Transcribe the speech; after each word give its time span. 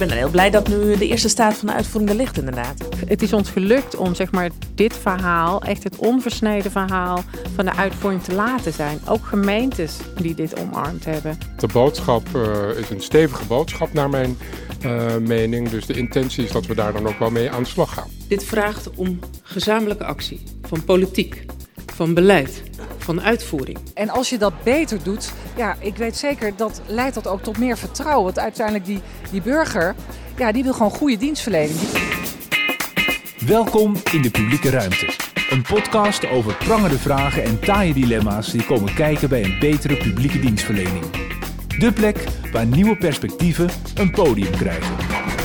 ik 0.00 0.08
ben 0.08 0.16
heel 0.16 0.30
blij 0.30 0.50
dat 0.50 0.68
nu 0.68 0.96
de 0.96 1.06
eerste 1.06 1.28
staat 1.28 1.54
van 1.54 1.66
de 1.66 1.74
uitvoering 1.74 2.10
er 2.10 2.16
ligt, 2.16 2.38
inderdaad. 2.38 2.88
Het 3.06 3.22
is 3.22 3.32
ons 3.32 3.50
gelukt 3.50 3.96
om 3.96 4.14
zeg 4.14 4.32
maar, 4.32 4.50
dit 4.74 4.96
verhaal, 4.96 5.62
echt 5.62 5.84
het 5.84 5.96
onversneden 5.96 6.70
verhaal 6.70 7.24
van 7.54 7.64
de 7.64 7.74
uitvoering 7.74 8.22
te 8.22 8.34
laten 8.34 8.72
zijn. 8.72 9.00
Ook 9.08 9.26
gemeentes 9.26 9.96
die 10.16 10.34
dit 10.34 10.60
omarmd 10.60 11.04
hebben. 11.04 11.38
De 11.56 11.66
boodschap 11.66 12.28
uh, 12.36 12.78
is 12.78 12.90
een 12.90 13.02
stevige 13.02 13.44
boodschap 13.44 13.92
naar 13.92 14.10
mijn 14.10 14.38
uh, 14.84 15.16
mening. 15.16 15.68
Dus 15.68 15.86
de 15.86 15.94
intentie 15.94 16.44
is 16.44 16.52
dat 16.52 16.66
we 16.66 16.74
daar 16.74 16.92
dan 16.92 17.08
ook 17.08 17.18
wel 17.18 17.30
mee 17.30 17.50
aan 17.50 17.62
de 17.62 17.68
slag 17.68 17.94
gaan. 17.94 18.08
Dit 18.28 18.44
vraagt 18.44 18.90
om 18.94 19.18
gezamenlijke 19.42 20.04
actie 20.04 20.42
van 20.62 20.84
politiek, 20.84 21.44
van 21.98 22.14
beleid, 22.14 22.62
van 22.98 23.22
uitvoering. 23.22 23.78
En 23.94 24.08
als 24.08 24.30
je 24.30 24.38
dat 24.38 24.52
beter 24.62 25.02
doet, 25.02 25.32
ja, 25.56 25.76
ik 25.80 25.96
weet 25.96 26.16
zeker 26.16 26.52
dat 26.56 26.80
leidt 26.86 27.14
dat 27.14 27.26
ook 27.26 27.42
tot 27.42 27.58
meer 27.58 27.78
vertrouwen. 27.78 28.24
Want 28.24 28.38
uiteindelijk 28.38 28.84
die, 28.84 29.00
die 29.30 29.42
burger, 29.42 29.94
ja, 30.36 30.52
die 30.52 30.62
wil 30.62 30.72
gewoon 30.72 30.90
goede 30.90 31.16
dienstverlening. 31.16 31.78
Welkom 33.46 33.96
in 34.12 34.22
de 34.22 34.30
publieke 34.30 34.70
ruimte. 34.70 35.06
Een 35.50 35.62
podcast 35.62 36.28
over 36.28 36.54
prangende 36.54 36.98
vragen 36.98 37.42
en 37.42 37.60
taaie 37.60 37.92
dilemma's 37.92 38.50
die 38.52 38.64
komen 38.64 38.94
kijken 38.94 39.28
bij 39.28 39.44
een 39.44 39.56
betere 39.60 39.96
publieke 39.96 40.40
dienstverlening. 40.40 41.04
De 41.78 41.92
plek 41.92 42.24
waar 42.52 42.66
nieuwe 42.66 42.96
perspectieven 42.96 43.68
een 43.94 44.10
podium 44.10 44.50
krijgen. 44.50 45.37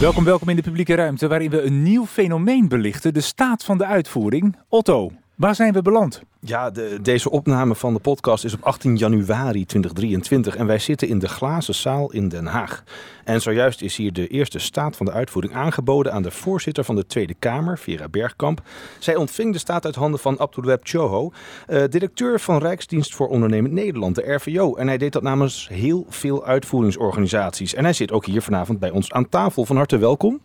Welkom, 0.00 0.24
welkom 0.24 0.48
in 0.48 0.56
de 0.56 0.62
publieke 0.62 0.94
ruimte 0.94 1.28
waarin 1.28 1.50
we 1.50 1.62
een 1.62 1.82
nieuw 1.82 2.06
fenomeen 2.06 2.68
belichten, 2.68 3.14
de 3.14 3.20
staat 3.20 3.64
van 3.64 3.78
de 3.78 3.84
uitvoering. 3.86 4.56
Otto, 4.68 5.10
waar 5.40 5.54
zijn 5.54 5.72
we 5.72 5.82
beland? 5.82 6.22
Ja, 6.40 6.70
de, 6.70 6.98
deze 7.02 7.30
opname 7.30 7.74
van 7.74 7.92
de 7.92 7.98
podcast 7.98 8.44
is 8.44 8.54
op 8.54 8.62
18 8.62 8.96
januari 8.96 9.66
2023 9.66 10.56
en 10.56 10.66
wij 10.66 10.78
zitten 10.78 11.08
in 11.08 11.18
de 11.18 11.28
glazen 11.28 11.74
zaal 11.74 12.12
in 12.12 12.28
Den 12.28 12.46
Haag. 12.46 12.84
En 13.24 13.40
zojuist 13.40 13.82
is 13.82 13.96
hier 13.96 14.12
de 14.12 14.26
eerste 14.26 14.58
staat 14.58 14.96
van 14.96 15.06
de 15.06 15.12
uitvoering 15.12 15.54
aangeboden 15.54 16.12
aan 16.12 16.22
de 16.22 16.30
voorzitter 16.30 16.84
van 16.84 16.96
de 16.96 17.06
Tweede 17.06 17.34
Kamer, 17.38 17.78
Vera 17.78 18.08
Bergkamp. 18.08 18.62
Zij 18.98 19.16
ontving 19.16 19.52
de 19.52 19.58
staat 19.58 19.84
uit 19.84 19.94
handen 19.94 20.20
van 20.20 20.38
Abdulweb 20.38 20.80
Choho, 20.82 21.32
uh, 21.68 21.84
directeur 21.88 22.40
van 22.40 22.58
Rijksdienst 22.58 23.14
voor 23.14 23.28
Ondernemend 23.28 23.74
Nederland, 23.74 24.14
de 24.14 24.32
RVO. 24.32 24.74
En 24.74 24.86
hij 24.86 24.98
deed 24.98 25.12
dat 25.12 25.22
namens 25.22 25.68
heel 25.68 26.06
veel 26.08 26.44
uitvoeringsorganisaties. 26.44 27.74
En 27.74 27.84
hij 27.84 27.92
zit 27.92 28.12
ook 28.12 28.26
hier 28.26 28.42
vanavond 28.42 28.78
bij 28.78 28.90
ons 28.90 29.12
aan 29.12 29.28
tafel. 29.28 29.64
Van 29.64 29.76
harte 29.76 29.98
welkom. 29.98 30.40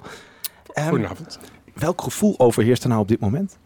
Goedenavond. 0.74 1.40
Um, 1.42 1.82
welk 1.82 2.02
gevoel 2.02 2.40
overheerst 2.40 2.84
er 2.84 2.90
nou 2.90 3.02
op 3.02 3.08
dit 3.08 3.20
moment? 3.20 3.58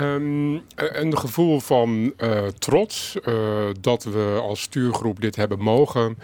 Um, 0.00 0.62
een 0.74 1.18
gevoel 1.18 1.60
van 1.60 2.12
uh, 2.18 2.46
trots 2.46 3.16
uh, 3.28 3.66
dat 3.80 4.04
we 4.04 4.38
als 4.42 4.60
stuurgroep 4.60 5.20
dit 5.20 5.36
hebben 5.36 5.58
mogen 5.58 6.18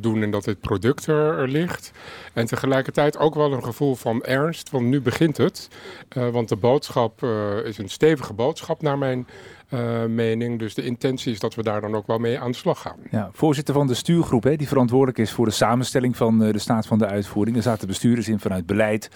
doen 0.00 0.22
en 0.22 0.30
dat 0.30 0.44
dit 0.44 0.60
product 0.60 1.06
er, 1.06 1.38
er, 1.38 1.48
ligt. 1.48 1.92
En 2.32 2.46
tegelijkertijd 2.46 3.18
ook 3.18 3.34
wel 3.34 3.52
een 3.52 3.64
gevoel 3.64 3.94
van 3.94 4.22
ernst, 4.22 4.70
want 4.70 4.86
nu 4.86 5.00
begint 5.00 5.36
het. 5.36 5.68
want 6.14 6.48
de 6.48 6.56
boodschap 6.56 7.22
is 7.64 7.78
een 7.78 7.88
stevige 7.88 8.32
boodschap 8.32 8.82
naar 8.82 8.98
mijn 8.98 9.26
uh, 9.70 10.04
mening. 10.04 10.58
Dus 10.58 10.74
de 10.74 10.84
intentie 10.84 11.32
is 11.32 11.40
dat 11.40 11.54
we 11.54 11.62
daar 11.62 11.80
dan 11.80 11.94
ook 11.94 12.06
wel 12.06 12.18
mee 12.18 12.40
aan 12.40 12.50
de 12.50 12.56
slag 12.56 12.80
gaan. 12.80 12.96
Ja, 13.10 13.30
voorzitter 13.32 13.74
van 13.74 13.86
de 13.86 13.94
stuurgroep, 13.94 14.42
hè, 14.42 14.56
die 14.56 14.68
verantwoordelijk 14.68 15.18
is 15.18 15.32
voor 15.32 15.46
de 15.46 15.52
samenstelling 15.52 16.16
van 16.16 16.42
uh, 16.42 16.52
de 16.52 16.58
staat 16.58 16.86
van 16.86 16.98
de 16.98 17.06
uitvoering. 17.06 17.56
Er 17.56 17.62
zaten 17.62 17.86
bestuurders 17.88 18.28
in 18.28 18.40
vanuit 18.40 18.66
beleid, 18.66 19.10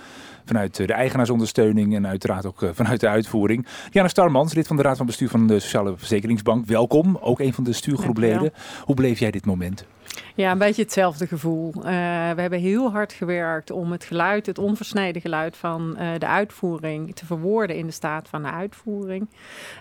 vanuit 0.44 0.78
uh, 0.78 0.86
de 0.86 0.92
eigenaarsondersteuning 0.92 1.94
en 1.94 2.06
uiteraard 2.06 2.46
ook 2.46 2.70
vanuit 2.72 3.00
de 3.00 3.08
uitvoering. 3.08 3.66
Jana 3.90 4.08
Starmans, 4.08 4.54
lid 4.54 4.66
van 4.66 4.76
de 4.76 4.82
Raad 4.82 4.96
van 4.96 5.06
Bestuur 5.06 5.28
van 5.28 5.46
de 5.46 5.60
Sociale 5.60 5.96
Verzekeringsbank. 5.96 6.66
Welkom, 6.66 7.18
ook 7.20 7.40
een 7.40 7.52
van 7.52 7.64
de 7.64 7.72
stuurgroepleden. 7.72 8.52
Hoe 8.84 8.94
beleef 8.94 9.18
jij 9.18 9.30
dit 9.30 9.46
moment? 9.46 9.86
Ja, 10.34 10.50
een 10.50 10.58
beetje 10.58 10.82
hetzelfde 10.82 11.26
gevoel. 11.26 11.72
Uh, 11.76 11.82
we 12.30 12.40
hebben 12.40 12.58
heel 12.58 12.90
hard 12.90 13.12
gewerkt 13.12 13.70
om 13.70 13.92
het 13.92 14.04
geluid, 14.04 14.46
het 14.46 14.58
onversneden 14.58 15.22
geluid 15.22 15.56
van 15.56 15.96
uh, 16.00 16.08
de 16.18 16.26
uitvoering 16.26 17.14
te 17.14 17.26
verwoorden 17.26 17.76
in 17.76 17.86
de 17.86 17.92
staat 17.92 18.28
van 18.28 18.42
de 18.42 18.50
uitvoering. 18.50 19.28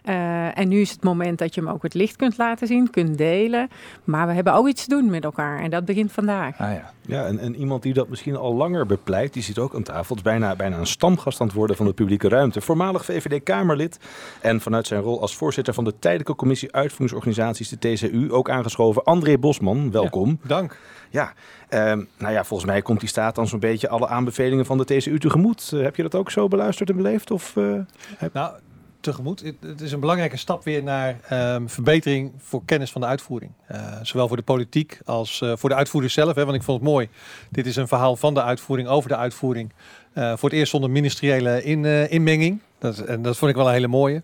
Uh, 0.05 0.57
en 0.57 0.67
nu 0.67 0.81
is 0.81 0.91
het 0.91 1.03
moment 1.03 1.37
dat 1.37 1.55
je 1.55 1.61
hem 1.61 1.69
ook 1.69 1.83
het 1.83 1.93
licht 1.93 2.15
kunt 2.15 2.37
laten 2.37 2.67
zien, 2.67 2.89
kunt 2.89 3.17
delen. 3.17 3.69
Maar 4.03 4.27
we 4.27 4.33
hebben 4.33 4.53
ook 4.53 4.67
iets 4.67 4.83
te 4.83 4.89
doen 4.89 5.09
met 5.09 5.23
elkaar 5.23 5.59
en 5.59 5.69
dat 5.69 5.85
begint 5.85 6.11
vandaag. 6.11 6.59
Ah, 6.59 6.73
ja, 6.73 6.93
ja 7.07 7.25
en, 7.25 7.39
en, 7.39 7.55
iemand 7.55 7.83
die 7.83 7.93
dat 7.93 8.09
misschien 8.09 8.35
al 8.35 8.53
langer 8.53 8.85
bepleit, 8.85 9.33
die 9.33 9.43
zit 9.43 9.59
ook 9.59 9.75
aan 9.75 9.83
tafel. 9.83 10.15
Het 10.15 10.25
is 10.25 10.31
bijna, 10.31 10.55
bijna 10.55 10.77
een 10.77 10.87
stamgast 10.87 11.41
aan 11.41 11.47
het 11.47 11.55
worden 11.55 11.75
van 11.75 11.85
de 11.85 11.93
publieke 11.93 12.29
ruimte. 12.29 12.61
Voormalig 12.61 13.05
VVD-Kamerlid 13.05 13.99
en 14.41 14.61
vanuit 14.61 14.87
zijn 14.87 15.01
rol 15.01 15.21
als 15.21 15.35
voorzitter 15.35 15.73
van 15.73 15.83
de 15.83 15.99
Tijdelijke 15.99 16.35
Commissie 16.35 16.73
Uitvoeringsorganisaties, 16.73 17.69
de 17.69 17.77
TCU, 17.77 18.31
ook 18.31 18.49
aangeschoven. 18.49 19.03
André 19.03 19.37
Bosman, 19.37 19.91
welkom. 19.91 20.39
Ja. 20.41 20.47
Dank. 20.47 20.79
Ja, 21.09 21.33
um, 21.69 22.07
nou 22.17 22.33
ja, 22.33 22.43
volgens 22.43 22.69
mij 22.69 22.81
komt 22.81 22.99
die 22.99 23.09
staat 23.09 23.35
dan 23.35 23.47
zo'n 23.47 23.59
beetje 23.59 23.89
alle 23.89 24.07
aanbevelingen 24.07 24.65
van 24.65 24.77
de 24.77 24.85
TCU 24.85 25.19
tegemoet. 25.19 25.71
Uh, 25.73 25.83
heb 25.83 25.95
je 25.95 26.03
dat 26.03 26.15
ook 26.15 26.31
zo 26.31 26.47
beluisterd 26.47 26.89
en 26.89 26.95
beleefd? 26.95 27.31
Of, 27.31 27.55
uh, 27.55 27.79
heb... 28.17 28.33
Nou, 28.33 28.55
tegemoet. 28.99 29.53
Het 29.59 29.81
is 29.81 29.91
een 29.91 29.99
belangrijke 29.99 30.37
stap 30.37 30.63
weer 30.63 30.83
naar 30.83 31.15
um, 31.55 31.69
verbetering 31.69 32.31
voor 32.37 32.61
kennis 32.65 32.91
van 32.91 33.01
de 33.01 33.07
uitvoering. 33.07 33.51
Uh, 33.71 33.97
zowel 34.01 34.27
voor 34.27 34.37
de 34.37 34.43
politiek 34.43 34.99
als 35.05 35.43
voor 35.53 35.69
de 35.69 35.75
uitvoerders 35.75 36.13
zelf. 36.13 36.35
Hè, 36.35 36.45
want 36.45 36.57
ik 36.57 36.63
vond 36.63 36.79
het 36.79 36.89
mooi. 36.89 37.09
Dit 37.51 37.65
is 37.65 37.75
een 37.75 37.87
verhaal 37.87 38.15
van 38.15 38.33
de 38.33 38.43
uitvoering 38.43 38.87
over 38.87 39.09
de 39.09 39.15
uitvoering. 39.15 39.73
voor 40.13 40.49
het 40.49 40.53
eerst 40.53 40.71
zonder 40.71 40.89
ministeriële 40.89 41.63
in, 41.63 41.85
inmenging. 41.85 42.61
Dat, 42.79 42.99
en 42.99 43.21
dat 43.21 43.37
vond 43.37 43.51
ik 43.51 43.57
wel 43.57 43.67
een 43.67 43.73
hele 43.73 43.87
mooie. 43.87 44.23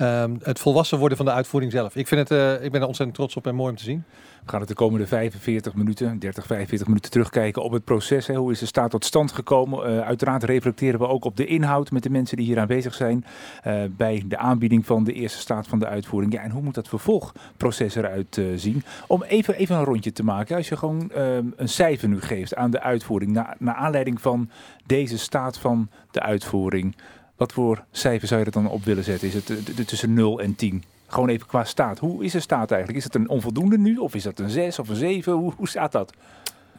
Um, 0.00 0.38
het 0.42 0.58
volwassen 0.58 0.98
worden 0.98 1.16
van 1.16 1.26
de 1.26 1.32
uitvoering 1.32 1.72
zelf. 1.72 1.96
Ik, 1.96 2.08
vind 2.08 2.28
het, 2.28 2.62
ik 2.62 2.72
ben 2.72 2.80
er 2.80 2.86
ontzettend 2.86 3.14
trots 3.14 3.36
op 3.36 3.46
en 3.46 3.54
mooi 3.54 3.70
om 3.70 3.76
te 3.76 3.84
zien. 3.84 4.04
We 4.42 4.48
gaan 4.48 4.60
het 4.60 4.68
de 4.68 4.74
komende 4.74 5.06
45 5.06 5.74
minuten, 5.74 6.18
30, 6.18 6.46
45 6.46 6.86
minuten 6.86 7.10
terugkijken 7.10 7.62
op 7.62 7.72
het 7.72 7.84
proces. 7.84 8.26
Hè. 8.26 8.34
Hoe 8.34 8.50
is 8.50 8.58
de 8.58 8.66
staat 8.66 8.90
tot 8.90 9.04
stand 9.04 9.32
gekomen? 9.32 9.90
Uh, 9.90 10.00
uiteraard 10.00 10.42
reflecteren 10.42 11.00
we 11.00 11.08
ook 11.08 11.24
op 11.24 11.36
de 11.36 11.46
inhoud 11.46 11.90
met 11.90 12.02
de 12.02 12.10
mensen 12.10 12.36
die 12.36 12.46
hier 12.46 12.58
aanwezig 12.58 12.94
zijn. 12.94 13.24
Uh, 13.66 13.82
bij 13.90 14.22
de 14.26 14.36
aanbieding 14.36 14.86
van 14.86 15.04
de 15.04 15.12
eerste 15.12 15.38
staat 15.38 15.66
van 15.66 15.78
de 15.78 15.86
uitvoering. 15.86 16.32
Ja, 16.32 16.42
en 16.42 16.50
hoe 16.50 16.62
moet 16.62 16.74
dat 16.74 16.88
vervolgproces 16.88 17.94
eruit 17.94 18.36
uh, 18.36 18.46
zien? 18.56 18.82
Om 19.06 19.22
even, 19.22 19.54
even 19.54 19.76
een 19.76 19.84
rondje 19.84 20.12
te 20.12 20.24
maken. 20.24 20.56
Als 20.56 20.68
je 20.68 20.76
gewoon 20.76 21.10
een 21.56 21.68
cijfer 21.68 22.08
nu 22.08 22.20
geeft 22.20 22.54
aan 22.54 22.70
de 22.70 22.80
uitvoering. 22.80 23.32
Na, 23.32 23.56
naar 23.58 23.74
aanleiding 23.74 24.20
van 24.20 24.50
deze 24.86 25.18
staat 25.18 25.58
van 25.58 25.88
de 26.10 26.20
uitvoering. 26.20 26.96
Wat 27.36 27.52
voor 27.52 27.84
cijfer 27.90 28.28
zou 28.28 28.40
je 28.40 28.46
er 28.46 28.52
dan 28.52 28.68
op 28.68 28.84
willen 28.84 29.04
zetten? 29.04 29.28
Is 29.28 29.34
het 29.34 29.86
tussen 29.86 30.14
0 30.14 30.40
en 30.40 30.54
10? 30.54 30.82
Gewoon 31.12 31.28
even 31.28 31.46
qua 31.46 31.64
staat. 31.64 31.98
Hoe 31.98 32.24
is 32.24 32.32
de 32.32 32.40
staat 32.40 32.70
eigenlijk? 32.70 32.98
Is 32.98 33.04
het 33.04 33.14
een 33.14 33.28
onvoldoende 33.28 33.78
nu? 33.78 33.96
Of 33.96 34.14
is 34.14 34.22
dat 34.22 34.38
een 34.38 34.50
6 34.50 34.78
of 34.78 34.88
een 34.88 34.96
7? 34.96 35.32
Hoe, 35.32 35.52
hoe 35.56 35.68
staat 35.68 35.92
dat? 35.92 36.12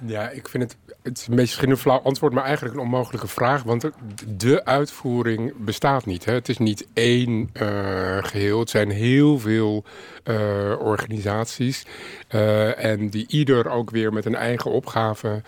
Ja, 0.05 0.29
ik 0.29 0.47
vind 0.47 0.63
het, 0.63 0.77
het 1.01 1.17
is 1.17 1.27
een 1.27 1.29
beetje 1.29 1.41
misschien 1.41 1.69
een 1.69 1.77
flauw 1.77 1.99
antwoord, 1.99 2.33
maar 2.33 2.43
eigenlijk 2.43 2.75
een 2.75 2.81
onmogelijke 2.81 3.27
vraag. 3.27 3.63
Want 3.63 3.89
de 4.27 4.65
uitvoering 4.65 5.53
bestaat 5.57 6.05
niet. 6.05 6.25
Hè. 6.25 6.33
Het 6.33 6.49
is 6.49 6.57
niet 6.57 6.87
één 6.93 7.49
uh, 7.53 8.17
geheel. 8.21 8.59
Het 8.59 8.69
zijn 8.69 8.89
heel 8.89 9.39
veel 9.39 9.83
uh, 10.23 10.35
organisaties. 10.79 11.85
Uh, 12.31 12.83
en 12.83 13.09
die 13.09 13.25
ieder 13.27 13.69
ook 13.69 13.89
weer 13.89 14.13
met 14.13 14.25
een 14.25 14.35
eigen 14.35 14.71
opgave 14.71 15.41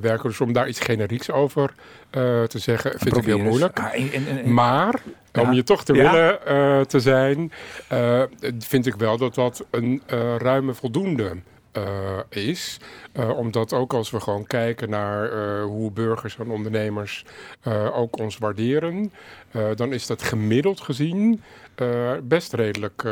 werken. 0.00 0.28
Dus 0.28 0.40
om 0.40 0.52
daar 0.52 0.68
iets 0.68 0.80
generieks 0.80 1.30
over 1.30 1.74
te 2.48 2.58
zeggen, 2.58 2.98
vind 2.98 3.16
ik 3.16 3.24
heel 3.24 3.38
moeilijk. 3.38 3.78
Ah, 3.78 3.94
en, 3.94 4.12
en, 4.12 4.26
en, 4.26 4.54
maar 4.54 5.00
ja. 5.32 5.42
om 5.42 5.52
je 5.52 5.62
toch 5.62 5.84
te 5.84 5.94
ja. 5.94 6.12
willen 6.12 6.88
te 6.88 7.00
zijn, 7.00 7.52
vind 8.58 8.86
ik 8.86 8.94
wel 8.94 9.16
dat 9.16 9.34
dat 9.34 9.64
een 9.70 10.02
ruime 10.38 10.74
voldoende 10.74 11.36
is. 12.28 12.78
omdat 13.36 13.72
ook 13.72 13.92
als 13.92 14.10
we 14.10 14.20
gewoon 14.20 14.46
kijken 14.46 14.90
naar 14.90 15.30
hoe 15.62 15.90
burgers 15.90 16.38
en 16.38 16.50
ondernemers 16.50 17.24
ook 17.92 18.18
ons 18.18 18.38
waarderen, 18.38 19.12
dan 19.74 19.92
is 19.92 20.06
dat 20.06 20.22
gemiddeld 20.22 20.80
gezien 20.80 21.42
best 22.22 22.52
redelijk 22.52 23.02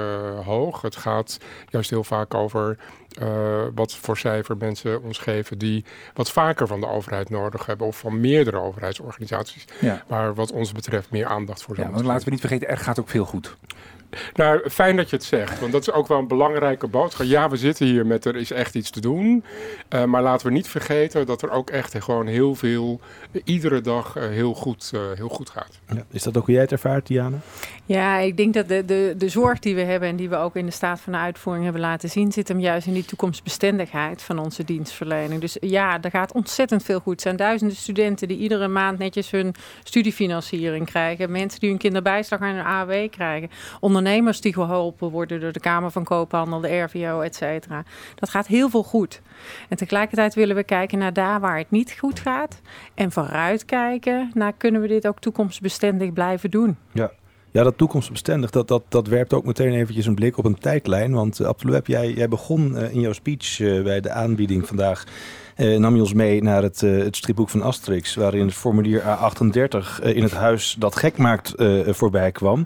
hoog. 0.44 0.82
Het 0.82 0.96
gaat 0.96 1.38
juist 1.68 1.90
heel 1.90 2.04
vaak 2.04 2.34
over 2.34 2.76
wat 3.74 3.94
voor 3.94 4.16
cijfer 4.16 4.56
mensen 4.56 5.02
ons 5.02 5.18
geven 5.18 5.58
die 5.58 5.84
wat 6.14 6.30
vaker 6.30 6.66
van 6.66 6.80
de 6.80 6.88
overheid 6.88 7.30
nodig 7.30 7.66
hebben 7.66 7.86
of 7.86 7.98
van 7.98 8.20
meerdere 8.20 8.60
overheidsorganisaties. 8.60 9.64
Ja. 9.80 10.04
Waar 10.06 10.34
wat 10.34 10.52
ons 10.52 10.72
betreft 10.72 11.10
meer 11.10 11.26
aandacht 11.26 11.62
voor 11.62 11.74
zijn. 11.74 11.90
Ja, 11.90 12.02
laten 12.02 12.24
we 12.24 12.30
niet 12.30 12.40
vergeten, 12.40 12.68
er 12.68 12.78
gaat 12.78 13.00
ook 13.00 13.08
veel 13.08 13.24
goed. 13.24 13.56
Nou, 14.34 14.70
fijn 14.70 14.96
dat 14.96 15.10
je 15.10 15.16
het 15.16 15.24
zegt, 15.24 15.60
want 15.60 15.72
dat 15.72 15.80
is 15.80 15.92
ook 15.92 16.06
wel 16.06 16.18
een 16.18 16.28
belangrijke 16.28 16.86
boodschap. 16.86 17.26
Ja, 17.26 17.50
we 17.50 17.56
zitten 17.56 17.86
hier 17.86 18.06
met 18.06 18.24
er 18.24 18.36
is 18.36 18.50
echt 18.50 18.74
iets 18.74 18.90
te 18.90 19.00
doen, 19.00 19.44
uh, 19.94 20.04
maar 20.04 20.22
laten 20.22 20.46
we 20.46 20.52
niet 20.52 20.68
vergeten 20.68 21.26
dat 21.26 21.42
er 21.42 21.50
ook 21.50 21.70
echt 21.70 22.02
gewoon 22.02 22.26
heel 22.26 22.54
veel, 22.54 23.00
uh, 23.32 23.42
iedere 23.44 23.80
dag 23.80 24.16
uh, 24.16 24.28
heel, 24.28 24.54
goed, 24.54 24.92
heel 25.14 25.28
goed 25.28 25.50
gaat. 25.50 25.80
Ja, 25.94 26.04
is 26.10 26.22
dat 26.22 26.36
ook 26.36 26.44
hoe 26.44 26.54
jij 26.54 26.62
het 26.62 26.72
ervaart, 26.72 27.06
Diana? 27.06 27.36
Ja, 27.86 28.18
ik 28.18 28.36
denk 28.36 28.54
dat 28.54 28.68
de, 28.68 28.84
de, 28.84 29.14
de 29.18 29.28
zorg 29.28 29.58
die 29.58 29.74
we 29.74 29.80
hebben 29.80 30.08
en 30.08 30.16
die 30.16 30.28
we 30.28 30.36
ook 30.36 30.56
in 30.56 30.66
de 30.66 30.72
staat 30.72 31.00
van 31.00 31.12
de 31.12 31.18
uitvoering 31.18 31.64
hebben 31.64 31.82
laten 31.82 32.08
zien, 32.08 32.32
zit 32.32 32.48
hem 32.48 32.60
juist 32.60 32.86
in 32.86 32.92
die 32.92 33.04
toekomstbestendigheid 33.04 34.22
van 34.22 34.38
onze 34.38 34.64
dienstverlening. 34.64 35.40
Dus 35.40 35.56
ja, 35.60 36.02
er 36.02 36.10
gaat 36.10 36.32
ontzettend 36.32 36.82
veel 36.82 37.00
goed. 37.00 37.14
Er 37.14 37.20
zijn 37.20 37.36
duizenden 37.36 37.76
studenten 37.76 38.28
die 38.28 38.38
iedere 38.38 38.68
maand 38.68 38.98
netjes 38.98 39.30
hun 39.30 39.54
studiefinanciering 39.82 40.86
krijgen, 40.86 41.30
mensen 41.30 41.60
die 41.60 41.68
hun 41.68 41.78
kinderbijslag 41.78 42.40
en 42.40 42.54
hun 42.54 42.64
AW 42.64 43.10
krijgen, 43.10 43.50
ondernemers 43.80 44.03
ondernemers 44.04 44.40
die 44.40 44.52
geholpen 44.52 45.10
worden 45.10 45.40
door 45.40 45.52
de 45.52 45.60
Kamer 45.60 45.90
van 45.90 46.04
Koophandel, 46.04 46.60
de 46.60 46.78
RVO, 46.78 47.20
et 47.20 47.34
cetera. 47.34 47.84
Dat 48.14 48.30
gaat 48.30 48.46
heel 48.46 48.70
veel 48.70 48.82
goed. 48.82 49.20
En 49.68 49.76
tegelijkertijd 49.76 50.34
willen 50.34 50.56
we 50.56 50.64
kijken 50.64 50.98
naar 50.98 51.12
daar 51.12 51.40
waar 51.40 51.58
het 51.58 51.70
niet 51.70 51.96
goed 51.98 52.20
gaat. 52.20 52.60
En 52.94 53.12
vooruitkijken 53.12 54.30
naar 54.34 54.52
kunnen 54.52 54.80
we 54.80 54.88
dit 54.88 55.06
ook 55.06 55.20
toekomstbestendig 55.20 56.12
blijven 56.12 56.50
doen. 56.50 56.76
Ja. 56.92 57.10
Ja, 57.50 57.62
dat 57.62 57.78
toekomstbestendig, 57.78 58.50
dat, 58.50 58.68
dat, 58.68 58.82
dat 58.88 59.06
werpt 59.06 59.32
ook 59.32 59.44
meteen 59.44 59.72
eventjes 59.72 60.06
een 60.06 60.14
blik 60.14 60.38
op 60.38 60.44
een 60.44 60.58
tijdlijn. 60.58 61.12
Want 61.12 61.40
uh, 61.40 61.78
jij, 61.84 62.12
jij 62.12 62.28
begon 62.28 62.72
uh, 62.72 62.94
in 62.94 63.00
jouw 63.00 63.12
speech 63.12 63.58
uh, 63.58 63.82
bij 63.82 64.00
de 64.00 64.10
aanbieding 64.10 64.66
vandaag 64.66 65.04
nam 65.56 65.94
je 65.94 66.00
ons 66.00 66.12
mee 66.12 66.42
naar 66.42 66.62
het, 66.62 66.80
het 66.80 67.16
stripboek 67.16 67.50
van 67.50 67.62
Asterix, 67.62 68.14
waarin 68.14 68.46
het 68.46 68.54
formulier 68.54 69.00
A38 69.00 69.44
uh, 70.02 70.16
in 70.16 70.22
het 70.22 70.32
huis 70.32 70.76
dat 70.78 70.96
gek 70.96 71.16
maakt 71.16 71.54
voorbij 71.86 72.32
kwam. 72.32 72.64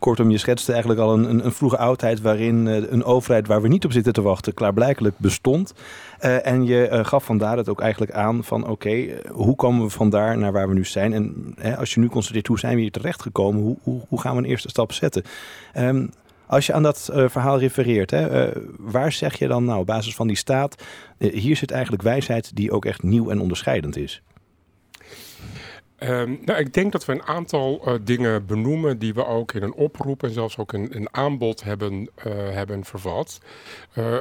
Kortom, 0.00 0.30
je 0.30 0.38
schetste 0.38 0.72
eigenlijk 0.72 1.00
al 1.00 1.14
een, 1.14 1.30
een, 1.30 1.44
een 1.44 1.52
vroege 1.52 1.78
oudheid 1.78 2.20
waarin 2.20 2.66
een 2.66 3.04
overheid 3.04 3.46
waar 3.46 3.62
we 3.62 3.68
niet 3.68 3.84
op 3.84 3.92
zitten 3.92 4.12
te 4.12 4.22
wachten 4.22 4.54
klaarblijkelijk 4.54 5.18
bestond. 5.18 5.74
en 6.18 6.64
je 6.64 7.00
gaf 7.02 7.24
vandaar 7.24 7.56
het 7.56 7.68
ook 7.68 7.80
eigenlijk 7.80 8.12
aan 8.12 8.44
van 8.44 8.68
oké, 8.68 9.20
hoe 9.30 9.56
komen 9.56 9.84
we 9.84 9.90
vandaar 9.90 10.38
naar 10.38 10.52
waar 10.52 10.68
we 10.68 10.74
nu 10.74 10.84
zijn? 10.84 11.12
En 11.12 11.54
als 11.76 11.94
je 11.94 12.00
nu 12.00 12.08
constateert 12.08 12.46
hoe 12.46 12.58
zijn 12.58 12.74
we 12.74 12.80
hier 12.80 12.90
terechtgekomen, 12.90 13.62
hoe, 13.62 13.76
hoe, 13.82 14.00
hoe 14.08 14.20
gaan 14.20 14.36
we 14.36 14.42
een 14.42 14.48
eerste 14.48 14.68
stap 14.68 14.92
zetten? 14.92 15.22
Um, 15.78 16.10
als 16.46 16.66
je 16.66 16.72
aan 16.72 16.82
dat 16.82 17.10
verhaal 17.12 17.58
refereert, 17.58 18.10
hè, 18.10 18.50
waar 18.78 19.12
zeg 19.12 19.38
je 19.38 19.48
dan 19.48 19.64
nou 19.64 19.80
op 19.80 19.86
basis 19.86 20.14
van 20.14 20.26
die 20.26 20.36
staat, 20.36 20.82
hier 21.18 21.56
zit 21.56 21.70
eigenlijk 21.70 22.02
wijsheid 22.02 22.56
die 22.56 22.72
ook 22.72 22.84
echt 22.84 23.02
nieuw 23.02 23.30
en 23.30 23.40
onderscheidend 23.40 23.96
is? 23.96 24.22
Um, 26.02 26.38
nou, 26.44 26.58
ik 26.58 26.72
denk 26.72 26.92
dat 26.92 27.04
we 27.04 27.12
een 27.12 27.22
aantal 27.22 27.82
uh, 27.86 27.94
dingen 28.02 28.46
benoemen 28.46 28.98
die 28.98 29.14
we 29.14 29.26
ook 29.26 29.52
in 29.52 29.62
een 29.62 29.74
oproep 29.74 30.22
en 30.22 30.30
zelfs 30.30 30.58
ook 30.58 30.72
in 30.72 30.88
een 30.90 31.08
aanbod 31.14 31.62
hebben, 31.62 32.10
uh, 32.26 32.32
hebben 32.34 32.84
vervat. 32.84 33.40
Uh, 33.98 34.16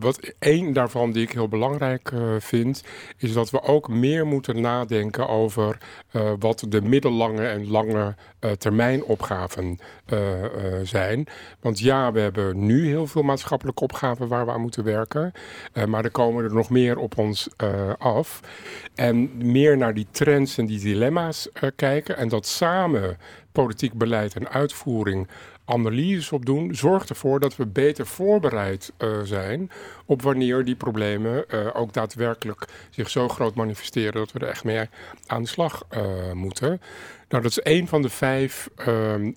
wat 0.00 0.34
één 0.38 0.72
daarvan 0.72 1.12
die 1.12 1.22
ik 1.22 1.32
heel 1.32 1.48
belangrijk 1.48 2.12
vind, 2.38 2.84
is 3.16 3.32
dat 3.32 3.50
we 3.50 3.62
ook 3.62 3.88
meer 3.88 4.26
moeten 4.26 4.60
nadenken 4.60 5.28
over 5.28 5.78
wat 6.38 6.64
de 6.68 6.82
middellange 6.82 7.46
en 7.46 7.70
lange 7.70 8.14
termijn 8.58 9.04
opgaven 9.04 9.78
zijn. 10.82 11.26
Want 11.60 11.78
ja, 11.78 12.12
we 12.12 12.20
hebben 12.20 12.66
nu 12.66 12.86
heel 12.86 13.06
veel 13.06 13.22
maatschappelijke 13.22 13.82
opgaven 13.82 14.28
waar 14.28 14.46
we 14.46 14.52
aan 14.52 14.60
moeten 14.60 14.84
werken, 14.84 15.32
maar 15.86 16.04
er 16.04 16.10
komen 16.10 16.44
er 16.44 16.54
nog 16.54 16.70
meer 16.70 16.98
op 16.98 17.18
ons 17.18 17.48
af. 17.98 18.40
En 18.94 19.30
meer 19.52 19.76
naar 19.76 19.94
die 19.94 20.06
trends 20.10 20.58
en 20.58 20.66
die 20.66 20.80
dilemma's 20.80 21.18
uh, 21.28 21.70
kijken 21.76 22.16
en 22.16 22.28
dat 22.28 22.46
samen 22.46 23.18
politiek 23.52 23.92
beleid 23.92 24.34
en 24.34 24.48
uitvoering 24.48 25.28
analyses 25.64 26.32
op 26.32 26.46
doen, 26.46 26.74
zorgt 26.74 27.08
ervoor 27.08 27.40
dat 27.40 27.56
we 27.56 27.66
beter 27.66 28.06
voorbereid 28.06 28.92
uh, 28.98 29.20
zijn 29.22 29.70
op 30.06 30.22
wanneer 30.22 30.64
die 30.64 30.74
problemen 30.74 31.44
uh, 31.48 31.66
ook 31.72 31.92
daadwerkelijk 31.92 32.64
zich 32.90 33.10
zo 33.10 33.28
groot 33.28 33.54
manifesteren 33.54 34.12
dat 34.12 34.32
we 34.32 34.38
er 34.38 34.48
echt 34.48 34.64
mee 34.64 34.88
aan 35.26 35.42
de 35.42 35.48
slag 35.48 35.86
moeten. 36.32 36.80
Nou, 37.28 37.42
dat 37.42 37.50
is 37.50 37.60
een 37.62 37.88
van 37.88 38.02
de 38.02 38.08
vijf 38.08 38.70
ehm, 38.76 39.32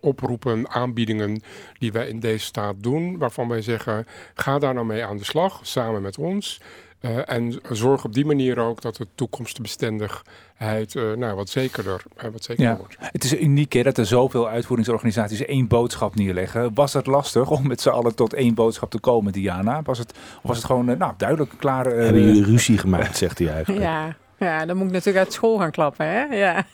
oproepen, 0.00 0.68
aanbiedingen 0.68 1.42
die 1.78 1.92
wij 1.92 2.08
in 2.08 2.20
deze 2.20 2.44
staat 2.44 2.82
doen, 2.82 3.18
waarvan 3.18 3.48
wij 3.48 3.62
zeggen, 3.62 4.06
ga 4.34 4.58
daar 4.58 4.74
nou 4.74 4.86
mee 4.86 5.04
aan 5.04 5.16
de 5.16 5.24
slag, 5.24 5.60
samen 5.62 6.02
met 6.02 6.18
ons. 6.18 6.60
Uh, 7.00 7.30
en 7.30 7.60
zorg 7.70 8.04
op 8.04 8.14
die 8.14 8.24
manier 8.24 8.58
ook 8.58 8.82
dat 8.82 8.96
de 8.96 9.06
toekomstbestendigheid 9.14 10.94
uh, 10.94 11.12
nou, 11.12 11.36
wat 11.36 11.48
zekerder, 11.48 12.02
uh, 12.24 12.30
wat 12.30 12.44
zekerder 12.44 12.72
ja. 12.72 12.78
wordt. 12.78 12.96
Het 12.98 13.24
is 13.24 13.40
uniek 13.40 13.72
hè, 13.72 13.82
dat 13.82 13.98
er 13.98 14.06
zoveel 14.06 14.48
uitvoeringsorganisaties 14.48 15.44
één 15.44 15.68
boodschap 15.68 16.14
neerleggen. 16.14 16.74
Was 16.74 16.92
het 16.92 17.06
lastig 17.06 17.50
om 17.50 17.66
met 17.66 17.80
z'n 17.80 17.88
allen 17.88 18.14
tot 18.14 18.34
één 18.34 18.54
boodschap 18.54 18.90
te 18.90 19.00
komen, 19.00 19.32
Diana? 19.32 19.82
Was 19.82 19.98
het, 19.98 20.14
was 20.42 20.56
het 20.56 20.66
gewoon 20.66 20.84
nou, 20.98 21.12
duidelijk 21.16 21.52
klaar? 21.56 21.84
Hebben 21.84 22.22
jullie 22.22 22.44
ruzie 22.44 22.78
gemaakt, 22.78 23.16
zegt 23.16 23.38
hij 23.38 23.48
eigenlijk. 23.48 23.82
Ja. 23.82 24.16
Ja, 24.40 24.66
dan 24.66 24.76
moet 24.76 24.86
ik 24.86 24.92
natuurlijk 24.92 25.24
uit 25.24 25.32
school 25.32 25.58
gaan 25.58 25.70
klappen. 25.70 26.06
Hè? 26.06 26.22
Ja. 26.22 26.64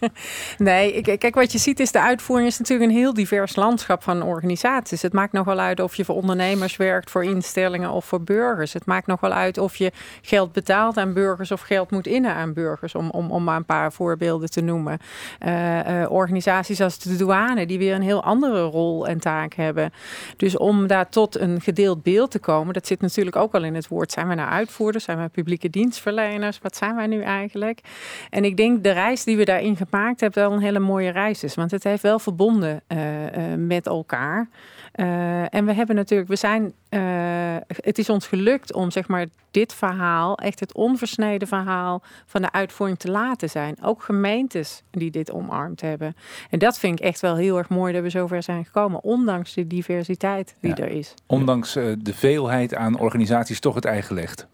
Nee, 0.59 1.01
kijk, 1.19 1.35
wat 1.35 1.53
je 1.53 1.59
ziet 1.59 1.81
is 1.81 1.93
de 1.93 2.01
uitvoering 2.01 2.49
is 2.49 2.59
natuurlijk 2.59 2.91
een 2.91 2.97
heel 2.97 3.15
divers 3.15 3.57
landschap 3.57 4.03
van 4.03 4.23
organisaties. 4.23 5.03
Het 5.03 5.13
maakt 5.13 5.33
nog 5.33 5.45
wel 5.45 5.59
uit 5.59 5.81
of 5.81 5.95
je 5.95 6.05
voor 6.05 6.15
ondernemers 6.15 6.77
werkt, 6.77 7.11
voor 7.11 7.25
instellingen 7.25 7.91
of 7.91 8.05
voor 8.05 8.23
burgers. 8.23 8.73
Het 8.73 8.87
maakt 8.87 9.07
nog 9.07 9.21
wel 9.21 9.33
uit 9.33 9.59
of 9.59 9.77
je 9.77 9.93
geld 10.23 10.53
betaalt 10.53 10.97
aan 10.97 11.13
burgers 11.13 11.51
of 11.51 11.61
geld 11.61 11.91
moet 11.91 12.07
innen 12.07 12.35
aan 12.35 12.53
burgers, 12.53 12.95
om, 12.95 13.11
om, 13.11 13.31
om 13.31 13.45
maar 13.45 13.57
een 13.57 13.65
paar 13.65 13.93
voorbeelden 13.93 14.51
te 14.51 14.61
noemen. 14.61 14.99
Uh, 15.47 16.01
uh, 16.01 16.11
organisaties 16.11 16.81
als 16.81 16.99
de 16.99 17.17
douane, 17.17 17.67
die 17.67 17.79
weer 17.79 17.95
een 17.95 18.03
heel 18.03 18.23
andere 18.23 18.63
rol 18.63 19.07
en 19.07 19.19
taak 19.19 19.55
hebben. 19.55 19.93
Dus 20.37 20.57
om 20.57 20.87
daar 20.87 21.09
tot 21.09 21.39
een 21.39 21.61
gedeeld 21.61 22.03
beeld 22.03 22.31
te 22.31 22.39
komen, 22.39 22.75
dat 22.75 22.87
zit 22.87 23.01
natuurlijk 23.01 23.37
ook 23.37 23.55
al 23.55 23.65
in 23.65 23.75
het 23.75 23.89
woord. 23.89 24.13
Zijn 24.13 24.29
we 24.29 24.35
nou 24.35 24.51
uitvoerders? 24.51 25.05
Zijn 25.05 25.23
we 25.23 25.29
publieke 25.29 25.71
dienstverleners? 25.71 26.59
Wat 26.63 26.77
zijn 26.77 26.97
wij 26.97 27.07
nu 27.07 27.23
eigenlijk? 27.23 27.55
En 28.31 28.45
ik 28.45 28.57
denk 28.57 28.85
de 28.85 28.91
reis 28.91 29.25
die 29.25 29.37
we 29.37 29.45
daarin 29.45 29.77
gemaakt 29.77 30.21
hebben 30.21 30.43
wel 30.43 30.53
een 30.53 30.63
hele 30.63 30.79
mooie 30.79 31.11
reis 31.11 31.45
is. 31.45 31.55
Want 31.55 31.71
het 31.71 31.85
heeft 31.85 32.03
wel 32.03 32.19
verbonden 32.19 32.83
uh, 32.89 33.23
uh, 33.23 33.29
met 33.57 33.87
elkaar. 33.87 34.49
Uh, 34.95 35.55
en 35.55 35.65
we 35.67 35.73
hebben 35.73 35.97
natuurlijk, 35.97 36.29
we 36.29 36.37
zijn, 36.37 36.73
het 37.67 37.99
is 37.99 38.09
ons 38.11 38.27
gelukt 38.27 38.73
om 38.73 38.91
zeg 38.91 39.09
maar 39.09 39.27
dit 39.51 39.75
verhaal, 39.75 40.39
echt 40.39 40.61
het 40.61 40.75
onversneden 40.75 41.49
verhaal 41.49 42.03
van 42.27 42.43
de 42.43 42.53
uitvoering 42.53 42.99
te 42.99 43.11
laten 43.11 43.51
zijn. 43.51 43.77
Ook 43.83 44.03
gemeentes 44.03 44.83
die 44.91 45.11
dit 45.11 45.33
omarmd 45.33 45.81
hebben. 45.81 46.17
En 46.51 46.59
dat 46.59 46.79
vind 46.79 46.99
ik 46.99 47.05
echt 47.05 47.21
wel 47.21 47.37
heel 47.37 47.59
erg 47.59 47.69
mooi 47.69 47.93
dat 47.93 48.03
we 48.03 48.11
zover 48.11 48.43
zijn 48.43 48.65
gekomen, 48.65 49.03
ondanks 49.05 49.55
de 49.55 49.67
diversiteit 49.67 50.55
die 50.61 50.71
Ja. 50.77 50.83
er 50.85 50.91
is. 50.91 51.15
Ondanks 51.27 51.73
de 51.73 52.15
veelheid 52.15 52.75
aan 52.75 52.99
organisaties 52.99 53.61
toch 53.61 53.75
het 53.75 53.85
eigen 53.85 54.15
legt. 54.15 54.47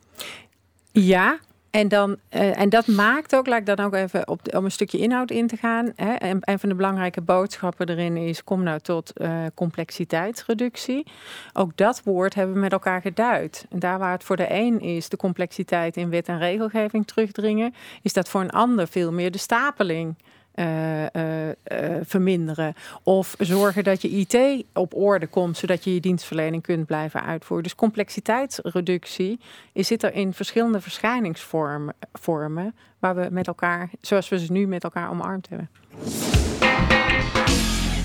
Ja, 0.92 1.38
en, 1.72 1.88
dan, 1.88 2.16
uh, 2.30 2.60
en 2.60 2.68
dat 2.68 2.86
maakt 2.86 3.34
ook, 3.34 3.46
laat 3.46 3.58
ik 3.58 3.66
dan 3.66 3.80
ook 3.80 3.94
even 3.94 4.28
op, 4.28 4.54
om 4.54 4.64
een 4.64 4.70
stukje 4.70 4.98
inhoud 4.98 5.30
in 5.30 5.46
te 5.46 5.56
gaan. 5.56 5.92
Hè, 5.96 6.12
en 6.12 6.38
een 6.40 6.58
van 6.58 6.68
de 6.68 6.74
belangrijke 6.74 7.20
boodschappen 7.20 7.88
erin 7.88 8.16
is: 8.16 8.44
kom 8.44 8.62
nou 8.62 8.80
tot 8.80 9.12
uh, 9.16 9.44
complexiteitsreductie. 9.54 11.06
Ook 11.52 11.76
dat 11.76 12.02
woord 12.04 12.34
hebben 12.34 12.54
we 12.54 12.60
met 12.60 12.72
elkaar 12.72 13.00
geduid. 13.00 13.66
En 13.70 13.78
daar 13.78 13.98
waar 13.98 14.12
het 14.12 14.24
voor 14.24 14.36
de 14.36 14.46
een 14.50 14.80
is 14.80 15.08
de 15.08 15.16
complexiteit 15.16 15.96
in 15.96 16.10
wet 16.10 16.28
en 16.28 16.38
regelgeving 16.38 17.06
terugdringen, 17.06 17.74
is 18.02 18.12
dat 18.12 18.28
voor 18.28 18.40
een 18.40 18.50
ander 18.50 18.88
veel 18.88 19.12
meer 19.12 19.30
de 19.30 19.38
stapeling. 19.38 20.14
Uh, 20.54 21.02
uh, 21.02 21.48
uh, 21.48 21.54
verminderen. 22.02 22.74
Of 23.02 23.34
zorgen 23.38 23.84
dat 23.84 24.02
je 24.02 24.08
IT 24.08 24.64
op 24.72 24.94
orde 24.94 25.26
komt, 25.26 25.56
zodat 25.56 25.84
je 25.84 25.94
je 25.94 26.00
dienstverlening 26.00 26.62
kunt 26.62 26.86
blijven 26.86 27.22
uitvoeren. 27.22 27.62
Dus 27.62 27.74
complexiteitsreductie 27.74 29.40
is, 29.72 29.86
zit 29.86 30.02
er 30.02 30.14
in 30.14 30.32
verschillende 30.32 30.80
verschijningsvormen, 30.80 31.94
vormen, 32.12 32.74
waar 32.98 33.14
we 33.14 33.28
met 33.30 33.46
elkaar, 33.46 33.90
zoals 34.00 34.28
we 34.28 34.38
ze 34.38 34.52
nu 34.52 34.66
met 34.66 34.84
elkaar 34.84 35.10
omarmd 35.10 35.48
hebben. 35.48 35.68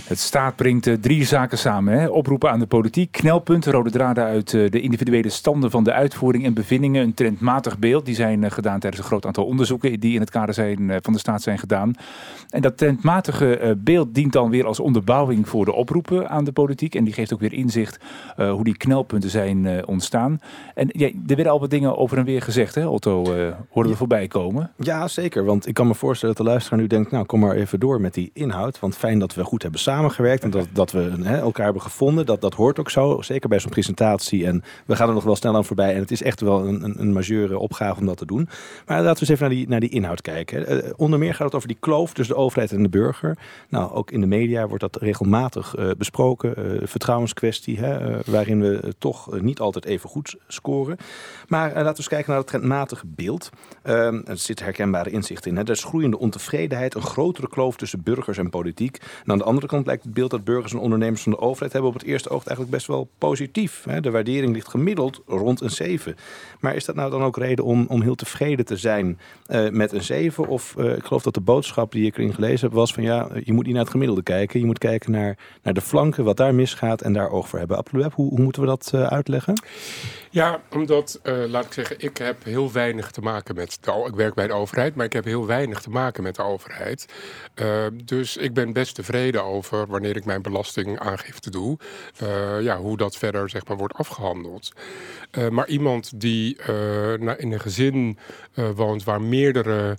Het 0.08 0.20
staat 0.20 0.56
brengt 0.56 0.88
uh, 0.88 0.94
drie 0.94 1.26
zaken 1.26 1.58
samen. 1.58 2.00
Hè? 2.00 2.08
Oproepen 2.08 2.52
aan 2.52 2.60
de 2.60 2.66
politiek, 2.66 3.12
knelpunten, 3.12 3.72
rode 3.72 3.90
draden 3.90 4.24
uit 4.24 4.54
uh, 4.54 4.70
de 4.70 4.82
individuele 4.82 5.30
standen 5.30 5.72
van 5.72 5.84
de 5.84 5.94
uitvoering 5.94 6.46
en 6.46 6.54
bevindingen. 6.54 7.04
Een 7.04 7.14
trendmatig 7.14 7.80
beeld. 7.80 8.06
Die 8.06 8.16
zijn 8.16 8.42
uh, 8.42 8.52
gedaan 8.52 8.80
tijdens 8.80 9.02
een 9.02 9.08
groot 9.08 9.26
aantal 9.26 9.46
onderzoeken 9.46 10.00
die 10.00 10.14
in 10.14 10.20
het 10.20 10.30
kader 10.30 10.54
zijn, 10.54 11.00
van 11.02 11.14
de 11.14 11.20
staat 11.20 11.42
zijn 11.42 11.58
gedaan. 11.58 11.94
En 12.50 12.62
dat 12.62 12.78
trendmatige 12.78 13.78
beeld 13.84 14.14
dient 14.16 14.34
dan 14.34 14.50
weer 14.50 14.66
als 14.66 14.80
onderbouwing 14.80 15.50
voor 15.50 15.66
de 15.66 15.74
oproepen 15.74 16.30
aan 16.30 16.44
de 16.44 16.52
politiek. 16.52 16.96
En 16.96 17.04
die 17.04 17.14
geeft 17.14 17.34
ook 17.34 17.40
weer 17.40 17.54
inzicht 17.54 18.00
hoe 18.36 18.64
die 18.64 18.78
knelpunten 18.78 19.30
zijn 19.30 19.88
ontstaan. 19.88 20.40
En 20.74 20.90
ja, 20.92 21.08
er 21.08 21.36
werden 21.36 21.50
al 21.50 21.60
wat 21.60 21.70
dingen 21.70 21.98
over 21.98 22.18
en 22.18 22.26
weer 22.26 22.42
gezegd, 22.42 22.76
hè, 22.76 22.88
Otto? 22.88 23.24
hoorden 23.70 23.92
we 23.92 23.98
voorbij 23.98 24.28
komen? 24.28 24.72
Ja, 24.78 25.08
zeker. 25.08 25.46
Want 25.46 25.68
ik 25.68 25.74
kan 25.74 25.88
me 25.88 25.96
voorstellen 25.96 26.36
dat 26.36 26.46
de 26.46 26.52
luisteraar 26.52 26.80
nu 26.80 26.88
denkt, 26.88 27.12
nou 27.12 27.26
kom 27.26 27.40
maar 27.40 27.56
even 27.56 27.80
door 27.80 28.02
met 28.02 28.14
die 28.14 28.32
inhoud. 28.34 28.80
Want 28.80 28.98
fijn 28.98 29.20
dat 29.20 29.36
we 29.36 29.44
goed 29.44 29.62
hebben 29.62 29.80
samen 29.80 29.97
samengewerkt 29.98 30.44
en 30.44 30.50
dat, 30.50 30.68
dat 30.72 30.92
we 30.92 31.12
hè, 31.22 31.38
elkaar 31.38 31.64
hebben 31.64 31.82
gevonden. 31.82 32.26
Dat, 32.26 32.42
dat 32.42 32.54
hoort 32.54 32.80
ook 32.80 32.90
zo, 32.90 33.22
zeker 33.22 33.50
bij 33.50 33.60
zo'n 33.60 33.70
presentatie. 33.70 34.46
En 34.46 34.64
we 34.86 34.96
gaan 34.96 35.08
er 35.08 35.14
nog 35.14 35.24
wel 35.24 35.36
snel 35.36 35.56
aan 35.56 35.66
voorbij. 35.66 35.94
En 35.94 36.00
het 36.00 36.12
is 36.12 36.22
echt 36.22 36.42
wel 36.42 36.68
een, 36.68 36.84
een, 36.84 37.02
een 37.02 37.14
majeure 37.14 37.58
opgave 37.58 38.00
om 38.00 38.06
dat 38.06 38.18
te 38.18 38.26
doen. 38.26 38.50
Maar 38.86 39.02
laten 39.02 39.14
we 39.14 39.20
eens 39.20 39.30
even 39.30 39.48
naar 39.48 39.56
die, 39.56 39.68
naar 39.68 39.80
die 39.80 39.90
inhoud 39.90 40.22
kijken. 40.22 40.74
Uh, 40.74 40.92
onder 40.96 41.20
meer 41.20 41.34
gaat 41.34 41.46
het 41.46 41.56
over 41.56 41.68
die 41.68 41.78
kloof 41.80 42.14
tussen 42.14 42.36
de 42.36 42.42
overheid 42.42 42.72
en 42.72 42.84
de 42.84 42.90
burger. 42.90 43.38
Nou, 43.70 43.92
ook 43.92 44.12
in 44.12 44.22
de 44.22 44.28
media 44.28 44.68
wordt 44.68 44.82
dat 44.84 44.96
regelmatig 44.96 45.78
uh, 45.78 45.90
besproken. 45.98 46.54
Uh, 46.58 46.88
vertrouwenskwestie, 46.88 47.80
hè, 47.80 48.20
waarin 48.26 48.62
we 48.62 48.94
toch 48.98 49.42
niet 49.42 49.60
altijd 49.60 49.86
even 49.86 50.10
goed 50.10 50.36
scoren. 50.48 50.98
Maar 51.48 51.68
laten 51.68 51.92
we 51.92 51.98
eens 51.98 52.08
kijken 52.08 52.30
naar 52.30 52.40
het 52.40 52.48
trendmatige 52.48 53.06
beeld. 53.08 53.50
Er 53.82 54.38
zit 54.38 54.60
herkenbare 54.60 55.10
inzicht 55.10 55.46
in. 55.46 55.56
Hè. 55.56 55.62
Er 55.62 55.70
is 55.70 55.84
groeiende 55.84 56.20
ontevredenheid, 56.20 56.96
een 56.96 57.02
grotere 57.02 57.50
kloof 57.50 57.76
tussen 57.76 58.04
burgers 58.04 58.38
en 58.38 58.50
politiek. 58.50 58.98
En 59.26 59.32
aan 59.32 59.38
de 59.38 59.44
andere 59.44 59.68
kant 59.68 59.86
lijkt 59.88 60.04
het 60.04 60.14
beeld 60.14 60.32
dat 60.32 60.44
burgers 60.44 60.74
en 60.74 60.80
ondernemers 60.80 61.22
van 61.22 61.32
de 61.32 61.40
overheid 61.40 61.74
hebben 61.74 61.92
op 61.92 61.98
het 61.98 62.08
eerste 62.08 62.30
oog 62.30 62.46
eigenlijk 62.46 62.76
best 62.76 62.88
wel 62.88 63.10
positief. 63.18 63.86
De 64.02 64.12
waardering 64.12 64.54
ligt 64.54 64.68
gemiddeld 64.68 65.22
rond 65.28 65.62
een 65.62 65.70
7. 65.70 66.16
Maar 66.60 66.76
is 66.76 66.86
dat 66.86 66.96
nou 66.96 67.12
dan 67.12 67.24
ook 67.24 67.38
reden 67.38 67.66
om, 67.66 67.86
om 67.90 68.02
heel 68.02 68.16
tevreden 68.16 68.66
te 68.66 68.78
zijn 68.78 69.20
uh, 69.48 69.70
met 69.70 69.92
een 69.92 70.04
7? 70.04 70.48
Of 70.48 70.76
uh, 70.78 70.96
ik 70.96 71.06
geloof 71.06 71.24
dat 71.24 71.34
de 71.34 71.42
boodschap 71.42 71.92
die 71.92 72.06
ik 72.06 72.18
erin 72.18 72.34
gelezen 72.34 72.68
heb 72.68 72.76
was 72.76 72.94
van 72.94 73.04
ja, 73.04 73.30
je 73.44 73.54
moet 73.54 73.66
niet 73.66 73.74
naar 73.74 73.84
het 73.84 73.92
gemiddelde 73.92 74.24
kijken. 74.24 74.60
Je 74.60 74.66
moet 74.66 74.78
kijken 74.78 75.12
naar, 75.12 75.38
naar 75.64 75.74
de 75.74 75.82
flanken, 75.82 76.24
wat 76.24 76.38
daar 76.38 76.56
misgaat 76.56 77.02
en 77.02 77.14
daar 77.14 77.30
oog 77.30 77.48
voor 77.50 77.60
hebben. 77.60 77.78
Abdelweb, 77.78 78.14
hoe, 78.14 78.30
hoe 78.30 78.40
moeten 78.40 78.62
we 78.62 78.68
dat 78.68 78.92
uh, 78.96 79.04
uitleggen? 79.04 79.62
Ja, 80.30 80.62
omdat, 80.72 81.20
laat 81.48 81.66
ik 81.66 81.74
zeggen, 81.74 81.96
ik 82.00 82.18
heb 82.18 82.44
heel 82.44 82.72
weinig 82.72 83.12
te 83.12 83.22
maken 83.22 83.56
met 83.56 83.80
ik 84.06 84.16
werk 84.16 84.34
bij 84.34 84.48
de 84.48 84.54
overheid, 84.54 84.96
maar 84.96 85.06
ik 85.06 85.14
heb 85.14 85.24
heel 85.24 85.46
weinig 85.46 85.82
te 85.82 85.90
maken 85.90 86.24
met 86.24 86.36
de 86.36 86.44
overheid. 86.44 87.14
Dus 88.04 88.38
ik 88.38 88.54
ben 88.54 88.74
best 88.74 88.96
tevreden 88.96 89.44
over 89.44 89.77
wanneer 89.86 90.16
ik 90.16 90.26
mijn 90.26 90.42
belastingaangifte 90.42 91.50
doe, 91.50 91.78
uh, 92.24 92.62
ja, 92.62 92.78
hoe 92.78 92.98
dat 92.98 93.18
verder 93.18 93.50
zeg 93.50 93.68
maar 93.68 93.78
wordt 93.78 93.94
afgehandeld. 93.94 94.72
maar 95.50 95.68
iemand 95.68 96.20
die 96.22 96.58
in 97.38 97.52
een 97.52 97.60
gezin 97.60 98.18
woont 98.76 99.04
waar 99.04 99.22
meerdere 99.22 99.98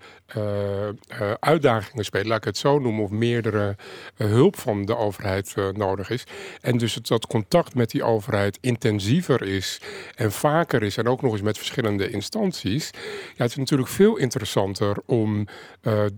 uitdagingen 1.40 2.04
spelen, 2.04 2.26
laat 2.26 2.38
ik 2.38 2.44
het 2.44 2.56
zo 2.56 2.78
noemen, 2.78 3.04
of 3.04 3.10
meerdere 3.10 3.76
hulp 4.16 4.58
van 4.58 4.84
de 4.84 4.96
overheid 4.96 5.54
nodig 5.72 6.10
is, 6.10 6.24
en 6.60 6.78
dus 6.78 6.94
het, 6.94 7.06
dat 7.06 7.26
contact 7.26 7.74
met 7.74 7.90
die 7.90 8.02
overheid 8.02 8.58
intensiever 8.60 9.42
is 9.42 9.80
en 10.14 10.32
vaker 10.32 10.82
is 10.82 10.96
en 10.96 11.08
ook 11.08 11.22
nog 11.22 11.32
eens 11.32 11.42
met 11.42 11.58
verschillende 11.58 12.10
instanties. 12.10 12.90
Ja, 13.34 13.42
het 13.42 13.50
is 13.50 13.56
natuurlijk 13.56 13.88
veel 13.88 14.16
interessanter 14.16 14.96
om 15.06 15.46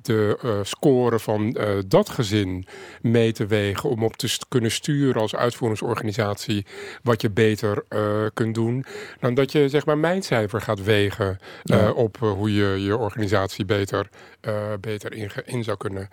de 0.02 0.60
score 0.62 1.18
van 1.18 1.58
dat 1.86 2.08
gezin 2.08 2.66
mee 3.02 3.32
te 3.32 3.46
wegen. 3.50 3.90
Om 3.90 4.04
op 4.04 4.16
te 4.16 4.38
kunnen 4.48 4.70
sturen 4.70 5.20
als 5.20 5.34
uitvoeringsorganisatie 5.34 6.66
wat 7.02 7.20
je 7.20 7.30
beter 7.30 7.84
kunt 8.34 8.54
doen. 8.54 8.84
Dan 9.20 9.34
dat 9.34 9.52
je 9.52 9.68
zeg 9.68 9.86
maar 9.86 9.98
mijn 9.98 10.22
cijfer 10.22 10.60
gaat 10.60 10.82
wegen 10.82 11.38
ja. 11.62 11.90
op 11.90 12.16
hoe 12.16 12.54
je 12.54 12.82
je 12.82 12.96
organisatie 12.96 13.64
beter, 13.64 14.08
beter 14.80 15.12
in, 15.12 15.30
in, 15.44 15.64
zou 15.64 15.76
kunnen 15.76 16.08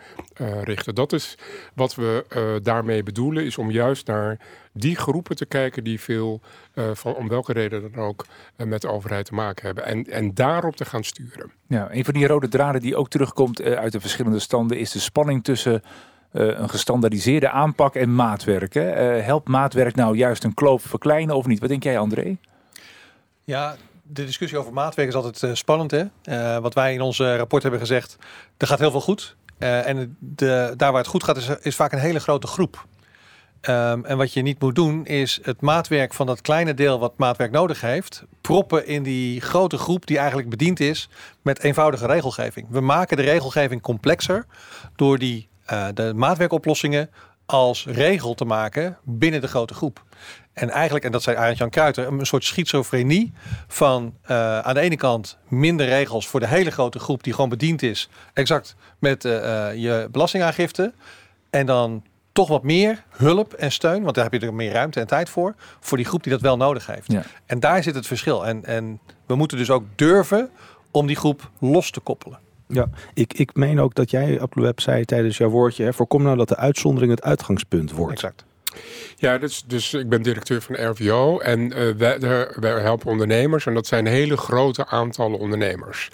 richten. 0.64 0.96
Dat 0.96 1.14
is 1.14 1.38
wat 1.74 1.96
we 1.96 2.26
daarmee 2.64 3.04
bedoelen, 3.04 3.46
is 3.46 3.58
om 3.58 3.72
juist 3.72 4.08
naar 4.08 4.38
die 4.80 4.96
groepen 4.96 5.36
te 5.36 5.46
kijken 5.46 5.84
die 5.84 6.00
veel, 6.00 6.42
uh, 6.74 6.86
van, 6.94 7.16
om 7.16 7.28
welke 7.28 7.54
reden 7.54 7.92
dan 7.92 8.04
ook, 8.04 8.26
uh, 8.58 8.68
met 8.68 8.82
de 8.82 8.90
overheid 8.90 9.26
te 9.26 9.34
maken 9.34 9.66
hebben. 9.66 9.86
En, 9.86 10.04
en 10.04 10.34
daarop 10.34 10.76
te 10.76 10.86
gaan 10.86 11.04
sturen. 11.04 11.52
Ja, 11.68 11.88
een 11.92 12.06
van 12.06 12.14
die 12.14 12.28
rode 12.28 12.48
draden 12.48 12.82
die 12.82 12.96
ook 12.96 13.10
terugkomt 13.10 13.62
uh, 13.62 13.74
uit 13.74 13.92
de 13.92 14.00
verschillende 14.00 14.40
standen 14.40 14.78
is 14.78 14.92
de 14.92 15.00
spanning 15.00 15.44
tussen 15.44 15.82
een 16.32 16.70
gestandaardiseerde 16.70 17.50
aanpak 17.50 17.96
en 17.96 18.16
maatwerk. 18.16 18.74
Hè? 18.74 18.82
helpt 19.22 19.48
maatwerk 19.48 19.96
nou 19.96 20.18
juist 20.18 20.44
een 20.44 20.54
kloof 20.54 20.84
verkleinen 20.84 21.36
of 21.36 21.46
niet? 21.46 21.60
Wat 21.60 21.70
denk 21.70 21.84
jij, 21.84 22.00
André? 22.00 22.38
Ja, 23.44 23.76
de 24.04 24.26
discussie 24.26 24.58
over 24.58 24.74
maatwerk 24.74 25.08
is 25.08 25.16
altijd 25.16 25.58
spannend. 25.58 25.92
Hè? 25.92 26.06
wat 26.62 26.74
wij 26.74 26.94
in 26.94 27.02
ons 27.02 27.20
rapport 27.20 27.62
hebben 27.62 27.80
gezegd, 27.80 28.18
er 28.58 28.68
gaat 28.68 28.80
heel 28.80 28.92
veel 28.92 29.02
goed. 29.02 29.36
en 29.58 30.18
de, 30.20 30.74
daar 30.78 30.92
waar 30.92 31.02
het 31.02 31.10
goed 31.10 31.24
gaat, 31.24 31.58
is, 31.62 31.76
vaak 31.76 31.92
een 31.92 32.00
hele 32.00 32.20
grote 32.20 32.48
groep. 32.48 32.86
Um, 33.62 34.06
en 34.06 34.18
wat 34.18 34.34
je 34.34 34.42
niet 34.42 34.62
moet 34.62 34.76
doen, 34.76 35.06
is 35.06 35.40
het 35.42 35.62
maatwerk 35.62 36.14
van 36.14 36.26
dat 36.26 36.42
kleine 36.42 36.74
deel 36.74 37.00
wat 37.00 37.18
maatwerk 37.18 37.52
nodig 37.52 37.82
heeft, 37.82 38.24
proppen 38.42 38.88
in 38.88 39.04
die 39.04 39.42
grote 39.42 39.78
groep 39.78 40.06
die 40.06 40.18
eigenlijk 40.18 40.50
bediend 40.50 40.80
is 40.80 41.10
met 41.42 41.64
eenvoudige 41.64 42.06
regelgeving. 42.06 42.68
We 42.70 42.80
maken 42.80 43.18
de 43.18 43.24
regelgeving 43.24 43.82
complexer 43.82 44.46
door 44.96 45.18
die, 45.18 45.48
uh, 45.72 45.88
de 45.94 46.14
maatwerkoplossingen 46.16 47.10
als 47.46 47.86
regel 47.86 48.34
te 48.34 48.46
maken 48.46 48.98
binnen 49.04 49.42
de 49.42 49.48
grote 49.48 49.74
groep. 49.74 50.04
En 50.54 50.70
eigenlijk, 50.70 51.06
en 51.06 51.12
dat 51.12 51.24
zei 51.24 51.38
Arend 51.38 51.58
Jan 51.58 51.70
Kruiter, 51.70 52.08
een 52.08 52.26
soort 52.26 52.44
schizofrenie 52.44 53.34
van 53.68 54.14
uh, 54.32 54.60
aan 54.60 54.74
de 54.74 54.80
ene 54.80 54.96
kant 54.96 55.38
minder 55.48 55.86
regels 55.86 56.28
voor 56.28 56.40
de 56.40 56.48
hele 56.48 56.72
grote 56.72 57.00
groep 57.00 57.24
die 57.24 57.34
gewoon 57.34 57.50
bediend 57.50 57.82
is, 57.82 58.10
exact 58.34 58.76
met 59.00 59.26
uh, 59.26 59.32
je 59.76 60.08
belastingaangifte. 60.12 60.94
En 61.50 61.66
dan 61.66 62.04
toch 62.32 62.48
wat 62.48 62.64
meer 62.64 63.04
hulp 63.10 63.54
en 63.54 63.72
steun, 63.72 64.04
want 64.04 64.16
daar 64.16 64.24
heb 64.24 64.42
je 64.42 64.48
er 64.48 64.54
meer 64.54 64.72
ruimte 64.72 65.00
en 65.00 65.08
tijd 65.08 65.30
voor, 65.30 65.56
voor 65.80 65.98
die 65.98 66.06
groep 66.06 66.24
die 66.24 66.32
dat 66.32 66.42
wel 66.42 66.58
nodig 66.58 66.86
heeft. 66.86 67.12
Ja. 67.12 67.24
En 67.46 67.60
daar 67.60 67.84
zit 67.84 67.96
het 67.96 68.08
verschil. 68.08 68.46
En, 68.46 68.66
en 68.66 69.00
we 69.26 69.36
moeten 69.36 69.58
dus 69.58 69.70
ook 69.70 69.84
durven 69.96 70.50
om 70.92 71.08
die 71.08 71.16
groep 71.16 71.50
los 71.60 71.92
te 71.92 72.00
koppelen. 72.00 72.40
Ja, 72.68 72.90
ik, 73.14 73.34
ik 73.34 73.56
meen 73.56 73.80
ook 73.80 73.96
dat 73.96 74.12
jij, 74.12 74.42
Web 74.50 74.80
zei 74.80 75.06
tijdens 75.06 75.38
jouw 75.38 75.50
woordje, 75.50 75.84
hè, 75.84 75.94
voorkom 75.94 76.24
nou 76.24 76.38
dat 76.38 76.48
de 76.48 76.58
uitzondering 76.58 77.12
het 77.12 77.24
uitgangspunt 77.24 77.92
wordt. 77.92 78.14
Exact. 78.14 78.46
Ja, 79.16 79.38
dus, 79.38 79.64
dus 79.68 79.94
ik 79.94 80.10
ben 80.10 80.22
directeur 80.22 80.62
van 80.62 80.76
RVO 80.76 81.40
en 81.40 81.60
uh, 81.60 81.96
wij, 81.96 82.20
wij, 82.60 82.82
helpen 82.82 83.12
ondernemers 83.12 83.66
en 83.66 83.74
dat 83.74 83.88
zijn 83.88 84.06
hele 84.06 84.38
grote 84.38 84.88
aantallen 84.88 85.40
ondernemers. 85.40 86.10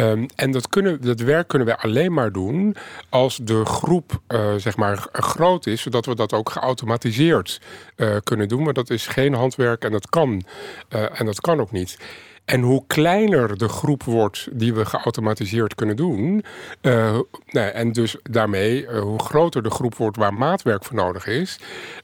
Um, 0.00 0.26
en 0.34 0.50
dat, 0.50 0.68
kunnen, 0.68 1.00
dat 1.00 1.20
werk 1.20 1.48
kunnen 1.48 1.68
wij 1.68 1.76
alleen 1.76 2.12
maar 2.12 2.32
doen 2.32 2.76
als 3.08 3.36
de 3.42 3.64
groep 3.64 4.20
uh, 4.28 4.54
zeg 4.56 4.76
maar 4.76 5.08
groot 5.12 5.66
is, 5.66 5.82
zodat 5.82 6.06
we 6.06 6.14
dat 6.14 6.32
ook 6.32 6.50
geautomatiseerd 6.50 7.60
uh, 7.96 8.16
kunnen 8.24 8.48
doen. 8.48 8.62
Maar 8.62 8.72
dat 8.72 8.90
is 8.90 9.06
geen 9.06 9.34
handwerk 9.34 9.84
en 9.84 9.92
dat 9.92 10.08
kan, 10.08 10.42
en 10.88 11.26
dat 11.26 11.40
kan 11.40 11.60
ook 11.60 11.72
niet. 11.72 11.98
En 12.44 12.60
hoe 12.60 12.84
kleiner 12.86 13.58
de 13.58 13.68
groep 13.68 14.02
wordt 14.02 14.48
die 14.52 14.74
we 14.74 14.84
geautomatiseerd 14.84 15.74
kunnen 15.74 15.96
doen, 15.96 16.44
nou, 16.80 17.70
en 17.72 17.92
dus 17.92 18.16
daarmee 18.22 18.82
uh, 18.82 19.00
hoe 19.00 19.22
groter 19.22 19.62
de 19.62 19.70
groep 19.70 19.94
wordt 19.94 20.16
waar 20.16 20.34
maatwerk 20.34 20.84
voor 20.84 20.96
nodig 20.96 21.26
is, 21.26 21.58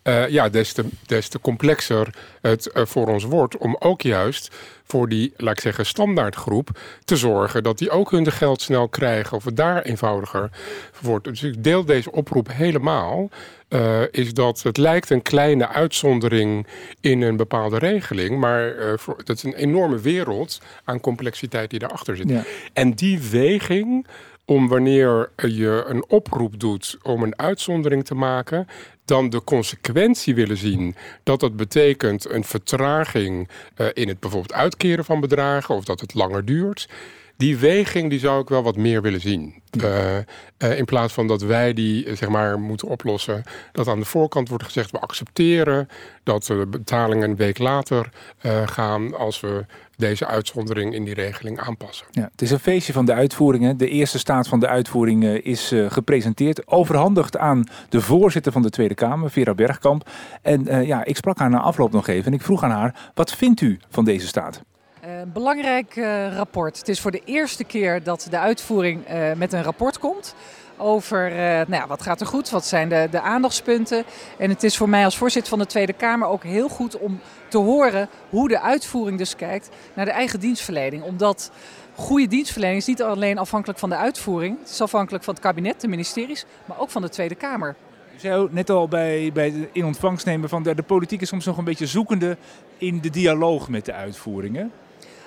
uh, 0.04 0.28
ja, 0.28 0.48
des 0.48 0.72
te, 0.72 0.84
des 1.06 1.28
te 1.28 1.40
complexer 1.40 2.14
het 2.40 2.70
voor 2.72 3.08
ons 3.08 3.24
wordt 3.24 3.56
om 3.56 3.76
ook 3.78 4.02
juist 4.02 4.54
voor 4.86 5.08
die, 5.08 5.32
laat 5.36 5.54
ik 5.54 5.60
zeggen, 5.60 5.86
standaardgroep 5.86 6.68
te 7.04 7.16
zorgen 7.16 7.62
dat 7.62 7.78
die 7.78 7.90
ook 7.90 8.10
hun 8.10 8.32
geld 8.32 8.62
snel 8.62 8.88
krijgen 8.88 9.36
of 9.36 9.44
het 9.44 9.56
daar 9.56 9.82
eenvoudiger 9.82 10.50
wordt. 11.00 11.24
Dus 11.24 11.42
ik 11.42 11.64
deel 11.64 11.84
deze 11.84 12.12
oproep 12.12 12.48
helemaal. 12.52 13.30
Uh, 13.68 14.00
is 14.10 14.34
dat 14.34 14.62
het 14.62 14.76
lijkt 14.76 15.10
een 15.10 15.22
kleine 15.22 15.68
uitzondering 15.68 16.66
in 17.00 17.22
een 17.22 17.36
bepaalde 17.36 17.78
regeling, 17.78 18.38
maar 18.38 18.76
uh, 18.76 18.92
voor, 18.96 19.16
dat 19.24 19.36
is 19.36 19.42
een 19.42 19.54
enorme 19.54 19.98
wereld 19.98 20.60
aan 20.84 21.00
complexiteit 21.00 21.70
die 21.70 21.78
daarachter 21.78 22.16
zit. 22.16 22.28
Ja. 22.28 22.44
En 22.72 22.92
die 22.92 23.20
weging 23.30 24.06
om 24.46 24.68
wanneer 24.68 25.30
je 25.36 25.84
een 25.86 26.04
oproep 26.08 26.60
doet 26.60 26.98
om 27.02 27.22
een 27.22 27.38
uitzondering 27.38 28.04
te 28.04 28.14
maken, 28.14 28.66
dan 29.04 29.30
de 29.30 29.44
consequentie 29.44 30.34
willen 30.34 30.56
zien 30.56 30.94
dat 31.22 31.40
dat 31.40 31.56
betekent 31.56 32.30
een 32.30 32.44
vertraging 32.44 33.48
uh, 33.76 33.86
in 33.92 34.08
het 34.08 34.20
bijvoorbeeld 34.20 34.52
uitkeren 34.52 35.04
van 35.04 35.20
bedragen 35.20 35.74
of 35.74 35.84
dat 35.84 36.00
het 36.00 36.14
langer 36.14 36.44
duurt. 36.44 36.88
Die 37.36 37.56
weging 37.56 38.10
die 38.10 38.18
zou 38.18 38.40
ik 38.40 38.48
wel 38.48 38.62
wat 38.62 38.76
meer 38.76 39.02
willen 39.02 39.20
zien. 39.20 39.54
Uh, 39.82 40.16
uh, 40.16 40.78
in 40.78 40.84
plaats 40.84 41.12
van 41.12 41.26
dat 41.26 41.42
wij 41.42 41.72
die 41.72 42.16
zeg 42.16 42.28
maar, 42.28 42.60
moeten 42.60 42.88
oplossen. 42.88 43.42
Dat 43.72 43.88
aan 43.88 43.98
de 43.98 44.04
voorkant 44.04 44.48
wordt 44.48 44.64
gezegd: 44.64 44.90
we 44.90 44.98
accepteren 44.98 45.88
dat 46.22 46.44
de 46.44 46.66
betalingen 46.70 47.30
een 47.30 47.36
week 47.36 47.58
later 47.58 48.08
uh, 48.42 48.66
gaan 48.66 49.16
als 49.16 49.40
we 49.40 49.64
deze 49.96 50.26
uitzondering 50.26 50.94
in 50.94 51.04
die 51.04 51.14
regeling 51.14 51.60
aanpassen. 51.60 52.06
Ja, 52.10 52.28
het 52.32 52.42
is 52.42 52.50
een 52.50 52.58
feestje 52.58 52.92
van 52.92 53.04
de 53.04 53.12
uitvoeringen. 53.12 53.76
De 53.76 53.88
eerste 53.88 54.18
staat 54.18 54.48
van 54.48 54.60
de 54.60 54.68
uitvoering 54.68 55.24
is 55.24 55.74
gepresenteerd, 55.88 56.66
overhandigd 56.66 57.36
aan 57.36 57.66
de 57.88 58.00
voorzitter 58.00 58.52
van 58.52 58.62
de 58.62 58.70
Tweede 58.70 58.94
Kamer, 58.94 59.30
Vera 59.30 59.54
Bergkamp. 59.54 60.10
En 60.42 60.86
ja, 60.86 61.04
ik 61.04 61.16
sprak 61.16 61.38
haar 61.38 61.50
na 61.50 61.60
afloop 61.60 61.92
nog 61.92 62.08
even 62.08 62.26
en 62.26 62.32
ik 62.32 62.42
vroeg 62.42 62.62
aan 62.62 62.70
haar: 62.70 63.10
wat 63.14 63.32
vindt 63.32 63.60
u 63.60 63.78
van 63.90 64.04
deze 64.04 64.26
staat? 64.26 64.62
Belangrijk 65.32 65.96
uh, 65.96 66.34
rapport. 66.34 66.78
Het 66.78 66.88
is 66.88 67.00
voor 67.00 67.10
de 67.10 67.22
eerste 67.24 67.64
keer 67.64 68.02
dat 68.02 68.26
de 68.30 68.38
uitvoering 68.38 69.10
uh, 69.10 69.32
met 69.32 69.52
een 69.52 69.62
rapport 69.62 69.98
komt. 69.98 70.34
Over 70.76 71.30
uh, 71.30 71.36
nou 71.38 71.72
ja, 71.72 71.86
wat 71.86 72.02
gaat 72.02 72.20
er 72.20 72.26
goed, 72.26 72.50
wat 72.50 72.66
zijn 72.66 72.88
de, 72.88 73.08
de 73.10 73.20
aandachtspunten. 73.20 74.04
En 74.38 74.50
het 74.50 74.62
is 74.62 74.76
voor 74.76 74.88
mij 74.88 75.04
als 75.04 75.16
voorzitter 75.16 75.50
van 75.50 75.58
de 75.58 75.66
Tweede 75.66 75.92
Kamer 75.92 76.28
ook 76.28 76.42
heel 76.42 76.68
goed 76.68 76.98
om 76.98 77.20
te 77.48 77.58
horen 77.58 78.08
hoe 78.30 78.48
de 78.48 78.60
uitvoering 78.60 79.18
dus 79.18 79.36
kijkt 79.36 79.68
naar 79.94 80.04
de 80.04 80.10
eigen 80.10 80.40
dienstverlening. 80.40 81.02
Omdat 81.02 81.50
goede 81.94 82.26
dienstverlening 82.26 82.80
is 82.80 82.86
niet 82.86 83.02
alleen 83.02 83.38
afhankelijk 83.38 83.78
van 83.78 83.88
de 83.88 83.96
uitvoering. 83.96 84.58
Het 84.60 84.70
is 84.70 84.80
afhankelijk 84.80 85.24
van 85.24 85.34
het 85.34 85.42
kabinet, 85.42 85.80
de 85.80 85.88
ministeries, 85.88 86.44
maar 86.64 86.78
ook 86.78 86.90
van 86.90 87.02
de 87.02 87.08
Tweede 87.08 87.34
Kamer. 87.34 87.76
Zei 88.16 88.48
net 88.50 88.70
al 88.70 88.88
bij, 88.88 89.30
bij 89.32 89.68
in 89.72 89.84
ontvangst 89.84 90.26
nemen 90.26 90.48
van 90.48 90.62
de, 90.62 90.74
de 90.74 90.82
politiek 90.82 91.20
is 91.20 91.28
soms 91.28 91.44
nog 91.44 91.58
een 91.58 91.64
beetje 91.64 91.86
zoekende 91.86 92.36
in 92.78 93.00
de 93.00 93.10
dialoog 93.10 93.68
met 93.68 93.84
de 93.84 93.92
uitvoeringen. 93.92 94.72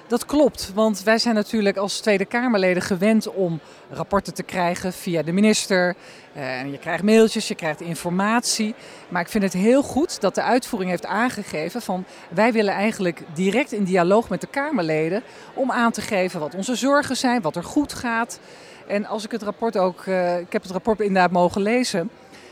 Dat 0.10 0.26
klopt, 0.26 0.72
want 0.74 1.04
wij 1.04 1.18
zijn 1.18 1.36
natuurlijk 1.36 1.78
als 1.78 2.00
Tweede 2.00 2.26
Kamerleden 2.26 2.82
gewend 2.82 3.28
om 3.28 3.60
rapporten 3.92 4.34
te 4.34 4.44
krijgen 4.44 4.94
via 4.94 5.24
de 5.24 5.32
minister. 5.32 5.96
Uh, 6.38 6.72
je 6.72 6.78
krijgt 6.78 7.04
mailtjes, 7.04 7.48
je 7.48 7.56
krijgt 7.56 7.82
informatie. 7.82 8.76
Maar 9.10 9.22
ik 9.22 9.28
vind 9.28 9.44
het 9.44 9.54
heel 9.54 9.84
goed 9.84 10.22
dat 10.22 10.36
de 10.36 10.42
uitvoering 10.42 10.90
heeft 10.90 11.06
aangegeven 11.06 11.82
van 11.82 12.06
wij 12.30 12.52
willen 12.52 12.74
eigenlijk 12.74 13.24
direct 13.34 13.72
in 13.72 13.84
dialoog 13.84 14.30
met 14.30 14.42
de 14.42 14.48
Kamerleden 14.48 15.24
om 15.54 15.72
aan 15.72 15.92
te 15.92 16.02
geven 16.02 16.40
wat 16.40 16.56
onze 16.56 16.76
zorgen 16.76 17.18
zijn, 17.18 17.42
wat 17.42 17.56
er 17.56 17.64
goed 17.64 17.94
gaat. 17.94 18.40
En 18.88 19.06
als 19.06 19.26
ik 19.26 19.32
het 19.32 19.44
rapport 19.44 19.78
ook, 19.78 20.06
uh, 20.06 20.40
ik 20.40 20.54
heb 20.54 20.62
het 20.62 20.72
rapport 20.72 21.00
inderdaad 21.00 21.32
mogen 21.32 21.62
lezen 21.62 22.10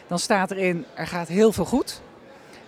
dan 0.07 0.19
staat 0.19 0.51
erin 0.51 0.85
er 0.93 1.07
gaat 1.07 1.27
heel 1.27 1.51
veel 1.51 1.65
goed. 1.65 2.01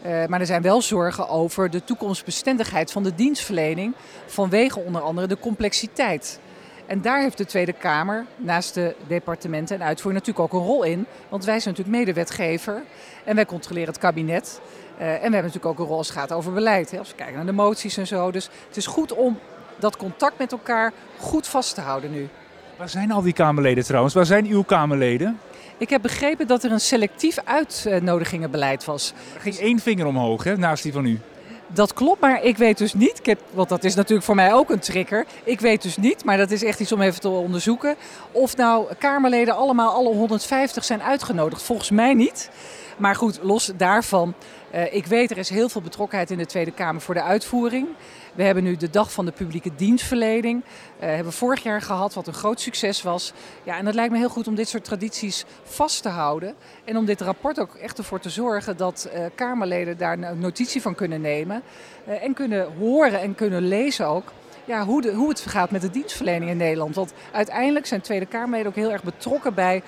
Uh, 0.06 0.26
maar 0.26 0.40
er 0.40 0.46
zijn 0.46 0.62
wel 0.62 0.82
zorgen 0.82 1.30
over 1.30 1.70
de 1.70 1.84
toekomstbestendigheid 1.84 2.92
van 2.92 3.04
de 3.04 3.16
dienstverlening 3.16 3.94
vanwege 4.26 4.80
onder 4.80 5.02
andere 5.02 5.28
de 5.28 5.40
complexiteit. 5.40 6.40
En 6.86 7.02
daar 7.02 7.22
heeft 7.22 7.38
de 7.38 7.46
Tweede 7.46 7.74
Kamer 7.74 8.26
naast 8.36 8.74
de 8.74 8.96
departementen 9.08 9.76
en 9.76 9.86
uitvoering 9.86 10.26
natuurlijk 10.26 10.54
ook 10.54 10.62
een 10.62 10.68
rol 10.68 10.84
in. 10.84 11.06
Want 11.30 11.46
wij 11.46 11.60
zijn 11.60 11.76
natuurlijk 11.76 12.06
medewetgever 12.06 12.84
en 13.24 13.36
wij 13.36 13.46
controleren 13.46 13.90
het 13.90 13.98
kabinet. 13.98 14.62
Uh, 15.00 15.06
en 15.06 15.16
we 15.16 15.22
hebben 15.22 15.32
natuurlijk 15.32 15.66
ook 15.66 15.80
een 15.80 15.86
rol 15.86 15.98
als 15.98 16.08
het 16.08 16.18
gaat 16.18 16.32
over 16.32 16.54
beleid. 16.54 16.92
Hè, 16.92 16.98
als 16.98 17.10
we 17.10 17.16
kijken 17.16 17.36
naar 17.36 17.46
de 17.46 17.52
moties 17.52 17.98
en 17.98 18.08
zo. 18.08 18.32
Dus 18.32 18.50
het 18.68 18.78
is 18.78 18.86
goed 18.88 19.14
om 19.14 19.40
dat 19.80 19.98
contact 19.98 20.38
met 20.38 20.52
elkaar 20.52 20.94
goed 21.18 21.48
vast 21.48 21.76
te 21.76 21.82
houden 21.82 22.12
nu. 22.12 22.30
Waar 22.78 22.90
zijn 22.90 23.12
al 23.12 23.22
die 23.22 23.34
Kamerleden 23.34 23.84
trouwens? 23.84 24.14
Waar 24.14 24.26
zijn 24.26 24.46
uw 24.46 24.62
Kamerleden? 24.62 25.40
Ik 25.80 25.90
heb 25.90 26.02
begrepen 26.02 26.48
dat 26.48 26.64
er 26.64 26.72
een 26.72 26.80
selectief 26.80 27.38
uitnodigingenbeleid 27.44 28.86
was. 28.86 29.14
Er 29.36 29.42
ging 29.42 29.56
één 29.56 29.80
vinger 29.80 30.06
omhoog 30.06 30.44
hè, 30.44 30.58
naast 30.58 30.84
die 30.84 30.94
van 30.94 31.06
u. 31.06 31.20
Dat 31.68 31.94
klopt, 31.94 32.22
maar 32.22 32.44
ik 32.44 32.58
weet 32.58 32.78
dus 32.78 32.94
niet, 32.94 33.20
ik 33.20 33.26
heb, 33.26 33.40
want 33.52 33.70
dat 33.70 33.84
is 33.84 33.96
natuurlijk 33.96 34.26
voor 34.26 34.36
mij 34.36 34.54
ook 34.54 34.70
een 34.70 34.80
trigger. 34.80 35.26
Ik 35.44 35.60
weet 35.60 35.82
dus 35.82 35.98
niet, 35.98 36.24
maar 36.24 36.38
dat 36.38 36.52
is 36.52 36.64
echt 36.64 36.80
iets 36.80 36.92
om 36.92 37.02
even 37.02 37.22
te 37.22 37.30
onderzoeken. 37.30 37.96
Of 38.32 38.56
nou 38.58 38.94
Kamerleden 38.98 39.56
allemaal, 39.56 39.94
alle 39.94 40.14
150 40.14 40.84
zijn 40.84 41.02
uitgenodigd. 41.02 41.62
Volgens 41.62 41.90
mij 41.90 42.14
niet. 42.14 42.50
Maar 42.98 43.16
goed, 43.16 43.40
los 43.42 43.72
daarvan. 43.78 44.34
Uh, 44.74 44.94
ik 44.94 45.06
weet 45.06 45.32
er 45.32 45.38
is 45.38 45.50
heel 45.50 45.70
veel 45.70 45.82
betrokkenheid 45.82 46.32
in 46.32 46.38
de 46.38 46.46
Tweede 46.46 46.72
Kamer 46.72 47.02
voor 47.02 47.14
de 47.14 47.22
uitvoering. 47.22 47.88
We 48.34 48.44
hebben 48.44 48.64
nu 48.64 48.76
de 48.76 48.90
dag 48.90 49.12
van 49.12 49.26
de 49.26 49.32
publieke 49.32 49.76
dienstverlening. 49.76 50.64
Uh, 50.64 51.06
hebben 51.06 51.34
vorig 51.34 51.64
jaar 51.64 51.82
gehad, 51.82 52.14
wat 52.14 52.28
een 52.28 52.34
groot 52.34 52.62
succes 52.62 53.02
was. 53.02 53.34
Ja, 53.64 53.78
en 53.78 53.86
het 53.86 53.96
lijkt 53.96 54.12
me 54.12 54.18
heel 54.18 54.30
goed 54.30 54.48
om 54.48 54.56
dit 54.56 54.68
soort 54.68 54.84
tradities 54.84 55.46
vast 55.64 56.02
te 56.02 56.10
houden. 56.10 56.56
En 56.84 56.98
om 56.98 57.06
dit 57.06 57.22
rapport 57.22 57.60
ook 57.60 57.76
echt 57.76 57.98
ervoor 57.98 58.20
te 58.20 58.30
zorgen 58.30 58.78
dat 58.78 59.10
uh, 59.14 59.26
Kamerleden 59.36 59.98
daar 59.98 60.38
notitie 60.38 60.82
van 60.82 60.96
kunnen 60.96 61.22
nemen. 61.22 61.62
En 62.06 62.34
kunnen 62.34 62.68
horen 62.78 63.22
en 63.22 63.36
kunnen 63.36 63.68
lezen 63.68 64.08
ook. 64.08 64.32
Ja, 64.66 64.86
hoe, 64.86 65.02
de, 65.02 65.14
hoe 65.14 65.30
het 65.30 65.42
gaat 65.42 65.72
met 65.72 65.82
de 65.82 65.90
dienstverlening 65.90 66.52
in 66.52 66.58
Nederland. 66.58 66.96
Want 66.96 67.14
uiteindelijk 67.32 67.86
zijn 67.86 68.02
Tweede 68.02 68.26
Kamerleden 68.26 68.68
ook 68.68 68.76
heel 68.76 68.92
erg 68.92 69.04
betrokken 69.04 69.54
bij 69.54 69.84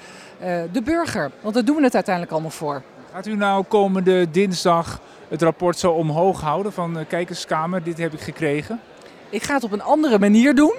de 0.72 0.82
burger. 0.84 1.32
Want 1.42 1.54
daar 1.54 1.66
doen 1.66 1.76
we 1.76 1.84
het 1.84 1.96
uiteindelijk 1.96 2.34
allemaal 2.34 2.52
voor. 2.52 2.82
Gaat 3.14 3.28
u 3.28 3.36
nou 3.36 3.64
komende 3.64 4.32
dinsdag 4.32 5.00
het 5.28 5.42
rapport 5.42 5.78
zo 5.78 5.92
omhoog 5.92 6.42
houden 6.42 6.74
van 6.74 6.98
uh, 6.98 7.04
kijkerskamer, 7.08 7.84
dit 7.84 7.98
heb 7.98 8.14
ik 8.14 8.20
gekregen? 8.20 8.80
Ik 9.30 9.44
ga 9.44 9.54
het 9.54 9.64
op 9.64 9.72
een 9.72 9.82
andere 9.82 10.20
manier 10.20 10.56
doen. 10.56 10.74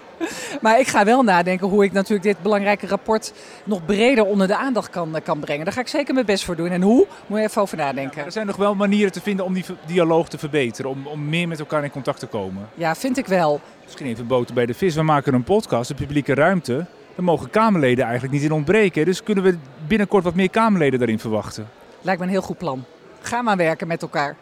maar 0.62 0.80
ik 0.80 0.86
ga 0.86 1.04
wel 1.04 1.22
nadenken 1.22 1.68
hoe 1.68 1.84
ik 1.84 1.92
natuurlijk 1.92 2.22
dit 2.22 2.42
belangrijke 2.42 2.86
rapport 2.86 3.32
nog 3.64 3.84
breder 3.84 4.24
onder 4.24 4.46
de 4.46 4.56
aandacht 4.56 4.90
kan, 4.90 5.16
kan 5.24 5.38
brengen. 5.38 5.64
Daar 5.64 5.74
ga 5.74 5.80
ik 5.80 5.88
zeker 5.88 6.14
mijn 6.14 6.26
best 6.26 6.44
voor 6.44 6.56
doen. 6.56 6.70
En 6.70 6.82
hoe? 6.82 7.06
Moet 7.26 7.38
je 7.38 7.44
even 7.44 7.62
over 7.62 7.76
nadenken. 7.76 8.18
Ja, 8.18 8.24
er 8.24 8.32
zijn 8.32 8.46
nog 8.46 8.56
wel 8.56 8.74
manieren 8.74 9.12
te 9.12 9.20
vinden 9.20 9.44
om 9.44 9.52
die 9.52 9.64
dialoog 9.86 10.28
te 10.28 10.38
verbeteren. 10.38 10.90
Om, 10.90 11.06
om 11.06 11.28
meer 11.28 11.48
met 11.48 11.58
elkaar 11.58 11.84
in 11.84 11.90
contact 11.90 12.18
te 12.18 12.26
komen. 12.26 12.68
Ja, 12.74 12.94
vind 12.94 13.18
ik 13.18 13.26
wel. 13.26 13.60
Misschien 13.84 14.06
even 14.06 14.26
boter 14.26 14.54
bij 14.54 14.66
de 14.66 14.74
vis. 14.74 14.94
We 14.94 15.02
maken 15.02 15.34
een 15.34 15.44
podcast, 15.44 15.88
de 15.88 15.94
publieke 15.94 16.34
ruimte. 16.34 16.86
Daar 17.14 17.24
mogen 17.24 17.50
Kamerleden 17.50 18.04
eigenlijk 18.04 18.34
niet 18.34 18.42
in 18.42 18.52
ontbreken. 18.52 19.04
Dus 19.04 19.22
kunnen 19.22 19.44
we 19.44 19.56
binnenkort 19.86 20.24
wat 20.24 20.34
meer 20.34 20.50
Kamerleden 20.50 20.98
daarin 20.98 21.18
verwachten. 21.18 21.68
Lijkt 22.00 22.20
me 22.20 22.26
een 22.26 22.32
heel 22.32 22.42
goed 22.42 22.58
plan. 22.58 22.84
Ga 23.20 23.42
maar 23.42 23.56
werken 23.56 23.86
met 23.86 24.02
elkaar. 24.02 24.36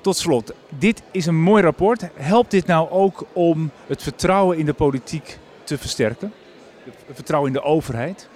Tot 0.00 0.16
slot, 0.16 0.52
dit 0.68 1.02
is 1.10 1.26
een 1.26 1.40
mooi 1.40 1.62
rapport. 1.62 2.08
Helpt 2.14 2.50
dit 2.50 2.66
nou 2.66 2.90
ook 2.90 3.26
om 3.32 3.70
het 3.86 4.02
vertrouwen 4.02 4.58
in 4.58 4.66
de 4.66 4.72
politiek 4.72 5.38
te 5.64 5.78
versterken? 5.78 6.32
Het 6.84 7.14
vertrouwen 7.14 7.52
in 7.52 7.56
de 7.56 7.64
overheid? 7.64 8.28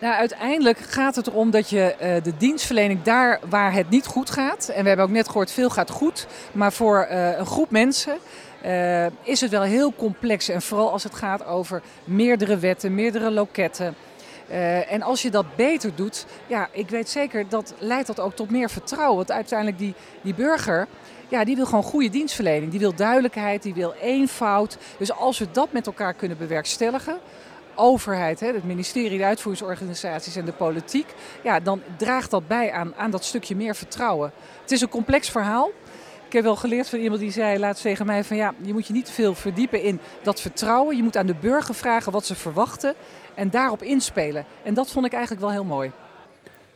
Nou, 0.00 0.14
uiteindelijk 0.14 0.78
gaat 0.78 1.16
het 1.16 1.26
erom 1.26 1.50
dat 1.50 1.70
je 1.70 1.94
uh, 2.00 2.22
de 2.22 2.36
dienstverlening 2.36 3.02
daar 3.02 3.40
waar 3.48 3.72
het 3.72 3.90
niet 3.90 4.06
goed 4.06 4.30
gaat. 4.30 4.68
En 4.68 4.82
we 4.82 4.88
hebben 4.88 5.06
ook 5.06 5.12
net 5.12 5.26
gehoord, 5.26 5.50
veel 5.50 5.70
gaat 5.70 5.90
goed. 5.90 6.26
Maar 6.52 6.72
voor 6.72 7.08
uh, 7.10 7.38
een 7.38 7.46
groep 7.46 7.70
mensen 7.70 8.16
uh, 8.64 9.06
is 9.22 9.40
het 9.40 9.50
wel 9.50 9.62
heel 9.62 9.92
complex. 9.96 10.48
En 10.48 10.62
vooral 10.62 10.92
als 10.92 11.02
het 11.02 11.14
gaat 11.14 11.44
over 11.46 11.82
meerdere 12.04 12.58
wetten, 12.58 12.94
meerdere 12.94 13.30
loketten. 13.30 13.94
En 14.88 15.02
als 15.02 15.22
je 15.22 15.30
dat 15.30 15.56
beter 15.56 15.94
doet, 15.94 16.26
ja, 16.46 16.68
ik 16.72 16.88
weet 16.88 17.08
zeker 17.08 17.48
dat 17.48 17.74
leidt 17.78 18.06
dat 18.06 18.20
ook 18.20 18.34
tot 18.34 18.50
meer 18.50 18.70
vertrouwen. 18.70 19.16
Want 19.16 19.30
uiteindelijk 19.30 19.78
die, 19.78 19.94
die 20.22 20.34
burger, 20.34 20.86
ja, 21.28 21.44
die 21.44 21.56
wil 21.56 21.64
gewoon 21.66 21.82
goede 21.82 22.08
dienstverlening. 22.08 22.70
Die 22.70 22.80
wil 22.80 22.94
duidelijkheid, 22.94 23.62
die 23.62 23.74
wil 23.74 23.94
eenvoud. 24.00 24.76
Dus 24.98 25.12
als 25.12 25.38
we 25.38 25.46
dat 25.52 25.72
met 25.72 25.86
elkaar 25.86 26.14
kunnen 26.14 26.38
bewerkstelligen, 26.38 27.18
overheid, 27.80 28.40
hè, 28.40 28.52
het 28.52 28.64
ministerie, 28.64 29.18
de 29.18 29.24
uitvoeringsorganisaties 29.24 30.36
en 30.36 30.44
de 30.44 30.52
politiek, 30.52 31.14
ja, 31.42 31.60
dan 31.60 31.82
draagt 31.96 32.30
dat 32.30 32.46
bij 32.48 32.72
aan, 32.72 32.94
aan 32.94 33.10
dat 33.10 33.24
stukje 33.24 33.56
meer 33.56 33.74
vertrouwen. 33.74 34.32
Het 34.60 34.70
is 34.70 34.80
een 34.80 34.88
complex 34.88 35.30
verhaal. 35.30 35.70
Ik 36.26 36.32
heb 36.32 36.44
wel 36.44 36.56
geleerd 36.56 36.88
van 36.88 36.98
iemand 36.98 37.20
die 37.20 37.30
zei 37.30 37.58
laatst 37.58 37.82
tegen 37.82 38.06
mij 38.06 38.24
van 38.24 38.36
ja, 38.36 38.54
je 38.62 38.72
moet 38.72 38.86
je 38.86 38.92
niet 38.92 39.10
veel 39.10 39.34
verdiepen 39.34 39.82
in 39.82 40.00
dat 40.22 40.40
vertrouwen. 40.40 40.96
Je 40.96 41.02
moet 41.02 41.16
aan 41.16 41.26
de 41.26 41.34
burger 41.40 41.74
vragen 41.74 42.12
wat 42.12 42.26
ze 42.26 42.34
verwachten 42.34 42.94
en 43.34 43.50
daarop 43.50 43.82
inspelen. 43.82 44.44
En 44.62 44.74
dat 44.74 44.90
vond 44.90 45.06
ik 45.06 45.12
eigenlijk 45.12 45.42
wel 45.42 45.52
heel 45.52 45.64
mooi. 45.64 45.90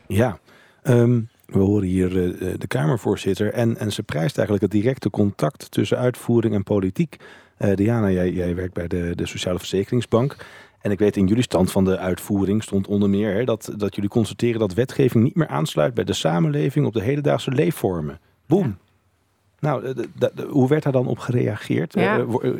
Ja, 0.06 0.38
um, 0.82 1.28
we 1.46 1.58
horen 1.58 1.88
hier 1.88 2.12
uh, 2.12 2.54
de 2.58 2.66
Kamervoorzitter 2.66 3.52
en, 3.52 3.76
en 3.76 3.92
ze 3.92 4.02
prijst 4.02 4.38
eigenlijk 4.38 4.72
het 4.72 4.82
directe 4.82 5.10
contact 5.10 5.70
tussen 5.70 5.98
uitvoering 5.98 6.54
en 6.54 6.62
politiek. 6.62 7.16
Uh, 7.58 7.74
Diana, 7.74 8.10
jij, 8.10 8.30
jij 8.30 8.54
werkt 8.54 8.74
bij 8.74 8.88
de, 8.88 9.12
de 9.14 9.26
Sociale 9.26 9.58
Verzekeringsbank. 9.58 10.36
En 10.84 10.90
ik 10.90 10.98
weet 10.98 11.16
in 11.16 11.26
jullie 11.26 11.42
stand 11.42 11.72
van 11.72 11.84
de 11.84 11.98
uitvoering 11.98 12.62
stond 12.62 12.86
onder 12.86 13.10
meer 13.10 13.34
hè, 13.34 13.44
dat, 13.44 13.72
dat 13.76 13.94
jullie 13.94 14.10
constateren 14.10 14.60
dat 14.60 14.74
wetgeving 14.74 15.24
niet 15.24 15.34
meer 15.34 15.46
aansluit 15.46 15.94
bij 15.94 16.04
de 16.04 16.12
samenleving 16.12 16.86
op 16.86 16.92
de 16.92 17.02
hedendaagse 17.02 17.50
leefvormen. 17.50 18.20
Boom. 18.46 18.62
Ja. 18.66 18.76
Nou, 19.58 20.06
hoe 20.48 20.68
werd 20.68 20.82
daar 20.82 20.92
dan 20.92 21.06
op 21.06 21.18
gereageerd? 21.18 21.94
Ja. 21.94 22.18
Uh, 22.18 22.50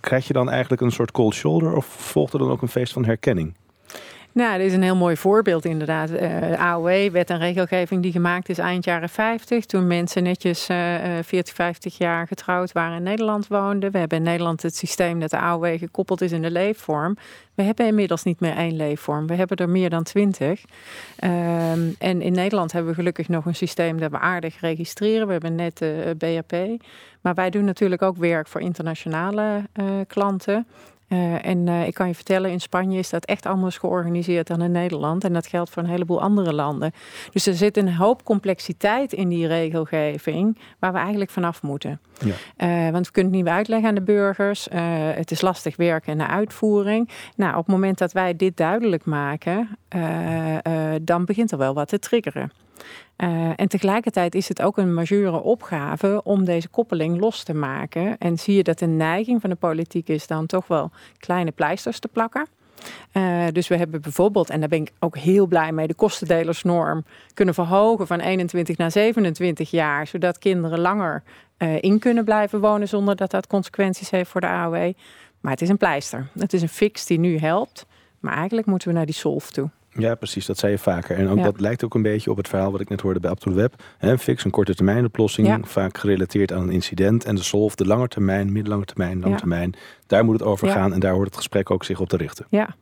krijg 0.00 0.26
je 0.26 0.32
dan 0.32 0.50
eigenlijk 0.50 0.82
een 0.82 0.92
soort 0.92 1.10
cold 1.10 1.34
shoulder 1.34 1.76
of 1.76 1.86
volgt 1.86 2.32
er 2.32 2.38
dan 2.38 2.50
ook 2.50 2.62
een 2.62 2.68
feest 2.68 2.92
van 2.92 3.04
herkenning? 3.04 3.54
Nou, 4.32 4.58
dit 4.58 4.66
is 4.66 4.72
een 4.72 4.82
heel 4.82 4.96
mooi 4.96 5.16
voorbeeld 5.16 5.64
inderdaad. 5.64 6.10
Uh, 6.10 6.52
AOW, 6.52 7.10
wet 7.10 7.30
en 7.30 7.38
regelgeving 7.38 8.02
die 8.02 8.12
gemaakt 8.12 8.48
is 8.48 8.58
eind 8.58 8.84
jaren 8.84 9.08
50. 9.08 9.64
Toen 9.64 9.86
mensen 9.86 10.22
netjes 10.22 10.68
uh, 10.70 10.94
40, 11.22 11.54
50 11.54 11.98
jaar 11.98 12.26
getrouwd 12.26 12.72
waren 12.72 12.96
in 12.96 13.02
Nederland 13.02 13.46
woonden. 13.46 13.92
We 13.92 13.98
hebben 13.98 14.18
in 14.18 14.24
Nederland 14.24 14.62
het 14.62 14.76
systeem 14.76 15.20
dat 15.20 15.30
de 15.30 15.38
AOW 15.38 15.78
gekoppeld 15.78 16.20
is 16.20 16.32
in 16.32 16.42
de 16.42 16.50
leefvorm. 16.50 17.16
We 17.54 17.62
hebben 17.62 17.86
inmiddels 17.86 18.22
niet 18.22 18.40
meer 18.40 18.56
één 18.56 18.76
leefvorm. 18.76 19.26
We 19.26 19.34
hebben 19.34 19.56
er 19.56 19.68
meer 19.68 19.90
dan 19.90 20.02
twintig. 20.02 20.64
Um, 21.24 21.94
en 21.98 22.22
in 22.22 22.32
Nederland 22.32 22.72
hebben 22.72 22.90
we 22.90 22.96
gelukkig 22.96 23.28
nog 23.28 23.46
een 23.46 23.54
systeem 23.54 24.00
dat 24.00 24.10
we 24.10 24.18
aardig 24.18 24.60
registreren. 24.60 25.26
We 25.26 25.32
hebben 25.32 25.54
net 25.54 25.78
de 25.78 26.14
BAP. 26.18 26.80
Maar 27.20 27.34
wij 27.34 27.50
doen 27.50 27.64
natuurlijk 27.64 28.02
ook 28.02 28.16
werk 28.16 28.48
voor 28.48 28.60
internationale 28.60 29.62
klanten. 30.06 30.66
Uh, 31.08 31.46
en 31.46 31.66
uh, 31.66 31.86
ik 31.86 31.94
kan 31.94 32.08
je 32.08 32.14
vertellen, 32.14 32.50
in 32.50 32.60
Spanje 32.60 32.98
is 32.98 33.10
dat 33.10 33.24
echt 33.24 33.46
anders 33.46 33.78
georganiseerd 33.78 34.46
dan 34.46 34.62
in 34.62 34.72
Nederland. 34.72 35.24
En 35.24 35.32
dat 35.32 35.46
geldt 35.46 35.70
voor 35.70 35.82
een 35.82 35.88
heleboel 35.88 36.20
andere 36.20 36.52
landen. 36.52 36.92
Dus 37.32 37.46
er 37.46 37.54
zit 37.54 37.76
een 37.76 37.94
hoop 37.94 38.24
complexiteit 38.24 39.12
in 39.12 39.28
die 39.28 39.46
regelgeving 39.46 40.58
waar 40.78 40.92
we 40.92 40.98
eigenlijk 40.98 41.30
vanaf 41.30 41.62
moeten. 41.62 42.00
Ja. 42.18 42.86
Uh, 42.86 42.92
want 42.92 43.06
we 43.06 43.12
kunnen 43.12 43.32
het 43.32 43.42
niet 43.42 43.52
uitleggen 43.52 43.88
aan 43.88 43.94
de 43.94 44.00
burgers. 44.00 44.68
het 45.14 45.30
is 45.30 45.40
lastig 45.40 45.76
werken 45.76 46.12
in 46.12 46.18
de 46.18 46.26
uitvoering. 46.26 47.08
Nou, 47.36 47.50
op 47.56 47.66
het 47.66 47.74
moment 47.74 47.98
dat 47.98 48.12
wij 48.12 48.36
dit 48.36 48.56
duidelijk 48.56 49.04
maken, 49.04 49.68
dan 51.02 51.24
begint 51.24 51.52
er 51.52 51.58
wel 51.58 51.74
wat 51.74 51.88
te 51.88 51.98
triggeren. 51.98 52.50
Uh, 53.16 53.50
en 53.56 53.68
tegelijkertijd 53.68 54.34
is 54.34 54.48
het 54.48 54.62
ook 54.62 54.78
een 54.78 54.94
majeure 54.94 55.40
opgave 55.40 56.20
om 56.24 56.44
deze 56.44 56.68
koppeling 56.68 57.20
los 57.20 57.42
te 57.42 57.54
maken. 57.54 58.18
En 58.18 58.38
zie 58.38 58.56
je 58.56 58.62
dat 58.62 58.78
de 58.78 58.86
neiging 58.86 59.40
van 59.40 59.50
de 59.50 59.56
politiek 59.56 60.08
is 60.08 60.26
dan 60.26 60.46
toch 60.46 60.66
wel 60.66 60.90
kleine 61.18 61.50
pleisters 61.50 61.98
te 61.98 62.08
plakken. 62.08 62.46
Uh, 63.12 63.44
dus 63.52 63.68
we 63.68 63.76
hebben 63.76 64.00
bijvoorbeeld, 64.00 64.50
en 64.50 64.60
daar 64.60 64.68
ben 64.68 64.82
ik 64.82 64.92
ook 64.98 65.16
heel 65.16 65.46
blij 65.46 65.72
mee, 65.72 65.86
de 65.86 65.94
kostendelersnorm 65.94 67.04
kunnen 67.34 67.54
verhogen 67.54 68.06
van 68.06 68.20
21 68.20 68.76
naar 68.76 68.90
27 68.90 69.70
jaar, 69.70 70.06
zodat 70.06 70.38
kinderen 70.38 70.80
langer 70.80 71.22
uh, 71.58 71.82
in 71.82 71.98
kunnen 71.98 72.24
blijven 72.24 72.60
wonen 72.60 72.88
zonder 72.88 73.16
dat 73.16 73.30
dat 73.30 73.46
consequenties 73.46 74.10
heeft 74.10 74.30
voor 74.30 74.40
de 74.40 74.46
AOW. 74.46 74.92
Maar 75.40 75.52
het 75.52 75.62
is 75.62 75.68
een 75.68 75.76
pleister. 75.76 76.28
Het 76.38 76.52
is 76.52 76.62
een 76.62 76.68
fix 76.68 77.06
die 77.06 77.18
nu 77.18 77.38
helpt. 77.38 77.86
Maar 78.20 78.34
eigenlijk 78.34 78.66
moeten 78.66 78.88
we 78.88 78.94
naar 78.94 79.06
die 79.06 79.14
solve 79.14 79.52
toe. 79.52 79.70
Ja, 79.98 80.14
precies. 80.14 80.46
Dat 80.46 80.58
zei 80.58 80.72
je 80.72 80.78
vaker. 80.78 81.16
En 81.16 81.28
ook 81.28 81.42
dat 81.42 81.60
lijkt 81.60 81.84
ook 81.84 81.94
een 81.94 82.02
beetje 82.02 82.30
op 82.30 82.36
het 82.36 82.48
verhaal 82.48 82.72
wat 82.72 82.80
ik 82.80 82.88
net 82.88 83.00
hoorde 83.00 83.20
bij 83.20 83.30
Up 83.30 83.38
to 83.38 83.50
the 83.50 83.56
Web. 83.56 83.82
He, 83.98 84.18
fix, 84.18 84.44
een 84.44 84.50
korte 84.50 84.74
termijn 84.74 85.04
oplossing, 85.04 85.68
vaak 85.68 85.98
gerelateerd 85.98 86.52
aan 86.52 86.62
een 86.62 86.70
incident. 86.70 87.24
En 87.24 87.34
de 87.34 87.42
solve, 87.42 87.76
de 87.76 87.86
lange 87.86 88.08
termijn, 88.08 88.52
middellange 88.52 88.84
termijn, 88.84 89.20
lange 89.20 89.36
termijn. 89.36 89.74
Daar 90.06 90.24
moet 90.24 90.38
het 90.38 90.48
over 90.48 90.68
gaan 90.68 90.92
en 90.92 91.00
daar 91.00 91.12
hoort 91.12 91.26
het 91.26 91.36
gesprek 91.36 91.70
ook 91.70 91.84
zich 91.84 92.00
op 92.00 92.08
te 92.08 92.16
richten. 92.16 92.46
Ja. 92.50 92.76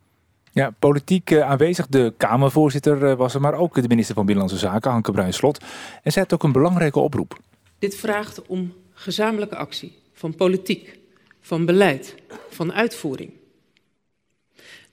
Ja, 0.52 0.70
politiek 0.78 1.30
uh, 1.30 1.40
aanwezig. 1.40 1.86
De 1.86 2.14
Kamervoorzitter 2.16 3.02
uh, 3.02 3.14
was 3.14 3.34
er, 3.34 3.40
maar 3.40 3.54
ook 3.54 3.74
de 3.82 3.88
minister 3.88 4.14
van 4.14 4.26
Binnenlandse 4.26 4.66
Zaken, 4.66 4.90
Hanke 4.90 5.12
Bruinslot. 5.12 5.64
En 6.02 6.12
zij 6.12 6.22
had 6.22 6.32
ook 6.34 6.42
een 6.42 6.52
belangrijke 6.52 6.98
oproep. 6.98 7.38
Dit 7.78 7.96
vraagt 7.96 8.46
om 8.46 8.72
gezamenlijke 8.92 9.56
actie 9.56 9.98
van 10.12 10.34
politiek, 10.34 10.98
van 11.40 11.64
beleid, 11.64 12.14
van 12.50 12.72
uitvoering. 12.72 13.30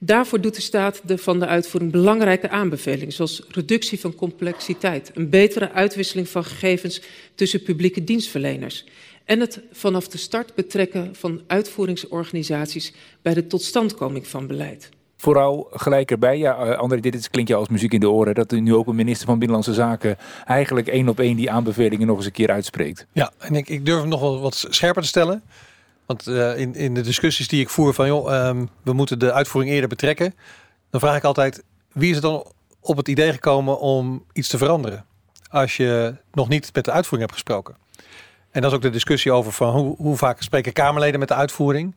Daarvoor 0.04 0.40
doet 0.40 0.54
de 0.54 0.60
staat 0.60 1.00
de, 1.04 1.18
van 1.18 1.38
de 1.38 1.46
uitvoering 1.46 1.92
belangrijke 1.92 2.48
aanbevelingen, 2.48 3.12
zoals 3.12 3.42
reductie 3.48 4.00
van 4.00 4.14
complexiteit, 4.14 5.10
een 5.14 5.28
betere 5.28 5.72
uitwisseling 5.72 6.28
van 6.28 6.44
gegevens 6.44 7.02
tussen 7.34 7.62
publieke 7.62 8.04
dienstverleners 8.04 8.84
en 9.24 9.40
het 9.40 9.60
vanaf 9.72 10.08
de 10.08 10.18
start 10.18 10.54
betrekken 10.54 11.14
van 11.14 11.42
uitvoeringsorganisaties 11.46 12.92
bij 13.22 13.34
de 13.34 13.46
totstandkoming 13.46 14.26
van 14.26 14.46
beleid. 14.46 14.88
Vooral 15.16 15.68
gelijk 15.70 16.10
erbij, 16.10 16.38
ja, 16.38 16.56
eh, 16.56 16.78
André, 16.78 17.00
dit 17.00 17.30
klinkt 17.30 17.50
je 17.50 17.56
als 17.56 17.68
muziek 17.68 17.92
in 17.92 18.00
de 18.00 18.10
oren, 18.10 18.34
dat 18.34 18.52
u 18.52 18.60
nu 18.60 18.74
ook 18.74 18.86
een 18.86 18.94
minister 18.94 19.26
van 19.26 19.38
Binnenlandse 19.38 19.74
Zaken 19.74 20.16
eigenlijk 20.44 20.88
één 20.88 21.08
op 21.08 21.20
één 21.20 21.36
die 21.36 21.50
aanbevelingen 21.50 22.06
nog 22.06 22.16
eens 22.16 22.26
een 22.26 22.32
keer 22.32 22.50
uitspreekt. 22.50 23.06
Ja, 23.12 23.32
en 23.38 23.54
ik, 23.54 23.68
ik 23.68 23.86
durf 23.86 24.00
hem 24.00 24.08
nog 24.08 24.20
wel 24.20 24.40
wat 24.40 24.66
scherper 24.68 25.02
te 25.02 25.08
stellen. 25.08 25.42
Want 26.06 26.28
uh, 26.28 26.58
in, 26.58 26.74
in 26.74 26.94
de 26.94 27.00
discussies 27.00 27.48
die 27.48 27.60
ik 27.60 27.68
voer 27.68 27.94
van, 27.94 28.06
joh, 28.06 28.46
um, 28.46 28.68
we 28.82 28.92
moeten 28.92 29.18
de 29.18 29.32
uitvoering 29.32 29.72
eerder 29.72 29.88
betrekken, 29.88 30.34
dan 30.90 31.00
vraag 31.00 31.16
ik 31.16 31.24
altijd, 31.24 31.62
wie 31.92 32.10
is 32.10 32.16
er 32.16 32.22
dan 32.22 32.52
op 32.80 32.96
het 32.96 33.08
idee 33.08 33.32
gekomen 33.32 33.78
om 33.78 34.24
iets 34.32 34.48
te 34.48 34.58
veranderen? 34.58 35.04
Als 35.50 35.76
je 35.76 36.16
nog 36.32 36.48
niet 36.48 36.70
met 36.74 36.84
de 36.84 36.90
uitvoering 36.90 37.30
hebt 37.30 37.42
gesproken. 37.42 37.76
En 38.50 38.60
dat 38.60 38.70
is 38.70 38.76
ook 38.76 38.82
de 38.82 38.90
discussie 38.90 39.32
over 39.32 39.52
van 39.52 39.72
hoe, 39.72 39.96
hoe 39.96 40.16
vaak 40.16 40.42
spreken 40.42 40.72
Kamerleden 40.72 41.18
met 41.18 41.28
de 41.28 41.34
uitvoering. 41.34 41.94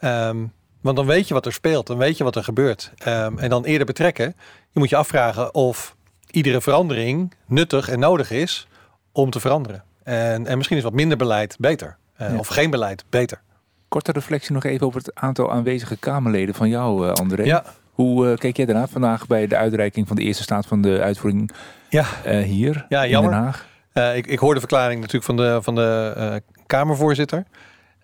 Um, 0.00 0.52
want 0.80 0.96
dan 0.96 1.06
weet 1.06 1.28
je 1.28 1.34
wat 1.34 1.46
er 1.46 1.52
speelt, 1.52 1.86
dan 1.86 1.98
weet 1.98 2.16
je 2.16 2.24
wat 2.24 2.36
er 2.36 2.44
gebeurt. 2.44 2.92
Um, 3.06 3.38
en 3.38 3.50
dan 3.50 3.64
eerder 3.64 3.86
betrekken. 3.86 4.34
Je 4.70 4.78
moet 4.78 4.88
je 4.88 4.96
afvragen 4.96 5.54
of 5.54 5.96
iedere 6.30 6.60
verandering 6.60 7.34
nuttig 7.46 7.88
en 7.88 7.98
nodig 7.98 8.30
is 8.30 8.66
om 9.12 9.30
te 9.30 9.40
veranderen. 9.40 9.84
En, 10.02 10.46
en 10.46 10.56
misschien 10.56 10.76
is 10.76 10.82
wat 10.82 10.92
minder 10.92 11.16
beleid 11.16 11.56
beter. 11.58 11.96
Ja. 12.30 12.38
Of 12.38 12.48
geen 12.48 12.70
beleid 12.70 13.04
beter. 13.10 13.40
Korte 13.88 14.12
reflectie 14.12 14.52
nog 14.52 14.64
even 14.64 14.86
over 14.86 15.00
het 15.00 15.14
aantal 15.14 15.52
aanwezige 15.52 15.96
Kamerleden 15.96 16.54
van 16.54 16.68
jou, 16.68 17.06
uh, 17.06 17.12
André. 17.12 17.42
Ja. 17.42 17.64
Hoe 17.92 18.26
uh, 18.26 18.36
keek 18.36 18.56
jij 18.56 18.66
daarna 18.66 18.86
vandaag 18.86 19.26
bij 19.26 19.46
de 19.46 19.56
uitreiking 19.56 20.06
van 20.06 20.16
de 20.16 20.22
eerste 20.22 20.42
staat 20.42 20.66
van 20.66 20.82
de 20.82 21.00
uitvoering 21.00 21.50
ja. 21.88 22.04
hier 22.42 22.86
ja, 22.88 23.04
in 23.04 23.20
Den 23.20 23.32
Haag? 23.32 23.66
Ik, 24.14 24.26
ik 24.26 24.38
hoor 24.38 24.54
de 24.54 24.60
verklaring 24.60 25.00
natuurlijk 25.00 25.24
van 25.24 25.36
de, 25.36 25.58
van 25.62 25.74
de 25.74 26.42
Kamervoorzitter. 26.66 27.44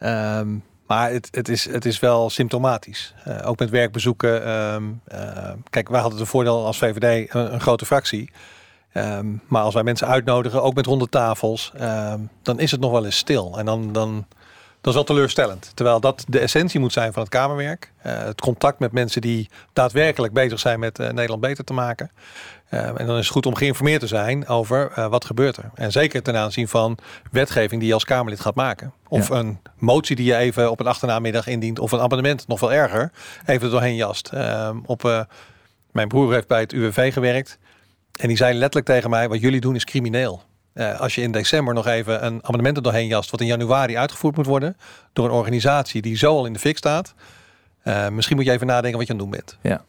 Um, 0.01 0.63
maar 0.87 1.11
het, 1.11 1.29
het, 1.31 1.49
is, 1.49 1.71
het 1.71 1.85
is 1.85 1.99
wel 1.99 2.31
symptomatisch. 2.31 3.15
Uh, 3.29 3.39
ook 3.45 3.59
met 3.59 3.71
werkbezoeken. 3.71 4.51
Um, 4.51 5.01
kijk, 5.71 5.89
wij 5.89 6.01
hadden 6.01 6.19
het 6.19 6.29
voordeel 6.29 6.67
als 6.67 6.79
VVD 6.79 7.35
een, 7.35 7.53
een 7.55 7.61
grote 7.61 7.87
fractie. 7.87 8.31
Um, 8.95 9.41
maar 9.47 9.63
als 9.63 9.75
wij 9.75 9.83
mensen 9.83 10.07
uitnodigen, 10.07 10.63
ook 10.63 10.75
met 10.75 10.87
ronde 10.87 11.09
tafels, 11.09 11.73
dan 12.43 12.61
is 12.61 12.71
het 12.71 12.81
nog 12.81 12.91
wel 12.91 13.05
eens 13.05 13.17
stil. 13.17 13.59
En 13.59 13.65
dan, 13.65 13.93
dan, 13.93 14.27
dat 14.81 14.87
is 14.87 14.95
wel 14.95 15.05
teleurstellend. 15.05 15.73
Terwijl 15.75 16.01
dat 16.01 16.25
de 16.29 16.39
essentie 16.39 16.81
moet 16.81 16.93
zijn 16.93 17.13
van 17.13 17.23
het 17.23 17.31
Kamerwerk. 17.31 17.93
het 17.99 18.41
contact 18.41 18.79
met 18.79 18.93
mensen 18.93 19.21
die 19.21 19.51
daadwerkelijk 19.73 20.33
bezig 20.33 20.59
zijn 20.59 20.79
met 20.79 20.99
Nederland 20.99 21.41
beter 21.41 21.65
te 21.65 21.73
maken. 21.73 22.11
Uh, 22.71 23.01
en 23.01 23.07
dan 23.07 23.17
is 23.17 23.25
het 23.25 23.33
goed 23.33 23.47
om 23.47 23.55
geïnformeerd 23.55 24.01
te 24.01 24.07
zijn 24.07 24.47
over 24.47 24.93
uh, 24.99 25.07
wat 25.07 25.25
gebeurt 25.25 25.57
er. 25.57 25.71
En 25.75 25.93
zeker 25.93 26.23
ten 26.23 26.37
aanzien 26.37 26.69
van 26.69 26.99
wetgeving 27.31 27.81
die 27.81 27.89
je 27.89 27.95
als 27.95 28.05
Kamerlid 28.05 28.41
gaat 28.41 28.55
maken. 28.55 28.93
Of 29.09 29.29
ja. 29.29 29.35
een 29.35 29.59
motie 29.77 30.17
die 30.17 30.25
je 30.25 30.37
even 30.37 30.71
op 30.71 30.81
een 30.81 30.87
achternaamiddag 30.87 31.47
indient. 31.47 31.79
Of 31.79 31.93
een 31.93 32.01
abonnement, 32.01 32.47
nog 32.47 32.61
wel 32.61 32.73
erger, 32.73 33.13
even 33.47 33.67
er 33.67 33.71
doorheen 33.71 33.95
jast. 33.95 34.33
Op, 34.87 35.27
mijn 35.93 36.09
broer 36.09 36.33
heeft 36.33 36.49
bij 36.49 36.61
het 36.61 36.73
UWV 36.73 37.13
gewerkt. 37.13 37.59
En 38.19 38.29
die 38.29 38.37
zei 38.37 38.53
letterlijk 38.55 38.87
tegen 38.87 39.11
mij, 39.11 39.29
wat 39.29 39.41
jullie 39.41 39.61
doen 39.61 39.75
is 39.75 39.85
crimineel. 39.85 40.43
als 40.99 41.15
je 41.15 41.23
in 41.23 41.33
december 41.33 41.75
nog 41.75 41.87
even 41.87 42.25
een 42.25 42.45
abonnement 42.45 42.77
er 42.77 42.83
doorheen 42.83 43.07
jast... 43.07 43.31
wat 43.31 43.41
in 43.41 43.47
januari 43.47 43.97
uitgevoerd 43.97 44.37
moet 44.37 44.47
worden... 44.47 44.77
door 45.13 45.25
een 45.25 45.31
organisatie 45.31 46.03
die 46.03 46.17
zo 46.17 46.37
al 46.37 46.47
in 46.47 46.53
de 46.53 46.59
fik 46.59 46.77
staat... 46.77 47.15
misschien 48.11 48.37
moet 48.37 48.45
je 48.45 48.53
even 48.53 48.67
nadenken 48.67 48.99
wat 48.99 49.07
je 49.07 49.13
aan 49.13 49.19
het 49.19 49.31
doen 49.31 49.41
bent. 49.41 49.59
Ja. 49.63 49.85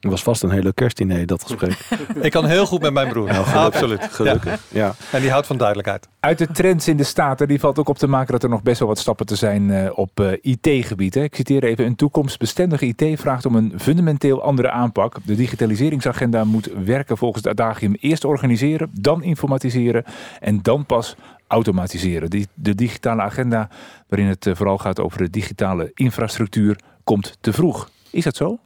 Het 0.00 0.10
was 0.10 0.22
vast 0.22 0.42
een 0.42 0.50
hele 0.50 0.72
kerstdiner, 0.72 1.26
dat 1.26 1.42
gesprek. 1.42 1.78
ik 2.26 2.30
kan 2.30 2.46
heel 2.46 2.66
goed 2.66 2.80
met 2.80 2.92
mijn 2.92 3.08
broer. 3.08 3.26
Nou, 3.26 3.46
Absoluut, 3.54 4.08
gelukkig. 4.10 4.62
Ja. 4.70 4.84
ja. 4.84 4.94
En 5.12 5.20
die 5.20 5.30
houdt 5.30 5.46
van 5.46 5.56
duidelijkheid. 5.56 6.08
Uit 6.20 6.38
de 6.38 6.46
trends 6.46 6.88
in 6.88 6.96
de 6.96 7.04
Staten, 7.04 7.48
die 7.48 7.60
valt 7.60 7.78
ook 7.78 7.88
op 7.88 7.98
te 7.98 8.06
maken 8.06 8.32
dat 8.32 8.42
er 8.42 8.48
nog 8.48 8.62
best 8.62 8.78
wel 8.78 8.88
wat 8.88 8.98
stappen 8.98 9.26
te 9.26 9.36
zijn 9.36 9.68
uh, 9.68 9.90
op 9.98 10.20
uh, 10.20 10.32
IT-gebied. 10.40 11.16
Ik 11.16 11.34
citeer 11.34 11.64
even, 11.64 11.86
een 11.86 11.96
toekomstbestendige 11.96 12.86
IT 12.86 13.20
vraagt 13.20 13.46
om 13.46 13.54
een 13.54 13.72
fundamenteel 13.76 14.42
andere 14.42 14.70
aanpak. 14.70 15.16
De 15.24 15.34
digitaliseringsagenda 15.34 16.44
moet 16.44 16.70
werken 16.84 17.16
volgens 17.16 17.44
het 17.44 17.60
adagium 17.60 17.94
eerst 18.00 18.24
organiseren, 18.24 18.90
dan 18.92 19.22
informatiseren 19.22 20.04
en 20.40 20.62
dan 20.62 20.86
pas 20.86 21.16
automatiseren. 21.46 22.30
Die, 22.30 22.46
de 22.54 22.74
digitale 22.74 23.22
agenda, 23.22 23.68
waarin 24.08 24.28
het 24.28 24.46
uh, 24.46 24.54
vooral 24.54 24.78
gaat 24.78 25.00
over 25.00 25.18
de 25.18 25.30
digitale 25.30 25.90
infrastructuur, 25.94 26.78
komt 27.04 27.36
te 27.40 27.52
vroeg. 27.52 27.90
Is 28.10 28.24
dat 28.24 28.36
zo? 28.36 28.58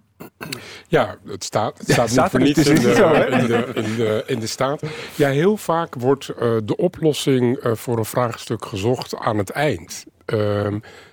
Ja, 0.88 1.16
het 1.26 1.44
staat, 1.44 1.78
het 1.78 1.90
staat, 1.90 2.14
ja, 2.14 2.22
niet 2.22 2.30
voor 2.30 2.40
niets 2.40 2.66
in, 2.66 2.74
de, 2.74 3.70
in, 3.74 3.96
de, 3.96 4.22
in, 4.26 4.48
staat. 4.48 4.82
Ja, 5.14 5.28
heel 5.28 5.56
vaak 5.56 5.94
wordt 5.94 6.28
uh, 6.28 6.56
de 6.64 6.76
oplossing 6.76 7.64
uh, 7.64 7.74
voor 7.74 7.98
een 7.98 8.04
vraagstuk 8.04 8.64
gezocht 8.64 9.16
aan 9.16 9.38
het 9.38 9.50
eind. 9.50 10.04
Uh, 10.26 10.66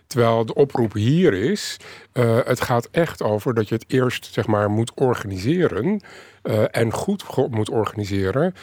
terwijl 0.07 0.45
de 0.45 0.53
oproep 0.53 0.93
hier 0.93 1.33
is, 1.33 1.77
uh, 2.13 2.37
het 2.45 2.61
gaat 2.61 2.87
echt 2.91 3.21
over 3.21 3.53
dat 3.53 3.67
je 3.67 3.75
het 3.75 3.85
eerst 3.87 4.29
zeg 4.31 4.47
maar, 4.47 4.69
moet 4.69 4.91
organiseren. 4.95 6.01
en 6.71 6.91
goed 6.91 7.23
moet 7.49 7.69
organiseren. 7.69 8.55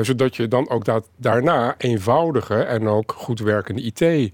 zodat 0.00 0.36
je 0.36 0.48
dan 0.48 0.70
ook 0.70 0.84
dat, 0.84 1.08
daarna 1.16 1.74
eenvoudige 1.78 2.54
en 2.54 2.88
ook 2.88 3.14
goed 3.16 3.40
werkende 3.40 3.82
IT 3.82 4.32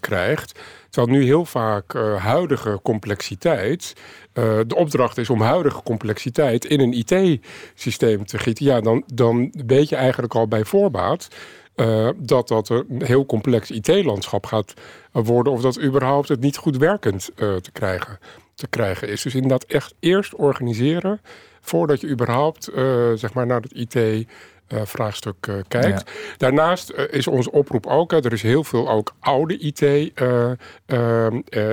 krijgt. 0.00 0.60
Terwijl 0.90 1.18
nu 1.18 1.24
heel 1.24 1.44
vaak 1.44 1.92
huidige 2.18 2.80
complexiteit 2.82 3.94
uh, 4.38 4.60
de 4.66 4.76
opdracht 4.76 5.18
is 5.18 5.30
om 5.30 5.40
huidige 5.40 5.82
complexiteit 5.82 6.64
in 6.64 6.80
een 6.80 6.92
IT-systeem 6.92 8.26
te 8.26 8.38
gieten, 8.38 8.64
ja, 8.64 8.80
dan, 8.80 9.02
dan 9.14 9.52
weet 9.66 9.88
je 9.88 9.96
eigenlijk 9.96 10.34
al 10.34 10.48
bij 10.48 10.64
voorbaat 10.64 11.28
uh, 11.76 12.08
dat 12.16 12.48
dat 12.48 12.68
een 12.68 12.86
heel 13.04 13.26
complex 13.26 13.70
IT-landschap 13.70 14.46
gaat 14.46 14.74
worden, 15.12 15.52
of 15.52 15.60
dat 15.60 15.80
überhaupt 15.80 16.28
het 16.28 16.40
niet 16.40 16.56
goed 16.56 16.76
werkend 16.76 17.30
te, 17.34 17.70
krijgen, 17.72 18.18
te 18.54 18.66
krijgen 18.66 19.08
is. 19.08 19.22
Dus 19.22 19.34
inderdaad 19.34 19.64
echt 19.64 19.94
eerst 20.00 20.34
organiseren 20.34 21.20
voordat 21.60 22.00
je 22.00 22.08
überhaupt 22.08 22.70
zeg 23.14 23.32
maar 23.32 23.46
naar 23.46 23.60
het 23.60 23.72
IT. 23.72 24.26
Uh, 24.68 24.80
vraagstuk 24.84 25.46
uh, 25.46 25.54
kijkt. 25.68 26.02
Ja. 26.06 26.12
Daarnaast 26.36 26.92
uh, 26.92 27.04
is 27.10 27.26
onze 27.26 27.52
oproep 27.52 27.86
ook, 27.86 28.12
er 28.12 28.32
is 28.32 28.42
heel 28.42 28.64
veel 28.64 28.90
ook 28.90 29.14
oude 29.20 29.58
IT 29.58 29.82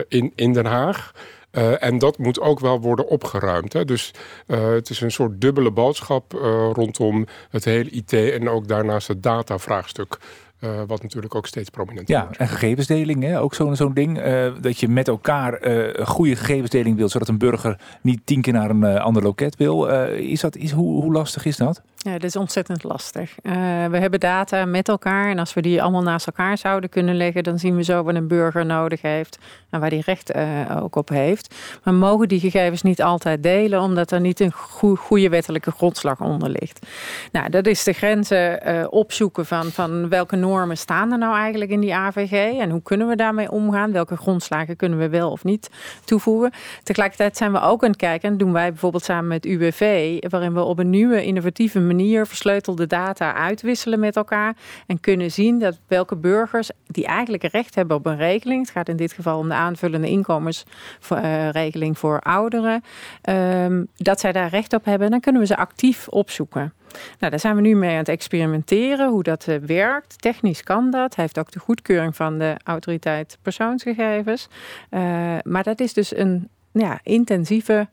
in, 0.07 0.31
in 0.35 0.53
Den 0.53 0.65
Haag. 0.65 1.13
Uh, 1.57 1.83
en 1.83 1.97
dat 1.97 2.17
moet 2.17 2.39
ook 2.39 2.59
wel 2.59 2.81
worden 2.81 3.07
opgeruimd. 3.07 3.73
Hè. 3.73 3.85
Dus 3.85 4.13
uh, 4.47 4.69
het 4.69 4.89
is 4.89 5.01
een 5.01 5.11
soort 5.11 5.41
dubbele 5.41 5.71
boodschap 5.71 6.33
uh, 6.33 6.41
rondom 6.73 7.25
het 7.49 7.65
hele 7.65 7.89
IT 7.89 8.13
en 8.13 8.49
ook 8.49 8.67
daarnaast 8.67 9.07
het 9.07 9.23
datavraagstuk. 9.23 10.17
Uh, 10.59 10.81
wat 10.87 11.01
natuurlijk 11.01 11.35
ook 11.35 11.47
steeds 11.47 11.69
prominent 11.69 12.07
ja, 12.07 12.23
wordt. 12.23 12.37
en 12.37 12.47
gegevensdeling, 12.47 13.23
hè? 13.23 13.41
ook 13.41 13.53
zo'n 13.53 13.75
zo'n 13.75 13.93
ding. 13.93 14.25
Uh, 14.25 14.51
dat 14.61 14.79
je 14.79 14.87
met 14.87 15.07
elkaar 15.07 15.67
uh, 15.67 15.93
een 15.93 16.07
goede 16.07 16.35
gegevensdeling 16.35 16.97
wilt, 16.97 17.11
zodat 17.11 17.27
een 17.27 17.37
burger 17.37 17.79
niet 18.01 18.21
tien 18.25 18.41
keer 18.41 18.53
naar 18.53 18.69
een 18.69 18.83
ander 18.99 19.23
loket 19.23 19.55
wil. 19.55 19.85
is 20.07 20.41
dat, 20.41 20.55
is, 20.55 20.71
hoe, 20.71 21.01
hoe 21.01 21.11
lastig 21.11 21.45
is 21.45 21.57
dat? 21.57 21.81
Ja, 22.03 22.11
dat 22.11 22.23
is 22.23 22.35
ontzettend 22.35 22.83
lastig. 22.83 23.35
Uh, 23.41 23.53
we 23.85 23.97
hebben 23.97 24.19
data 24.19 24.65
met 24.65 24.87
elkaar 24.87 25.29
en 25.29 25.39
als 25.39 25.53
we 25.53 25.61
die 25.61 25.81
allemaal 25.81 26.01
naast 26.01 26.27
elkaar 26.27 26.57
zouden 26.57 26.89
kunnen 26.89 27.15
leggen, 27.15 27.43
dan 27.43 27.59
zien 27.59 27.75
we 27.75 27.83
zo 27.83 28.03
wat 28.03 28.15
een 28.15 28.27
burger 28.27 28.65
nodig 28.65 29.01
heeft 29.01 29.39
en 29.69 29.79
waar 29.79 29.89
die 29.89 30.01
recht 30.05 30.35
uh, 30.35 30.81
ook 30.83 30.95
op 30.95 31.09
heeft. 31.09 31.55
Maar 31.83 31.93
mogen 31.93 32.27
die 32.27 32.39
gegevens 32.39 32.81
niet 32.81 33.01
altijd 33.01 33.43
delen, 33.43 33.81
omdat 33.81 34.11
er 34.11 34.19
niet 34.19 34.39
een 34.39 34.51
goe 34.51 34.97
goede 34.97 35.29
wettelijke 35.29 35.71
grondslag 35.71 36.21
onder 36.21 36.49
ligt. 36.49 36.87
Nou, 37.31 37.49
dat 37.49 37.65
is 37.67 37.83
de 37.83 37.93
grenzen 37.93 38.59
uh, 38.67 38.85
opzoeken 38.89 39.45
van, 39.45 39.71
van 39.71 40.09
welke 40.09 40.35
normen 40.35 40.77
staan 40.77 41.11
er 41.11 41.17
nou 41.17 41.35
eigenlijk 41.35 41.71
in 41.71 41.79
die 41.79 41.95
AVG 41.95 42.59
en 42.59 42.69
hoe 42.69 42.81
kunnen 42.81 43.07
we 43.07 43.15
daarmee 43.15 43.51
omgaan? 43.51 43.91
Welke 43.91 44.17
grondslagen 44.17 44.75
kunnen 44.75 44.99
we 44.99 45.09
wel 45.09 45.31
of 45.31 45.43
niet 45.43 45.69
toevoegen? 46.05 46.51
Tegelijkertijd 46.83 47.37
zijn 47.37 47.51
we 47.51 47.61
ook 47.61 47.83
aan 47.83 47.89
het 47.89 47.97
kijken, 47.97 48.29
en 48.29 48.37
doen 48.37 48.53
wij 48.53 48.69
bijvoorbeeld 48.69 49.03
samen 49.03 49.27
met 49.27 49.45
UWV, 49.45 50.17
waarin 50.29 50.53
we 50.53 50.61
op 50.61 50.79
een 50.79 50.89
nieuwe 50.89 51.23
innovatieve 51.23 51.79
manier 51.79 51.91
manier 51.95 52.27
versleutelde 52.27 52.87
data 52.87 53.33
uitwisselen 53.33 53.99
met 53.99 54.15
elkaar. 54.15 54.55
En 54.87 54.99
kunnen 54.99 55.31
zien 55.31 55.59
dat 55.59 55.79
welke 55.87 56.15
burgers 56.15 56.69
die 56.87 57.05
eigenlijk 57.05 57.43
recht 57.43 57.75
hebben 57.75 57.97
op 57.97 58.05
een 58.05 58.17
regeling. 58.17 58.61
Het 58.61 58.71
gaat 58.71 58.89
in 58.89 58.95
dit 58.95 59.13
geval 59.13 59.37
om 59.37 59.47
de 59.47 59.53
aanvullende 59.53 60.09
inkomensregeling 60.09 61.97
voor 61.97 62.19
ouderen. 62.19 62.83
Um, 63.29 63.87
dat 63.95 64.19
zij 64.19 64.31
daar 64.31 64.49
recht 64.49 64.73
op 64.73 64.85
hebben. 64.85 65.11
Dan 65.11 65.19
kunnen 65.19 65.41
we 65.41 65.47
ze 65.47 65.57
actief 65.57 66.07
opzoeken. 66.07 66.73
Nou, 67.19 67.31
daar 67.31 67.39
zijn 67.39 67.55
we 67.55 67.61
nu 67.61 67.75
mee 67.75 67.91
aan 67.91 67.97
het 67.97 68.09
experimenteren, 68.09 69.09
hoe 69.09 69.23
dat 69.23 69.47
uh, 69.47 69.55
werkt. 69.55 70.21
Technisch 70.21 70.63
kan 70.63 70.91
dat. 70.91 71.15
Hij 71.15 71.23
heeft 71.23 71.39
ook 71.39 71.51
de 71.51 71.59
goedkeuring 71.59 72.15
van 72.15 72.37
de 72.37 72.55
autoriteit 72.63 73.37
persoonsgegevens. 73.41 74.47
Uh, 74.89 74.99
maar 75.43 75.63
dat 75.63 75.79
is 75.79 75.93
dus 75.93 76.15
een 76.15 76.49
ja, 76.71 76.99
intensieve 77.03 77.87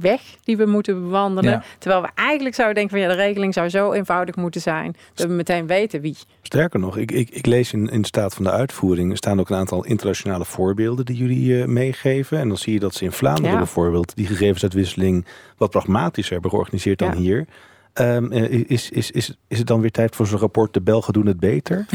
weg 0.00 0.20
die 0.44 0.56
we 0.56 0.66
moeten 0.66 1.02
bewandelen. 1.02 1.50
Ja. 1.50 1.62
Terwijl 1.78 2.02
we 2.02 2.08
eigenlijk 2.14 2.54
zouden 2.54 2.76
denken 2.76 2.98
van 2.98 3.08
ja, 3.08 3.14
de 3.14 3.22
regeling 3.22 3.54
zou 3.54 3.68
zo 3.68 3.92
eenvoudig 3.92 4.36
moeten 4.36 4.60
zijn 4.60 4.96
dat 5.14 5.26
we 5.26 5.32
meteen 5.32 5.66
weten 5.66 6.00
wie. 6.00 6.16
Sterker 6.42 6.80
nog, 6.80 6.96
ik, 6.96 7.12
ik, 7.12 7.30
ik 7.30 7.46
lees 7.46 7.72
in, 7.72 7.88
in 7.88 8.00
de 8.00 8.06
staat 8.06 8.34
van 8.34 8.44
de 8.44 8.50
uitvoering... 8.50 9.10
er 9.10 9.16
staan 9.16 9.40
ook 9.40 9.50
een 9.50 9.56
aantal 9.56 9.84
internationale 9.84 10.44
voorbeelden 10.44 11.04
die 11.04 11.16
jullie 11.16 11.60
eh, 11.60 11.66
meegeven. 11.66 12.38
En 12.38 12.48
dan 12.48 12.56
zie 12.56 12.72
je 12.72 12.80
dat 12.80 12.94
ze 12.94 13.04
in 13.04 13.12
Vlaanderen 13.12 13.50
Ja. 13.50 13.56
bijvoorbeeld... 13.56 14.16
die 14.16 14.26
gegevensuitwisseling 14.26 15.26
wat 15.56 15.70
pragmatischer 15.70 16.32
hebben 16.32 16.50
georganiseerd 16.50 16.98
dan 16.98 17.12
Ja. 17.12 17.16
hier. 17.16 17.46
Ehm, 17.92 18.32
eh, 18.32 18.64
is, 18.70 18.90
is, 18.90 19.10
is, 19.10 19.36
is 19.48 19.58
het 19.58 19.66
dan 19.66 19.80
weer 19.80 19.90
tijd 19.90 20.16
voor 20.16 20.26
zo'n 20.26 20.38
rapport... 20.38 20.74
de 20.74 20.80
Belgen 20.80 21.12
doen 21.12 21.26
het 21.26 21.40
beter? 21.40 21.86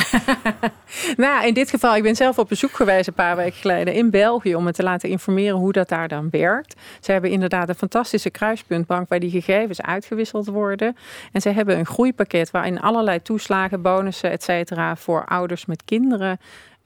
Nou, 1.18 1.48
in 1.48 1.54
dit 1.54 1.70
geval, 1.70 1.96
ik 1.96 2.04
ben 2.04 2.16
zelf 2.16 2.40
op 2.40 2.50
bezoek 2.50 2.72
geweest 2.72 3.08
een 3.08 3.14
paar 3.14 3.36
weken 3.36 3.60
geleden 3.60 3.94
in 3.94 4.10
België 4.10 4.56
om 4.56 4.64
me 4.64 4.72
te 4.72 4.84
laten 4.84 5.10
informeren 5.10 5.58
hoe 5.58 5.72
dat 5.72 5.90
daar 5.90 6.08
dan 6.08 6.30
werkt. 6.30 6.76
Ze 7.00 7.12
hebben 7.12 7.30
inderdaad 7.30 7.70
een 7.70 7.76
fantastische 7.76 8.30
kruispuntbank 8.30 9.10
waar 9.10 9.20
die 9.20 9.30
gegevens 9.30 9.82
uitgewisseld 9.82 10.48
worden. 10.48 10.96
En 11.32 11.42
ze 11.42 11.50
hebben 11.50 11.78
een 11.78 11.86
groeipakket 11.86 12.52
waarin 12.52 12.80
allerlei 12.82 13.22
toeslagen, 13.22 13.82
bonussen, 13.82 14.32
et 14.32 14.44
cetera, 14.44 14.96
voor 14.96 15.26
ouders 15.26 15.66
met 15.66 15.84
kinderen 15.86 16.40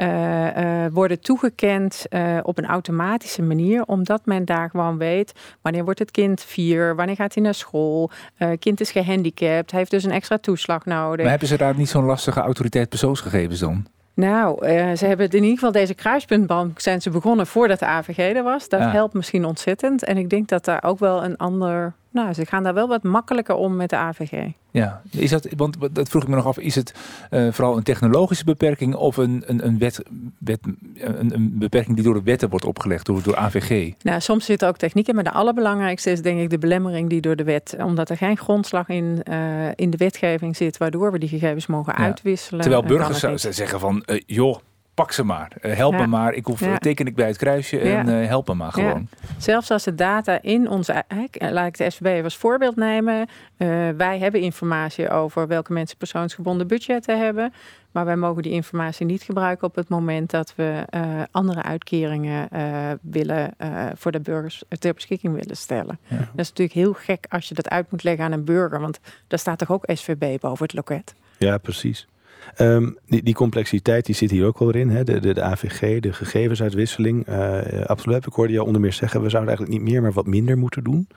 eh, 0.07 0.85
worden 0.93 1.19
toegekend 1.21 2.05
eh, 2.09 2.37
op 2.43 2.57
een 2.57 2.65
automatische 2.65 3.41
manier, 3.41 3.83
omdat 3.85 4.25
men 4.25 4.45
daar 4.45 4.69
gewoon 4.69 4.97
weet 4.97 5.31
wanneer 5.61 5.83
wordt 5.83 5.99
het 5.99 6.11
kind 6.11 6.41
vier, 6.41 6.95
wanneer 6.95 7.15
gaat 7.15 7.33
hij 7.33 7.43
naar 7.43 7.53
school, 7.53 8.11
kind 8.59 8.79
is 8.81 8.91
gehandicapt, 8.91 9.71
heeft 9.71 9.91
dus 9.91 10.03
een 10.03 10.11
extra 10.11 10.37
toeslag 10.37 10.85
nodig. 10.85 11.19
Maar 11.21 11.29
hebben 11.29 11.47
ze 11.47 11.57
daar 11.57 11.75
niet 11.75 11.89
zo'n 11.89 12.05
lastige 12.05 12.39
autoriteit 12.39 12.89
persoonsgegevens 12.89 13.59
dan? 13.59 13.85
Nou, 14.13 14.67
ze 14.95 15.05
hebben 15.05 15.29
in 15.29 15.35
ieder 15.41 15.53
geval 15.57 15.71
deze 15.71 15.93
kruispuntbank 15.93 16.79
zijn 16.79 17.01
ze 17.01 17.09
begonnen 17.09 17.47
voordat 17.47 17.79
de 17.79 17.85
AVG 17.85 18.17
er 18.35 18.43
was. 18.43 18.69
Dat 18.69 18.79
Ja. 18.79 18.91
helpt 18.91 19.13
misschien 19.13 19.45
ontzettend. 19.45 20.03
En 20.03 20.17
ik 20.17 20.29
denk 20.29 20.47
dat 20.47 20.65
daar 20.65 20.83
ook 20.83 20.99
wel 20.99 21.23
een 21.23 21.37
ander. 21.37 21.93
Nou, 22.11 22.33
ze 22.33 22.45
gaan 22.45 22.63
daar 22.63 22.73
wel 22.73 22.87
wat 22.87 23.03
makkelijker 23.03 23.55
om 23.55 23.75
met 23.75 23.89
de 23.89 23.95
AVG. 23.95 24.51
Ja, 24.71 25.01
is 25.11 25.29
dat, 25.29 25.47
want 25.57 25.77
dat 25.91 26.09
vroeg 26.09 26.21
ik 26.21 26.27
me 26.27 26.35
nog 26.35 26.45
af, 26.45 26.57
is 26.57 26.75
het 26.75 26.93
eh, 27.29 27.47
vooral 27.51 27.77
een 27.77 27.83
technologische 27.83 28.43
beperking 28.43 28.95
of 28.95 29.17
een, 29.17 29.43
een, 29.45 29.65
een, 29.65 29.77
wet, 29.77 30.03
wet, 30.37 30.59
een, 30.97 31.33
een 31.33 31.51
beperking 31.57 31.95
die 31.95 32.05
door 32.05 32.13
de 32.13 32.23
wetten 32.23 32.49
wordt 32.49 32.65
opgelegd, 32.65 33.05
door, 33.05 33.23
door 33.23 33.35
AVG? 33.35 33.93
Nou, 34.01 34.21
soms 34.21 34.45
zit 34.45 34.61
er 34.61 34.67
ook 34.67 34.77
techniek 34.77 35.07
in, 35.07 35.15
maar 35.15 35.23
de 35.23 35.31
allerbelangrijkste 35.31 36.11
is 36.11 36.21
denk 36.21 36.39
ik 36.39 36.49
de 36.49 36.57
belemmering 36.57 37.09
die 37.09 37.21
door 37.21 37.35
de 37.35 37.43
wet, 37.43 37.75
omdat 37.83 38.09
er 38.09 38.17
geen 38.17 38.37
grondslag 38.37 38.87
in, 38.87 39.21
eh, 39.23 39.67
in 39.75 39.89
de 39.89 39.97
wetgeving 39.97 40.55
zit, 40.55 40.77
waardoor 40.77 41.11
we 41.11 41.19
die 41.19 41.29
gegevens 41.29 41.67
mogen 41.67 41.93
Ja. 41.97 42.03
uitwisselen. 42.03 42.61
Terwijl 42.61 42.83
burgers 42.83 43.41
zeggen 43.57 43.79
van, 43.79 44.03
eh, 44.03 44.21
joh, 44.25 44.57
pak 44.99 45.11
ze 45.11 45.23
maar, 45.23 45.51
Eh, 45.61 45.75
help 45.75 45.93
Ja. 45.93 45.99
me 45.99 46.07
maar, 46.07 46.33
ik 46.33 46.45
hoef, 46.45 46.59
Ja. 46.59 46.77
teken 46.77 47.05
ik 47.05 47.15
bij 47.15 47.27
het 47.27 47.37
kruisje 47.37 47.77
Ja. 47.77 47.97
en 47.99 48.21
eh, 48.21 48.27
help 48.27 48.47
me 48.47 48.53
maar 48.53 48.71
gewoon. 48.71 49.07
Zelfs 49.37 49.71
als 49.71 49.83
de 49.83 49.95
data 49.95 50.41
in 50.41 50.69
onze, 50.69 51.03
eh, 51.07 51.51
laat 51.51 51.67
ik 51.67 51.77
de 51.77 51.89
SVB 51.89 52.23
als 52.23 52.37
voorbeeld 52.37 52.75
nemen. 52.75 53.27
Eh, 53.57 53.67
wij 53.97 54.19
hebben 54.19 54.41
informatie 54.41 55.09
over 55.09 55.47
welke 55.47 55.73
mensen 55.73 55.97
persoonsgebonden 55.97 56.67
budgetten 56.67 57.19
hebben. 57.19 57.53
Maar 57.91 58.05
wij 58.05 58.15
mogen 58.15 58.41
die 58.41 58.51
informatie 58.51 59.05
niet 59.05 59.21
gebruiken 59.23 59.67
op 59.67 59.75
het 59.75 59.89
moment 59.89 60.29
dat 60.29 60.53
we 60.55 60.83
eh, 60.89 61.01
andere 61.31 61.63
uitkeringen 61.63 62.49
eh, 62.49 62.63
willen 63.01 63.51
eh, 63.57 63.85
voor 63.95 64.11
de 64.11 64.19
burgers 64.19 64.63
ter 64.79 64.93
beschikking 64.93 65.33
willen 65.35 65.57
stellen. 65.57 65.99
Ja. 66.07 66.17
Dat 66.17 66.27
is 66.45 66.49
natuurlijk 66.49 66.77
heel 66.77 66.93
gek 66.93 67.25
als 67.29 67.47
je 67.47 67.53
dat 67.53 67.69
uit 67.69 67.91
moet 67.91 68.03
leggen 68.03 68.25
aan 68.25 68.31
een 68.31 68.45
burger. 68.45 68.79
Want 68.79 68.99
daar 69.27 69.39
staat 69.39 69.57
toch 69.57 69.71
ook 69.71 69.83
SVB 69.87 70.39
boven 70.39 70.63
het 70.65 70.73
loket. 70.73 71.13
Ja, 71.37 71.57
precies. 71.57 72.07
Ehm, 72.55 72.89
die, 73.05 73.33
complexiteit 73.33 74.05
die 74.05 74.15
zit 74.15 74.31
hier 74.31 74.45
ook 74.45 74.59
wel 74.59 74.73
in. 74.73 74.89
Hè? 74.89 75.03
De, 75.03 75.19
de, 75.19 75.33
de 75.33 75.41
AVG, 75.41 75.99
de 75.99 76.13
gegevensuitwisseling. 76.13 77.25
Eh 77.25 77.85
absoluut. 77.85 78.25
Ik 78.25 78.33
hoorde 78.33 78.53
jou 78.53 78.65
onder 78.65 78.81
meer 78.81 78.93
zeggen... 78.93 79.21
we 79.21 79.29
zouden 79.29 79.55
eigenlijk 79.55 79.79
niet 79.79 79.91
meer, 79.91 80.01
maar 80.01 80.13
wat 80.13 80.27
minder 80.27 80.57
moeten 80.57 80.83
doen. 80.83 81.07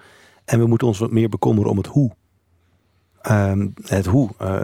En 0.44 0.58
we 0.58 0.66
moeten 0.66 0.86
ons 0.86 0.98
wat 0.98 1.10
meer 1.10 1.28
bekommeren 1.28 1.70
om 1.70 1.76
het 1.76 1.86
hoe. 1.86 2.10
Ehm, 3.22 3.68
het 3.84 4.06
hoe. 4.06 4.30
eh, 4.38 4.62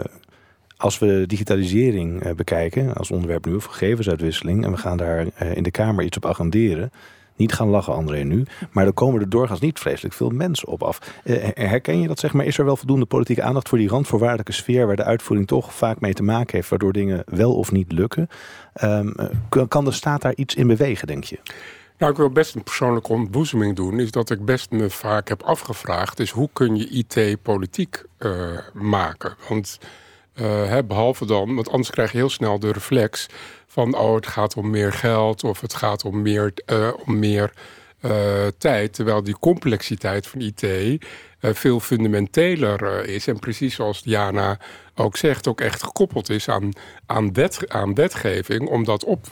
als 0.77 0.99
we 0.99 1.23
digitalisering 1.27 2.35
bekijken 2.35 2.93
als 2.93 3.11
onderwerp 3.11 3.45
nu... 3.45 3.55
of 3.55 3.65
gegevensuitwisseling... 3.65 4.65
en 4.65 4.71
we 4.71 4.77
gaan 4.77 4.97
daar 4.97 5.27
in 5.55 5.63
de 5.63 5.71
Kamer 5.71 6.05
iets 6.05 6.17
op 6.17 6.25
agenderen... 6.25 6.91
Niet 7.39 7.53
gaan 7.53 7.69
lachen, 7.69 7.93
André, 7.93 8.23
nu. 8.23 8.45
Maar 8.71 8.83
dan 8.83 8.93
komen 8.93 9.21
er 9.21 9.29
doorgaans 9.29 9.59
niet 9.59 9.79
vreselijk 9.79 10.13
veel 10.13 10.29
mensen 10.29 10.67
op 10.67 10.83
af. 10.83 10.99
Eh, 11.23 11.47
herken 11.53 12.01
je 12.01 12.07
dat, 12.07 12.19
zeg 12.19 12.33
maar? 12.33 12.45
Is 12.45 12.57
er 12.57 12.65
wel 12.65 12.75
voldoende 12.75 13.05
politieke 13.05 13.41
aandacht 13.41 13.69
voor 13.69 13.77
die 13.77 13.89
randvoorwaardelijke 13.89 14.51
sfeer... 14.51 14.87
waar 14.87 14.95
de 14.95 15.03
uitvoering 15.03 15.47
toch 15.47 15.73
vaak 15.73 15.99
mee 15.99 16.13
te 16.13 16.23
maken 16.23 16.55
heeft... 16.55 16.69
waardoor 16.69 16.93
dingen 16.93 17.23
wel 17.25 17.55
of 17.55 17.71
niet 17.71 17.91
lukken? 17.91 18.27
Ehm, 18.73 19.09
eh, 19.49 19.63
kan- 19.67 19.85
de 19.85 19.91
staat 19.91 20.21
daar 20.21 20.35
iets 20.35 20.55
in 20.55 20.67
bewegen, 20.67 21.07
denk 21.07 21.23
je? 21.23 21.39
Nou, 21.97 22.11
ik 22.11 22.17
wil 22.17 22.29
best 22.29 22.55
een 22.55 22.63
persoonlijke 22.63 23.13
ontboezeming 23.13 23.75
doen. 23.75 23.99
Is 23.99 24.11
dat 24.11 24.29
ik 24.29 24.45
best 24.45 24.71
me 24.71 24.89
vaak 24.89 25.29
heb 25.29 25.41
afgevraagd... 25.41 26.19
is 26.19 26.29
hoe 26.31 26.49
kun 26.53 26.75
je 26.75 26.87
IT 26.89 27.41
politiek 27.41 28.03
eh, 28.17 28.31
maken? 28.73 29.35
Want 29.49 29.79
eh, 30.39 30.69
hè, 30.69 30.83
behalve 30.83 31.25
dan... 31.25 31.55
want 31.55 31.69
anders 31.69 31.89
krijg 31.89 32.11
je 32.11 32.17
heel 32.17 32.29
snel 32.29 32.59
de 32.59 32.71
reflex 32.71 33.25
van... 33.67 33.97
oh, 33.97 34.15
het 34.15 34.27
gaat 34.27 34.57
om 34.57 34.69
meer 34.69 34.93
geld 34.93 35.43
of 35.43 35.61
het 35.61 35.73
gaat 35.73 36.05
om 36.05 36.21
meer, 36.21 36.53
eh, 36.65 36.89
om 37.05 37.19
meer 37.19 37.53
eh, 37.99 38.47
tijd. 38.57 38.93
Terwijl 38.93 39.23
die 39.23 39.39
complexiteit 39.39 40.27
van 40.27 40.41
IT 40.41 40.65
veel 41.41 41.79
fundamenteler 41.79 43.05
is. 43.05 43.27
En 43.27 43.39
precies 43.39 43.75
zoals 43.75 44.03
Diana 44.03 44.59
ook 44.95 45.17
zegt... 45.17 45.47
ook 45.47 45.61
echt 45.61 45.83
gekoppeld 45.83 46.29
is 46.29 46.49
aan, 46.49 46.71
aan, 47.05 47.33
wet, 47.33 47.69
aan 47.69 47.93
wetgeving... 47.93 48.67
om 48.67 48.83
dat 48.83 49.03
op... 49.03 49.27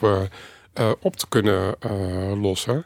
op 1.00 1.16
te 1.16 1.28
kunnen 1.28 1.74
lossen. 2.40 2.84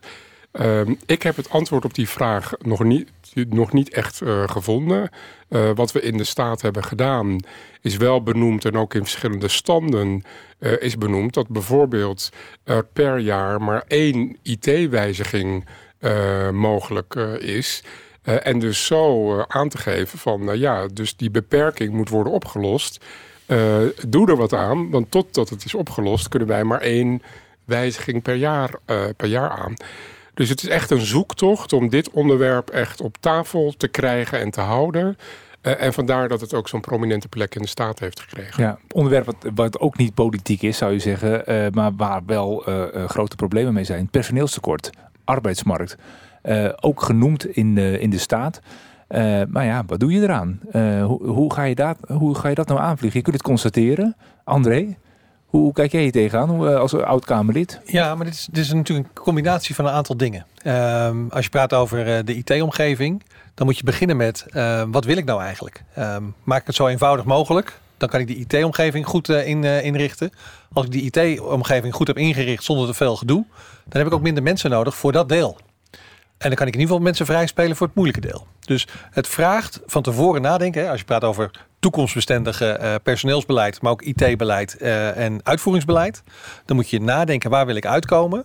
Ehm, 0.52 0.94
ik 1.06 1.22
heb 1.22 1.36
het 1.36 1.50
antwoord 1.50 1.84
op 1.84 1.94
die 1.94 2.08
vraag 2.08 2.52
nog 2.58 2.84
niet, 2.84 3.10
nog 3.48 3.72
niet 3.72 3.90
echt 3.90 4.20
eh, 4.20 4.48
gevonden. 4.48 5.10
Eh, 5.48 5.70
wat 5.74 5.92
we 5.92 6.00
in 6.00 6.16
de 6.16 6.24
staat 6.24 6.62
hebben 6.62 6.84
gedaan 6.84 7.38
is 7.80 7.96
wel 7.96 8.22
benoemd 8.22 8.64
en 8.64 8.76
ook 8.76 8.94
in 8.94 9.02
verschillende 9.02 9.48
standen 9.48 10.22
eh, 10.58 10.82
is 10.82 10.98
benoemd 10.98 11.34
dat 11.34 11.48
bijvoorbeeld 11.48 12.30
er 12.64 12.84
per 12.84 13.18
jaar 13.18 13.62
maar 13.62 13.84
één 13.86 14.36
IT-wijziging 14.42 15.66
mogelijk 16.52 17.14
is. 17.38 17.82
En 18.22 18.58
dus 18.58 18.86
zo 18.86 19.38
aan 19.40 19.68
te 19.68 19.78
geven 19.78 20.18
van, 20.18 20.44
nou 20.44 20.58
ja, 20.58 20.86
dus 20.86 21.16
die 21.16 21.30
beperking 21.30 21.92
moet 21.92 22.08
worden 22.08 22.32
opgelost. 22.32 23.04
Doe 24.08 24.28
er 24.28 24.36
wat 24.36 24.52
aan, 24.52 24.90
want 24.90 25.10
totdat 25.10 25.48
het 25.48 25.64
is 25.64 25.74
opgelost 25.74 26.28
kunnen 26.28 26.48
wij 26.48 26.64
maar 26.64 26.80
één 26.80 27.22
wijziging 27.64 28.22
per 28.22 28.34
jaar, 28.34 28.70
per 29.16 29.28
jaar 29.28 29.50
aan. 29.50 29.74
Dus 30.34 30.48
het 30.48 30.62
is 30.62 30.68
echt 30.68 30.90
een 30.90 31.00
zoektocht 31.00 31.72
om 31.72 31.88
dit 31.88 32.10
onderwerp 32.10 32.70
echt 32.70 33.00
op 33.00 33.16
tafel 33.20 33.74
te 33.76 33.88
krijgen 33.88 34.40
en 34.40 34.50
te 34.50 34.60
houden. 34.60 35.16
Eh, 35.62 35.82
en 35.82 35.92
vandaar 35.92 36.28
dat 36.28 36.40
het 36.40 36.54
ook 36.54 36.68
zo'n 36.68 36.80
prominente 36.80 37.28
plek 37.28 37.54
in 37.54 37.62
de 37.62 37.68
staat 37.68 37.98
heeft 37.98 38.20
gekregen. 38.20 38.62
Ja, 38.62 38.78
onderwerp 38.92 39.32
wat, 39.54 39.80
ook 39.80 39.96
niet 39.96 40.14
politiek 40.14 40.62
is, 40.62 40.76
zou 40.76 40.92
je 40.92 40.98
zeggen, 40.98 41.46
eh, 41.46 41.70
maar 41.72 41.94
waar 41.96 42.22
wel 42.26 42.64
eh, 42.66 43.08
grote 43.08 43.36
problemen 43.36 43.72
mee 43.72 43.84
zijn. 43.84 44.08
Personeelstekort, 44.08 44.90
arbeidsmarkt, 45.24 45.96
ook 46.80 47.02
genoemd 47.02 47.46
in 47.46 47.74
de, 47.74 48.00
in 48.00 48.10
de 48.10 48.18
staat. 48.18 48.60
Maar 49.48 49.64
ja, 49.64 49.84
wat 49.86 50.00
doe 50.00 50.12
je 50.12 50.20
eraan? 50.20 50.60
Hoe, 51.06 51.26
hoe, 51.26 51.52
ga 51.52 51.62
je 51.62 51.74
dat, 51.74 51.98
hoe 52.06 52.34
ga 52.34 52.48
je 52.48 52.54
dat 52.54 52.68
nou 52.68 52.80
aanvliegen? 52.80 53.18
Je 53.18 53.24
kunt 53.24 53.36
het 53.36 53.46
constateren. 53.46 54.16
André, 54.44 54.96
hoe 55.52 55.72
kijk 55.72 55.92
jij 55.92 56.02
hier 56.02 56.12
tegenaan 56.12 56.66
eh, 56.66 56.76
als 56.76 56.94
oud-Kamerlid? 56.94 57.80
Ja, 57.84 58.14
maar 58.14 58.26
dit 58.26 58.48
is, 58.52 58.72
natuurlijk 58.72 59.08
een 59.08 59.22
combinatie 59.22 59.74
van 59.74 59.86
een 59.86 59.92
aantal 59.92 60.16
dingen. 60.16 60.46
Ehm, 60.62 61.28
als 61.28 61.44
je 61.44 61.50
praat 61.50 61.72
over 61.72 62.16
eh, 62.16 62.24
de 62.24 62.34
IT-omgeving, 62.34 63.22
dan 63.54 63.66
moet 63.66 63.78
je 63.78 63.84
beginnen 63.84 64.16
met 64.16 64.46
eh, 64.50 64.82
wat 64.90 65.04
wil 65.04 65.16
ik 65.16 65.24
nou 65.24 65.42
eigenlijk? 65.42 65.82
Ehm, 65.94 66.22
maak 66.44 66.60
ik 66.60 66.66
het 66.66 66.76
zo 66.76 66.86
eenvoudig 66.86 67.24
mogelijk. 67.24 67.80
Dan 67.96 68.08
kan 68.08 68.20
ik 68.20 68.26
die 68.26 68.36
IT-omgeving 68.36 69.06
goed 69.06 69.28
eh, 69.28 69.46
in, 69.46 69.64
inrichten. 69.64 70.30
Als 70.72 70.84
ik 70.84 70.92
die 70.92 71.10
IT-omgeving 71.10 71.94
goed 71.94 72.06
heb 72.06 72.16
ingericht 72.16 72.64
zonder 72.64 72.86
te 72.86 72.94
veel 72.94 73.16
gedoe, 73.16 73.44
dan 73.84 73.98
heb 74.00 74.06
ik 74.06 74.12
ook 74.12 74.22
minder 74.22 74.42
mensen 74.42 74.70
nodig 74.70 74.96
voor 74.96 75.12
dat 75.12 75.28
deel. 75.28 75.56
En 76.42 76.48
dan 76.48 76.56
kan 76.56 76.66
ik 76.66 76.74
in 76.74 76.80
ieder 76.80 76.94
geval 76.94 77.00
mensen 77.00 77.26
vrijspelen 77.26 77.76
voor 77.76 77.86
het 77.86 77.96
moeilijke 77.96 78.26
deel. 78.28 78.46
Dus 78.60 78.88
het 79.10 79.28
vraagt 79.28 79.80
van 79.86 80.02
tevoren 80.02 80.42
nadenken. 80.42 80.82
hè, 80.82 80.90
Als 80.90 80.98
je 80.98 81.04
praat 81.04 81.24
over 81.24 81.50
toekomstbestendige 81.80 82.66
eh, 82.66 82.94
personeelsbeleid, 83.02 83.82
maar 83.82 83.92
ook 83.92 84.02
IT-beleid 84.02 84.76
eh, 84.76 85.16
en 85.16 85.40
uitvoeringsbeleid. 85.42 86.22
Dan 86.64 86.76
moet 86.76 86.90
je 86.90 87.00
nadenken 87.00 87.50
waar 87.50 87.66
wil 87.66 87.76
ik 87.76 87.86
uitkomen. 87.86 88.44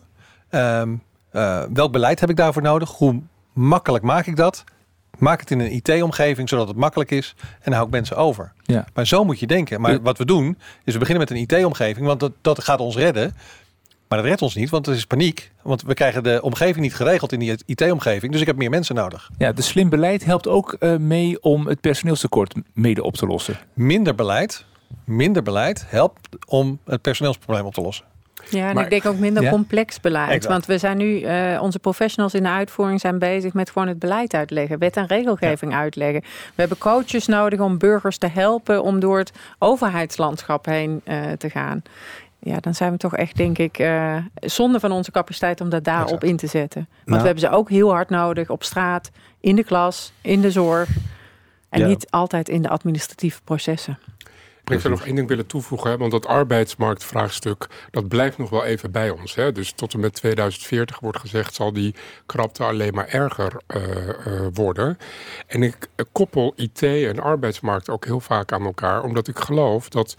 Ehm, 0.50 0.94
eh, 1.32 1.64
welk 1.74 1.92
beleid 1.92 2.20
heb 2.20 2.30
ik 2.30 2.36
daarvoor 2.36 2.62
nodig? 2.62 2.92
Hoe 2.92 3.22
makkelijk 3.54 4.04
maak 4.04 4.26
ik 4.26 4.36
dat? 4.36 4.64
Maak 5.18 5.40
het 5.40 5.52
in 5.52 5.60
een 5.60 5.72
IT-omgeving 5.72 6.50
zodat 6.50 6.68
het 6.68 6.78
makkelijk 6.78 7.12
is 7.12 7.36
en 7.62 7.72
hou 7.74 7.86
ik 7.86 7.92
mensen 7.92 8.18
over. 8.18 8.52
Ja. 8.64 8.86
Maar 8.94 9.08
zo 9.08 9.24
moet 9.24 9.40
je 9.40 9.48
denken. 9.48 9.82
Maar 9.82 10.02
wat 10.02 10.18
we 10.18 10.26
doen 10.26 10.58
is 10.84 10.94
we 10.94 11.00
beginnen 11.00 11.28
met 11.28 11.38
een 11.38 11.58
IT-omgeving, 11.58 12.06
want 12.06 12.20
dat, 12.20 12.32
dat 12.42 12.64
gaat 12.64 12.80
ons 12.80 12.96
redden. 12.96 13.36
Maar 14.08 14.18
dat 14.18 14.28
redt 14.28 14.42
ons 14.42 14.56
niet, 14.56 14.70
want 14.70 14.88
er 14.88 14.94
is 14.94 15.06
paniek. 15.06 15.52
Want 15.62 15.82
we 15.82 15.94
krijgen 15.94 16.24
de 16.24 16.40
omgeving 16.42 16.78
niet 16.80 16.96
geregeld 16.96 17.32
in 17.32 17.40
die 17.40 17.56
IT-omgeving. 17.66 18.32
Dus 18.32 18.42
ik 18.42 18.48
heb 18.48 18.56
meer 18.56 18.70
mensen 18.70 18.96
nodig. 18.96 19.30
Ja, 19.38 19.52
de 19.52 19.62
slim 19.62 19.90
beleid 19.90 20.26
helpt 20.26 20.48
ook 20.48 20.74
eh, 20.74 20.96
mee 20.96 21.42
om 21.42 21.68
het 21.68 21.82
personeelstekort 21.82 22.54
mede 22.74 23.04
op 23.04 23.14
te 23.16 23.26
lossen. 23.26 23.58
Minder 23.74 24.16
beleid, 24.16 24.66
minder 25.04 25.44
beleid 25.44 25.86
helpt 25.88 26.30
om 26.48 26.80
het 26.86 27.02
personeelsprobleem 27.02 27.66
op 27.66 27.74
te 27.74 27.82
lossen. 27.82 28.06
Ja, 28.50 28.68
en 28.68 28.76
Maar- 28.76 28.84
ik 28.84 28.90
denk 28.90 29.06
ook 29.06 29.18
minder 29.20 29.44
Ja? 29.44 29.50
complex 29.50 30.00
beleid. 30.00 30.30
Exact. 30.30 30.46
Want 30.54 30.66
we 30.66 30.78
zijn 30.78 30.98
nu, 30.98 31.22
eh, 31.22 31.62
onze 31.62 31.80
professionals 31.80 32.34
in 32.34 32.44
de 32.44 32.50
uitvoering 32.50 33.00
zijn 33.00 33.20
bezig 33.20 33.54
met 33.54 33.70
gewoon 33.70 33.88
het 33.88 34.00
beleid 34.00 34.34
uitleggen, 34.34 34.80
wet 34.80 34.98
en 34.98 35.06
regelgeving 35.08 35.74
uitleggen. 35.74 36.22
We 36.22 36.54
hebben 36.56 36.78
coaches 36.78 37.26
nodig 37.28 37.60
om 37.60 37.78
burgers 37.78 38.18
te 38.18 38.28
helpen 38.28 38.84
om 38.84 39.00
door 39.00 39.18
het 39.18 39.32
overheidslandschap 39.60 40.66
heen 40.66 41.02
eh, 41.04 41.32
te 41.32 41.50
gaan. 41.50 41.82
Ja, 42.40 42.60
dan 42.60 42.76
zijn 42.76 42.92
we 42.92 42.98
toch 42.98 43.16
echt, 43.16 43.36
denk 43.38 43.58
ik, 43.58 43.78
eh 43.80 44.16
zonde 44.36 44.80
van 44.80 44.92
onze 44.92 45.12
capaciteit 45.12 45.62
om 45.62 45.70
dat 45.70 45.84
daarop 45.84 46.08
Exact. 46.08 46.24
in 46.24 46.38
te 46.38 46.48
zetten. 46.48 46.88
Want 46.90 47.06
Nou. 47.06 47.20
we 47.20 47.26
hebben 47.26 47.44
ze 47.44 47.50
ook 47.56 47.70
heel 47.70 47.92
hard 47.92 48.10
nodig 48.10 48.50
op 48.50 48.64
straat, 48.64 49.10
in 49.40 49.56
de 49.56 49.64
klas, 49.64 50.12
in 50.22 50.42
de 50.42 50.52
zorg. 50.52 50.90
En 51.70 51.80
Ja. 51.80 51.88
niet 51.88 52.12
altijd 52.12 52.50
in 52.50 52.62
de 52.62 52.70
administratieve 52.70 53.42
processen. 53.44 54.00
Ik 54.66 54.80
zou 54.80 54.94
nog 54.94 55.06
één 55.06 55.16
ding 55.16 55.28
willen 55.28 55.46
toevoegen, 55.48 55.90
hè, 55.92 55.98
want 55.98 56.12
dat 56.12 56.26
arbeidsmarktvraagstuk, 56.26 57.68
dat 57.92 58.08
blijft 58.08 58.38
nog 58.38 58.50
wel 58.50 58.64
even 58.66 58.92
bij 58.92 59.10
ons. 59.10 59.36
Hè. 59.36 59.52
Dus 59.52 59.72
tot 59.72 59.94
en 59.94 60.00
met 60.00 60.14
2040 60.14 61.00
wordt 61.00 61.20
gezegd, 61.20 61.54
zal 61.56 61.74
die 61.74 61.96
krapte 62.26 62.64
alleen 62.64 62.94
maar 62.94 63.08
erger 63.08 63.62
eh, 63.68 64.10
eh, 64.10 64.48
worden. 64.54 64.98
En 65.48 65.64
ik 65.64 65.78
koppel 66.12 66.54
IT 66.56 66.82
en 66.84 67.20
arbeidsmarkt 67.20 67.90
ook 67.90 68.06
heel 68.06 68.20
vaak 68.20 68.52
aan 68.52 68.66
elkaar, 68.66 69.04
omdat 69.04 69.28
ik 69.28 69.40
geloof 69.40 69.90
dat 69.90 70.16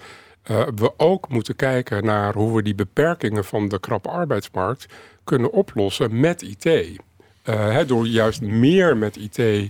eh, 0.49 0.67
we 0.75 0.93
ook 0.97 1.29
moeten 1.29 1.57
kijken 1.57 2.05
naar 2.05 2.35
hoe 2.35 2.57
we 2.57 2.63
die 2.63 2.75
beperkingen 2.75 3.45
van 3.45 3.69
de 3.69 3.81
krappe 3.81 4.09
arbeidsmarkt 4.09 4.87
kunnen 5.25 5.53
oplossen 5.53 6.21
met 6.21 6.43
IT. 6.43 6.99
Eh, 7.43 7.79
door 7.87 8.07
juist 8.07 8.41
meer 8.41 8.97
met 8.97 9.17
IT 9.17 9.39
eh, 9.39 9.69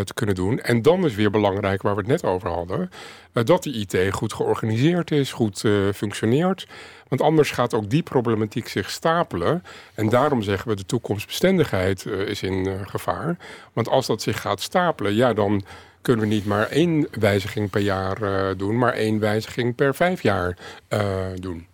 te 0.00 0.14
kunnen 0.14 0.34
doen. 0.34 0.60
En 0.60 0.82
dan 0.82 1.04
is 1.04 1.14
weer 1.14 1.30
belangrijk, 1.30 1.82
waar 1.82 1.94
we 1.94 2.00
het 2.00 2.10
net 2.10 2.24
over 2.24 2.48
hadden, 2.48 2.90
dat 3.32 3.62
die 3.62 3.86
IT 3.86 4.14
goed 4.14 4.32
georganiseerd 4.32 5.10
is, 5.10 5.32
goed 5.32 5.64
functioneert. 5.94 6.66
Want 7.08 7.20
anders 7.20 7.50
gaat 7.50 7.74
ook 7.74 7.90
die 7.90 8.02
problematiek 8.02 8.68
zich 8.68 8.90
stapelen. 8.90 9.62
En 9.94 10.08
daarom 10.08 10.42
zeggen 10.42 10.68
we 10.68 10.76
de 10.76 10.86
toekomstbestendigheid 10.86 12.06
is 12.06 12.42
in 12.42 12.86
gevaar. 12.86 13.36
Want 13.72 13.88
als 13.88 14.06
dat 14.06 14.22
zich 14.22 14.40
gaat 14.40 14.60
stapelen, 14.60 15.14
ja, 15.14 15.32
dan 15.32 15.64
kunnen 16.04 16.28
we 16.28 16.34
niet 16.34 16.46
maar 16.46 16.68
één 16.68 17.06
wijziging 17.20 17.70
per 17.70 17.80
jaar 17.80 18.22
eh, 18.22 18.56
doen, 18.56 18.78
maar 18.78 18.92
één 18.92 19.18
wijziging 19.18 19.74
per 19.74 19.94
vijf 19.94 20.22
jaar 20.22 20.58
eh, 20.88 21.00
doen. 21.34 21.66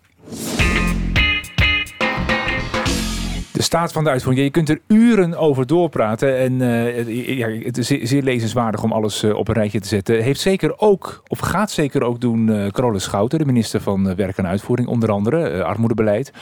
De 3.53 3.63
staat 3.63 3.93
van 3.93 4.05
de 4.05 4.11
uitvoering. 4.11 4.45
Je 4.45 4.51
kunt 4.51 4.69
er 4.69 4.81
uren 4.87 5.35
over 5.35 5.67
doorpraten. 5.67 6.39
En 6.39 6.61
eh, 6.63 7.39
ja, 7.39 7.49
het 7.49 7.79
is 7.79 7.87
zeer, 7.87 8.23
lezenswaardig 8.23 8.83
om 8.83 8.93
alles 8.93 9.25
op 9.25 9.49
een 9.49 9.55
rijtje 9.55 9.81
te 9.81 9.89
zetten. 9.89 10.23
Heeft 10.23 10.41
zeker 10.41 10.79
ook, 10.79 11.23
of 11.27 11.39
gaat 11.39 11.71
zeker 11.71 12.03
ook 12.03 12.21
doen, 12.21 12.49
eh 12.53 12.67
Caroline 12.67 13.01
Schouten, 13.01 13.39
de 13.39 13.45
minister 13.45 13.81
van 13.81 14.15
Werk 14.15 14.37
en 14.37 14.47
Uitvoering, 14.47 14.89
onder 14.89 15.11
andere, 15.11 15.65
armoedebeleid. 15.65 16.33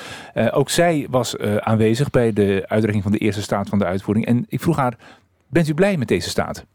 Ook 0.51 0.71
zij 0.71 1.07
was 1.11 1.39
aanwezig 1.39 2.11
bij 2.11 2.33
de 2.33 2.65
uitreiking 2.67 3.03
van 3.03 3.13
de 3.13 3.19
eerste 3.19 3.43
staat 3.43 3.69
van 3.69 3.79
de 3.79 3.85
uitvoering. 3.85 4.27
En 4.27 4.45
ik 4.49 4.61
vroeg 4.61 4.77
haar, 4.77 4.97
bent 5.49 5.69
u 5.69 5.75
blij 5.75 5.97
met 5.97 6.09
deze 6.09 6.29
staat? 6.29 6.67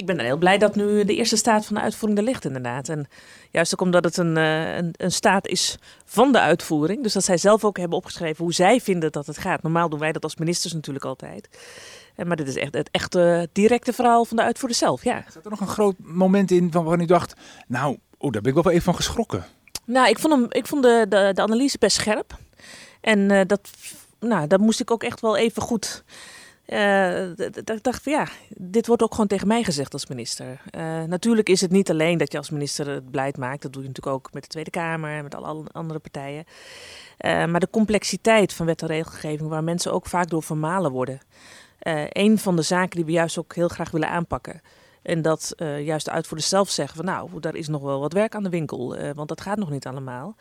Ik 0.00 0.06
ben 0.06 0.16
dan 0.16 0.24
heel 0.24 0.36
blij 0.36 0.58
dat 0.58 0.74
nu 0.74 1.04
de 1.04 1.14
eerste 1.14 1.36
staat 1.36 1.66
van 1.66 1.74
de 1.74 1.82
uitvoering 1.82 2.18
er 2.20 2.24
ligt, 2.24 2.44
inderdaad. 2.44 2.88
En 2.88 3.08
juist 3.50 3.72
ook 3.72 3.80
omdat 3.80 4.04
het 4.04 4.16
een, 4.16 4.36
eh, 4.36 4.76
een, 4.76 4.94
een 4.96 5.12
staat 5.12 5.46
is 5.46 5.78
van 6.04 6.32
de 6.32 6.40
uitvoering. 6.40 7.02
Dus 7.02 7.12
dat 7.12 7.24
zij 7.24 7.36
zelf 7.36 7.64
ook 7.64 7.78
hebben 7.78 7.98
opgeschreven 7.98 8.44
hoe 8.44 8.52
zij 8.52 8.80
vinden 8.80 9.12
dat 9.12 9.26
het 9.26 9.38
gaat. 9.38 9.62
Normaal 9.62 9.88
doen 9.88 9.98
wij 9.98 10.12
dat 10.12 10.22
als 10.22 10.36
ministers 10.36 10.72
natuurlijk 10.72 11.04
altijd. 11.04 11.48
Eh, 12.16 12.26
Maar 12.26 12.36
dit 12.36 12.48
is 12.48 12.56
echt 12.56 12.74
het 12.74 12.88
echte 12.90 13.48
directe 13.52 13.92
verhaal 13.92 14.24
van 14.24 14.36
de 14.36 14.42
uitvoerder 14.42 14.78
zelf, 14.78 15.04
ja. 15.04 15.24
Zat 15.32 15.44
er 15.44 15.50
nog 15.50 15.60
een 15.60 15.66
groot 15.66 15.94
moment 15.98 16.50
in 16.50 16.72
van 16.72 16.84
waarvan 16.84 17.04
u 17.04 17.06
dacht, 17.06 17.34
nou, 17.66 17.98
oh, 18.18 18.32
daar 18.32 18.42
ben 18.42 18.56
ik 18.56 18.62
wel 18.62 18.72
even 18.72 18.84
van 18.84 18.94
geschrokken. 18.94 19.44
Nou, 19.84 20.08
ik 20.08 20.18
vond, 20.18 20.34
hem, 20.34 20.46
ik 20.48 20.66
vond 20.66 20.82
de, 20.82 21.06
de, 21.08 21.30
de 21.34 21.42
analyse 21.42 21.78
best 21.78 21.96
scherp. 21.96 22.38
En 23.00 23.30
eh, 23.30 23.40
dat, 23.46 23.70
nou, 24.20 24.46
daar 24.46 24.60
moest 24.60 24.80
ik 24.80 24.90
ook 24.90 25.02
echt 25.02 25.20
wel 25.20 25.36
even 25.36 25.62
goed. 25.62 26.04
Eh, 26.70 27.28
ik 27.56 27.82
dacht 27.82 28.02
van 28.02 28.12
ja, 28.12 28.28
dit 28.48 28.86
wordt 28.86 29.02
ook 29.02 29.10
gewoon 29.10 29.26
tegen 29.26 29.46
mij 29.46 29.62
gezegd 29.62 29.92
als 29.92 30.06
minister. 30.06 30.60
Eh, 30.70 31.02
natuurlijk 31.02 31.48
is 31.48 31.60
het 31.60 31.70
niet 31.70 31.90
alleen 31.90 32.18
dat 32.18 32.32
je 32.32 32.38
als 32.38 32.50
minister 32.50 32.88
het 32.88 33.10
beleid 33.10 33.36
maakt. 33.36 33.62
Dat 33.62 33.72
doe 33.72 33.82
je 33.82 33.88
natuurlijk 33.88 34.16
ook 34.16 34.32
met 34.32 34.42
de 34.42 34.48
Tweede 34.48 34.70
Kamer 34.70 35.16
en 35.16 35.22
met 35.22 35.34
alle 35.34 35.64
andere 35.72 35.98
partijen. 35.98 36.44
Eh, 37.16 37.44
maar 37.44 37.60
de 37.60 37.70
complexiteit 37.70 38.52
van 38.52 38.66
wet 38.66 38.82
en 38.82 38.88
regelgeving, 38.88 39.48
waar 39.48 39.64
mensen 39.64 39.92
ook 39.92 40.06
vaak 40.06 40.30
door 40.30 40.42
vermalen 40.42 40.90
worden. 40.90 41.20
Eh 41.78 42.04
een 42.08 42.38
van 42.38 42.56
de 42.56 42.62
zaken 42.62 42.96
die 42.96 43.04
we 43.04 43.12
juist 43.12 43.38
ook 43.38 43.54
heel 43.54 43.68
graag 43.68 43.90
willen 43.90 44.08
aanpakken. 44.08 44.60
En 45.02 45.22
dat 45.22 45.52
eh, 45.56 45.84
juist 45.84 46.04
de 46.04 46.10
uitvoerders 46.10 46.48
zelf 46.48 46.70
zeggen 46.70 46.96
van 46.96 47.04
nou, 47.04 47.40
daar 47.40 47.54
is 47.54 47.68
nog 47.68 47.82
wel 47.82 48.00
wat 48.00 48.12
werk 48.12 48.34
aan 48.34 48.42
de 48.42 48.48
winkel. 48.48 48.96
eh, 48.96 49.10
want 49.14 49.28
dat 49.28 49.40
gaat 49.40 49.58
nog 49.58 49.70
niet 49.70 49.86
allemaal. 49.86 50.36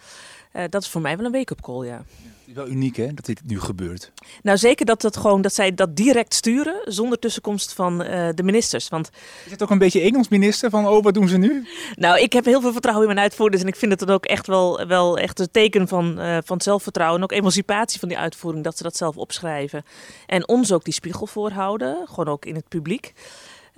Eh, 0.51 0.63
dat 0.69 0.81
is 0.81 0.89
voor 0.89 1.01
mij 1.01 1.17
wel 1.17 1.25
een 1.25 1.31
wake-up 1.31 1.61
call, 1.61 1.85
ja. 1.85 1.97
Het 1.97 2.57
is 2.57 2.63
wel 2.63 2.67
uniek 2.67 2.95
hè, 2.95 3.13
dat 3.13 3.25
dit 3.25 3.41
nu 3.45 3.59
gebeurt. 3.59 4.11
Nou, 4.41 4.57
zeker 4.57 4.85
dat, 4.85 5.01
het 5.01 5.17
gewoon, 5.17 5.41
dat 5.41 5.53
zij 5.53 5.73
dat 5.73 5.95
direct 5.95 6.33
sturen 6.33 6.81
zonder 6.83 7.19
tussenkomst 7.19 7.73
van 7.73 7.97
de 7.97 8.43
ministers. 8.43 8.89
Want 8.89 9.09
Is 9.45 9.51
het 9.51 9.63
ook 9.63 9.69
een 9.69 9.77
beetje 9.77 10.01
Engels 10.01 10.27
minister 10.27 10.69
van, 10.69 10.87
oh, 10.87 11.03
wat 11.03 11.13
doen 11.13 11.27
ze 11.27 11.37
nu? 11.37 11.67
nou, 11.95 12.19
ik 12.19 12.33
heb 12.33 12.45
heel 12.45 12.61
veel 12.61 12.71
vertrouwen 12.71 13.07
in 13.07 13.13
mijn 13.13 13.25
uitvoerders. 13.25 13.61
En 13.61 13.67
ik 13.67 13.75
vind 13.75 13.91
het 13.91 13.99
dan 13.99 14.15
ook 14.15 14.25
echt 14.25 14.47
wel, 14.47 14.87
wel 14.87 15.17
echt 15.17 15.39
een 15.39 15.51
teken 15.51 15.87
van, 15.87 16.19
van 16.45 16.61
zelfvertrouwen. 16.61 17.17
En 17.17 17.23
ook 17.23 17.31
emancipatie 17.31 17.99
van 17.99 18.09
die 18.09 18.17
uitvoering, 18.17 18.63
dat 18.63 18.77
ze 18.77 18.83
dat 18.83 18.97
zelf 18.97 19.17
opschrijven. 19.17 19.83
En 20.25 20.47
ons 20.47 20.71
ook 20.71 20.83
die 20.83 20.93
spiegel 20.93 21.27
voorhouden, 21.27 21.97
gewoon 22.07 22.33
ook 22.33 22.45
in 22.45 22.55
het 22.55 22.67
publiek. 22.67 23.13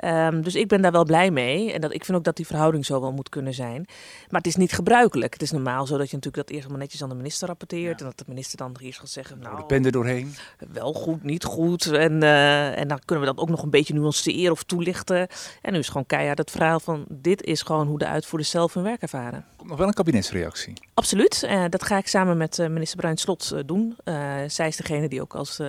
Ehm, 0.02 0.42
dus 0.42 0.56
ik 0.56 0.68
ben 0.68 0.82
daar 0.82 0.92
wel 0.92 1.06
blij 1.06 1.32
mee. 1.32 1.74
En 1.74 1.82
dat, 1.82 1.94
ik 1.94 2.06
vind 2.06 2.18
ook 2.18 2.24
dat 2.24 2.36
die 2.36 2.46
verhouding 2.46 2.86
zo 2.86 3.02
wel 3.02 3.12
moet 3.12 3.30
kunnen 3.30 3.54
zijn. 3.54 3.86
Maar 4.30 4.40
het 4.42 4.48
is 4.48 4.56
niet 4.56 4.72
gebruikelijk. 4.72 5.34
Het 5.34 5.42
is 5.42 5.52
normaal 5.52 5.86
zo 5.86 5.98
dat 5.98 6.10
je 6.10 6.16
natuurlijk 6.16 6.48
dat 6.48 6.50
eerst 6.50 6.64
allemaal 6.64 6.84
netjes 6.84 7.04
aan 7.04 7.10
de 7.10 7.16
minister 7.16 7.48
rapporteert. 7.48 8.00
En 8.00 8.06
dat 8.06 8.18
de 8.18 8.24
minister 8.28 8.58
dan 8.58 8.76
eerst 8.80 9.00
gaat 9.00 9.10
zeggen... 9.10 9.40
Nou, 9.40 9.50
Nou, 9.50 9.58
de 9.58 9.66
pen 9.66 9.86
er 9.86 9.92
doorheen. 9.92 10.36
wel 10.72 10.94
goed, 10.94 11.24
niet 11.24 11.44
goed. 11.44 11.86
En, 11.86 12.24
eh, 12.24 12.80
en 12.80 12.88
dan 12.88 13.00
kunnen 13.06 13.26
we 13.26 13.34
dat 13.34 13.44
ook 13.44 13.50
nog 13.50 13.64
een 13.64 13.70
beetje 13.70 13.94
nuanceren 13.94 14.52
of 14.52 14.64
toelichten. 14.64 15.28
En 15.62 15.74
nu 15.74 15.80
is 15.80 15.88
gewoon 15.88 16.06
keihard 16.06 16.38
het 16.38 16.52
verhaal 16.52 16.80
van... 16.80 17.06
dit 17.10 17.44
is 17.44 17.62
gewoon 17.62 17.88
hoe 17.88 18.00
de 18.00 18.08
uitvoerders 18.08 18.52
zelf 18.52 18.74
hun 18.74 18.84
werk 18.84 19.02
ervaren. 19.02 19.46
Komt 19.58 19.70
nog 19.70 19.78
wel 19.78 19.88
een 19.88 19.94
kabinetsreactie. 19.94 20.74
Absoluut. 20.94 21.44
Eh, 21.44 21.64
dat 21.70 21.84
ga 21.84 21.98
ik 21.98 22.08
samen 22.08 22.38
met 22.38 22.60
eh, 22.60 22.68
minister 22.68 22.98
Bruin 22.98 23.18
Slot 23.18 23.56
doen. 23.66 23.96
Zij 24.48 24.68
is 24.68 24.76
degene 24.76 25.08
die 25.10 25.22
ook 25.22 25.36
als, 25.36 25.60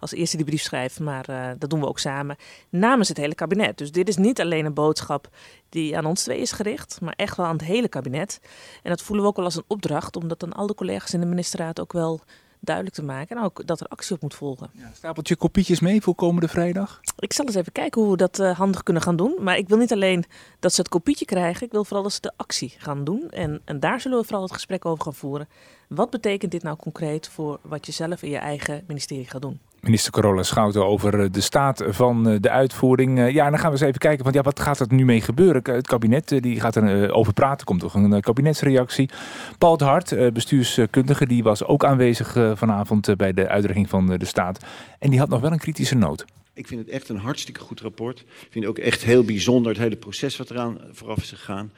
als 0.00 0.12
eerste 0.12 0.36
die 0.36 0.46
brief 0.46 0.62
schrijft. 0.62 1.00
Maar 1.00 1.56
dat 1.58 1.70
doen 1.70 1.80
we 1.80 1.86
ook 1.86 1.98
samen 1.98 2.36
namens 2.68 3.08
het 3.08 3.16
hele 3.16 3.34
kabinet. 3.34 3.69
Dus 3.78 3.92
dit 3.92 4.08
is 4.08 4.16
niet 4.16 4.40
alleen 4.40 4.64
een 4.64 4.74
boodschap 4.74 5.28
die 5.68 5.96
aan 5.96 6.04
ons 6.04 6.22
twee 6.22 6.38
is 6.38 6.52
gericht. 6.52 7.00
Maar 7.00 7.14
echt 7.16 7.36
wel 7.36 7.46
aan 7.46 7.56
het 7.56 7.64
hele 7.64 7.88
kabinet. 7.88 8.40
En 8.82 8.90
dat 8.90 9.02
voelen 9.02 9.24
we 9.24 9.30
ook 9.30 9.36
wel 9.36 9.44
als 9.44 9.56
een 9.56 9.64
opdracht. 9.66 10.16
Om 10.16 10.28
dat 10.28 10.42
aan 10.42 10.52
al 10.52 10.66
de 10.66 10.74
collega's 10.74 11.12
in 11.12 11.20
de 11.20 11.26
ministerraad 11.26 11.80
ook 11.80 11.92
wel 11.92 12.20
duidelijk 12.60 12.96
te 12.96 13.02
maken. 13.02 13.36
En 13.36 13.42
ook 13.42 13.66
dat 13.66 13.80
er 13.80 13.86
actie 13.86 14.14
op 14.14 14.22
moet 14.22 14.34
volgen. 14.34 14.70
Ja, 14.72 14.90
stapelt 14.94 15.28
je 15.28 15.36
kopietjes 15.36 15.80
mee 15.80 16.02
voor 16.02 16.14
komende 16.14 16.48
vrijdag? 16.48 17.00
Ik 17.18 17.32
zal 17.32 17.46
eens 17.46 17.54
even 17.54 17.72
kijken 17.72 18.02
hoe 18.02 18.10
we 18.10 18.16
dat 18.16 18.38
eh, 18.38 18.58
handig 18.58 18.82
kunnen 18.82 19.02
gaan 19.02 19.16
doen. 19.16 19.36
Maar 19.40 19.56
ik 19.56 19.68
wil 19.68 19.78
niet 19.78 19.92
alleen 19.92 20.24
dat 20.58 20.72
ze 20.74 20.80
het 20.80 20.90
kopietje 20.90 21.24
krijgen. 21.24 21.66
Ik 21.66 21.72
wil 21.72 21.84
vooral 21.84 22.02
dat 22.02 22.12
ze 22.12 22.20
de 22.20 22.32
actie 22.36 22.74
gaan 22.78 23.04
doen. 23.04 23.30
En, 23.30 23.60
en 23.64 23.80
daar 23.80 24.00
zullen 24.00 24.18
we 24.18 24.24
vooral 24.24 24.42
het 24.42 24.52
gesprek 24.52 24.84
over 24.84 25.04
gaan 25.04 25.14
voeren. 25.14 25.48
Wat 25.88 26.10
betekent 26.10 26.52
dit 26.52 26.62
nou 26.62 26.76
concreet 26.76 27.28
voor 27.28 27.58
wat 27.62 27.86
je 27.86 27.92
zelf 27.92 28.22
in 28.22 28.30
je 28.30 28.38
eigen 28.38 28.84
ministerie 28.86 29.26
gaat 29.26 29.42
doen? 29.42 29.60
Minister 29.80 30.12
Carola 30.12 30.42
Schouten 30.42 30.86
over 30.86 31.20
eh, 31.20 31.30
de 31.30 31.40
staat 31.40 31.84
van 31.88 32.28
eh, 32.28 32.36
de 32.40 32.50
uitvoering. 32.50 33.18
Eh, 33.18 33.30
Ja, 33.30 33.50
dan 33.50 33.58
gaan 33.58 33.66
we 33.66 33.76
eens 33.76 33.86
even 33.86 33.98
kijken, 33.98 34.24
van 34.24 34.32
ja, 34.32 34.42
wat 34.42 34.60
gaat 34.60 34.80
er 34.80 34.86
nu 34.90 35.04
mee 35.04 35.20
gebeuren? 35.20 35.62
Het 35.74 35.86
kabinet 35.86 36.28
die 36.28 36.60
gaat 36.60 36.76
er 36.76 37.04
eh, 37.04 37.16
over 37.16 37.32
praten, 37.32 37.66
komt 37.66 37.80
toch 37.80 37.94
een 37.94 38.20
kabinetsreactie. 38.20 39.10
Paul 39.58 39.76
de 39.76 39.84
Hart, 39.84 40.32
bestuurskundige, 40.32 41.26
die 41.26 41.42
was 41.42 41.64
ook 41.64 41.84
aanwezig 41.84 42.32
vanavond 42.54 43.16
bij 43.16 43.32
de 43.32 43.48
uitreiking 43.48 43.88
van 43.88 44.06
de 44.06 44.24
staat. 44.24 44.64
En 44.98 45.10
die 45.10 45.18
had 45.18 45.28
nog 45.28 45.40
wel 45.40 45.52
een 45.52 45.58
kritische 45.58 45.94
noot. 45.96 46.24
Ik 46.54 46.66
vind 46.66 46.80
het 46.80 46.88
echt 46.88 47.08
een 47.08 47.16
hartstikke 47.16 47.60
goed 47.60 47.80
rapport. 47.80 48.20
Ik 48.20 48.48
vind 48.50 48.64
het 48.64 48.66
ook 48.66 48.78
echt 48.78 49.04
heel 49.04 49.24
bijzonder 49.24 49.72
het 49.72 49.80
hele 49.80 49.96
proces 49.96 50.36
wat 50.36 50.50
eraan 50.50 50.78
vooraf 50.92 51.18
is 51.18 51.30
gegaan. 51.30 51.72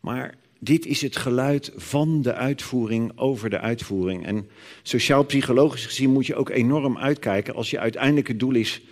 Maar 0.00 0.34
dit 0.58 0.86
is 0.86 1.02
het 1.02 1.16
geluid 1.16 1.72
van 1.76 2.22
de 2.22 2.34
uitvoering 2.34 3.12
over 3.16 3.50
de 3.50 3.58
uitvoering. 3.58 4.26
En 4.26 4.48
sociaal-psychologisch 4.82 5.86
gezien 5.86 6.12
moet 6.12 6.26
je 6.26 6.34
ook 6.34 6.50
enorm 6.50 6.98
uitkijken 6.98 7.54
als 7.54 7.70
je 7.70 7.78
uiteindelijk 7.78 8.28
het 8.28 8.40
doel 8.40 8.54
is 8.54 8.82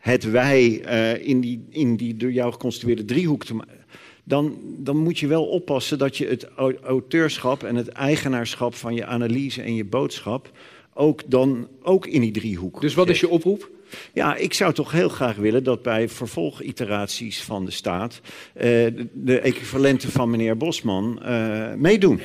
het 0.00 0.30
wij 0.30 0.80
eh, 0.80 1.28
in, 1.28 1.40
die, 1.40 1.64
in 1.68 1.96
die 1.96 2.16
door 2.16 2.32
jou 2.32 2.52
geconstrueerde 2.52 3.04
driehoek 3.04 3.44
te 3.44 3.54
maken. 3.54 3.78
Dan, 4.24 4.58
dan 4.78 4.96
moet 4.96 5.18
je 5.18 5.26
wel 5.26 5.44
oppassen 5.44 5.98
dat 5.98 6.16
je 6.16 6.26
het 6.26 6.48
au- 6.56 6.78
auteurschap 6.82 7.62
en 7.62 7.76
het 7.76 7.88
eigenaarschap 7.88 8.74
van 8.74 8.94
je 8.94 9.06
analyse 9.06 9.62
en 9.62 9.74
je 9.74 9.84
boodschap 9.84 10.50
ook 10.94 11.22
dan 11.26 11.68
ook 11.82 12.06
in 12.06 12.20
die 12.20 12.30
driehoek. 12.30 12.80
Dus 12.80 12.94
wat 12.94 13.08
is 13.08 13.20
je 13.20 13.28
oproep? 13.28 13.70
Ja, 14.12 14.34
ik 14.36 14.54
zou 14.54 14.72
toch 14.72 14.92
heel 14.92 15.08
graag 15.08 15.36
willen 15.36 15.64
dat 15.64 15.82
bij 15.82 16.08
vervolgiteraties 16.08 17.42
van 17.42 17.64
de 17.64 17.70
staat 17.70 18.20
eh, 18.54 18.64
de, 18.64 19.08
de 19.12 19.40
equivalenten 19.40 20.10
van 20.12 20.30
meneer 20.30 20.56
Bosman 20.56 21.22
eh, 21.22 21.72
meedoen. 21.76 22.20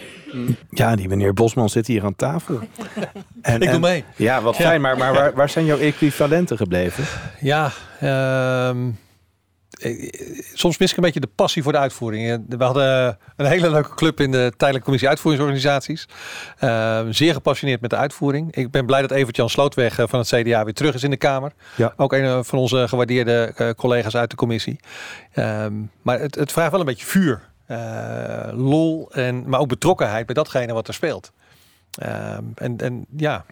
Ja, 0.70 0.96
die 0.96 1.08
meneer 1.08 1.34
Bosman 1.34 1.70
zit 1.70 1.88
hier 1.88 2.04
aan 2.04 2.16
tafel. 2.16 2.60
En, 3.42 3.54
Ik 3.56 3.60
doe 3.62 3.70
en- 3.70 3.80
mee. 3.80 4.04
Ja, 4.16 4.42
wat 4.42 4.56
fijn. 4.56 4.82
Maar, 4.82 4.98
maar 4.98 5.14
waar, 5.14 5.34
waar 5.34 5.50
zijn 5.50 5.66
jouw 5.66 5.78
equivalenten 5.80 6.58
gebleven? 6.58 7.04
Ja, 7.42 7.72
ehm, 8.00 8.88
eh, 8.88 8.94
soms 10.54 10.78
mis 10.78 10.92
ik 10.92 10.98
een 10.98 11.04
beetje 11.04 11.20
de 11.20 11.30
passie 11.36 11.64
voor 11.64 11.72
de 11.72 11.78
uitvoering. 11.78 12.30
Eh, 12.30 12.58
We 12.58 12.64
hadden 12.64 13.18
een 13.36 13.46
hele 13.46 13.70
leuke 13.70 13.96
club 13.96 14.20
in 14.20 14.32
de 14.32 14.38
tijdelijke 14.50 14.82
commissie 14.82 15.10
uitvoeringsorganisaties. 15.10 16.08
Uh, 16.64 17.02
zeer 17.10 17.34
gepassioneerd 17.34 17.82
met 17.82 17.90
de 17.90 17.96
uitvoering. 17.96 18.56
Ik 18.56 18.72
ben 18.72 18.86
blij 18.86 19.02
dat 19.02 19.12
Evert-Jan 19.12 19.50
Slootweg 19.50 19.96
van 19.96 20.20
het 20.20 20.28
CDA 20.28 20.64
weer 20.64 20.74
terug 20.74 20.94
is 20.94 21.04
in 21.04 21.10
de 21.10 21.18
Kamer. 21.18 21.52
Ja. 21.76 21.94
Ook 21.98 22.14
een 22.14 22.46
van 22.46 22.60
onze 22.60 22.88
gewaardeerde 22.88 23.74
collega's 23.78 24.16
uit 24.16 24.30
de 24.30 24.36
commissie. 24.36 24.80
Uh, 25.34 25.66
maar 26.02 26.20
het, 26.20 26.36
het, 26.36 26.52
vraagt 26.52 26.72
wel 26.72 26.80
een 26.80 26.86
beetje 26.86 27.06
vuur, 27.06 27.42
uh, 27.68 27.78
lol, 28.52 29.12
en, 29.12 29.50
maar 29.50 29.60
ook 29.60 29.68
betrokkenheid 29.68 30.26
bij 30.26 30.36
datgene 30.36 30.74
wat 30.74 30.88
er 30.88 30.94
speelt. 30.94 31.32
Ehm, 31.96 32.44
en, 32.56 32.78
en 32.78 33.06
ja, 33.18 33.46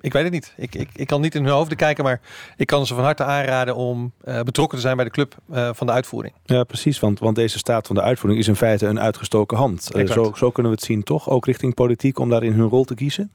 ik 0.00 0.12
weet 0.12 0.22
het 0.22 0.32
niet. 0.32 0.52
Ik, 0.56 0.74
ik, 0.74 0.88
ik 0.94 1.06
kan 1.06 1.20
niet 1.20 1.34
in 1.34 1.44
hun 1.44 1.52
hoofden 1.52 1.76
kijken, 1.76 2.04
maar 2.04 2.20
ik 2.56 2.66
kan 2.66 2.86
ze 2.86 2.94
van 2.94 3.04
harte 3.04 3.24
aanraden 3.24 3.76
om 3.76 4.12
uh, 4.24 4.40
betrokken 4.40 4.76
te 4.76 4.82
zijn 4.82 4.96
bij 4.96 5.04
de 5.04 5.10
club 5.10 5.34
uh, 5.52 5.70
van 5.72 5.86
de 5.86 5.92
uitvoering. 5.92 6.34
Ja, 6.44 6.64
precies. 6.64 7.00
Want, 7.00 7.18
want 7.18 7.36
deze 7.36 7.58
staat 7.58 7.86
van 7.86 7.96
de 7.96 8.02
uitvoering 8.02 8.42
is 8.42 8.48
in 8.48 8.56
feite 8.56 8.86
een 8.86 9.00
uitgestoken 9.00 9.56
hand. 9.56 9.90
Uh, 9.96 10.08
zo, 10.08 10.32
zo 10.36 10.50
kunnen 10.50 10.72
we 10.72 10.78
het 10.78 10.86
zien, 10.86 11.02
toch? 11.02 11.30
Ook 11.30 11.46
richting 11.46 11.74
politiek 11.74 12.18
om 12.18 12.28
daar 12.30 12.42
in 12.42 12.52
hun 12.52 12.68
rol 12.68 12.84
te 12.84 12.94
kiezen? 12.94 13.32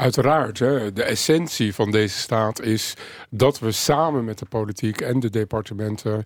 Uiteraard, 0.00 0.58
hè. 0.58 0.92
de 0.92 1.02
essentie 1.02 1.74
van 1.74 1.90
deze 1.90 2.18
staat 2.18 2.60
is 2.62 2.94
dat 3.30 3.58
we 3.58 3.72
samen 3.72 4.24
met 4.24 4.38
de 4.38 4.46
politiek 4.46 5.00
en 5.00 5.20
de 5.20 5.30
departementen 5.30 6.24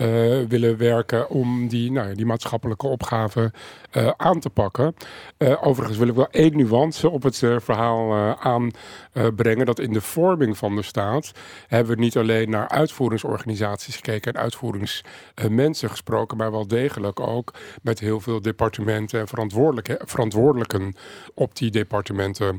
uh, 0.00 0.08
willen 0.48 0.76
werken 0.76 1.28
om 1.28 1.68
die, 1.68 1.92
nou, 1.92 2.14
die 2.14 2.26
maatschappelijke 2.26 2.86
opgave 2.86 3.52
uh, 3.92 4.10
aan 4.16 4.40
te 4.40 4.50
pakken. 4.50 4.94
Uh, 5.38 5.66
overigens 5.66 5.98
wil 5.98 6.08
ik 6.08 6.14
wel 6.14 6.30
één 6.30 6.56
nuance 6.56 7.10
op 7.10 7.22
het 7.22 7.38
verhaal 7.38 8.36
aanbrengen, 8.38 9.66
dat 9.66 9.78
in 9.78 9.92
de 9.92 10.00
vorming 10.00 10.58
van 10.58 10.76
de 10.76 10.82
staat 10.82 11.32
hebben 11.66 11.94
we 11.94 12.02
niet 12.02 12.16
alleen 12.16 12.50
naar 12.50 12.68
uitvoeringsorganisaties 12.68 13.96
gekeken 13.96 14.32
en 14.32 14.40
uitvoeringsmensen 14.40 15.90
gesproken, 15.90 16.36
maar 16.36 16.50
wel 16.50 16.66
degelijk 16.66 17.20
ook 17.20 17.54
met 17.82 17.98
heel 17.98 18.20
veel 18.20 18.42
departementen 18.42 19.20
en 19.20 19.28
verantwoordelijke, 19.28 20.00
verantwoordelijken 20.04 20.94
op 21.34 21.56
die 21.56 21.70
departementen 21.70 22.58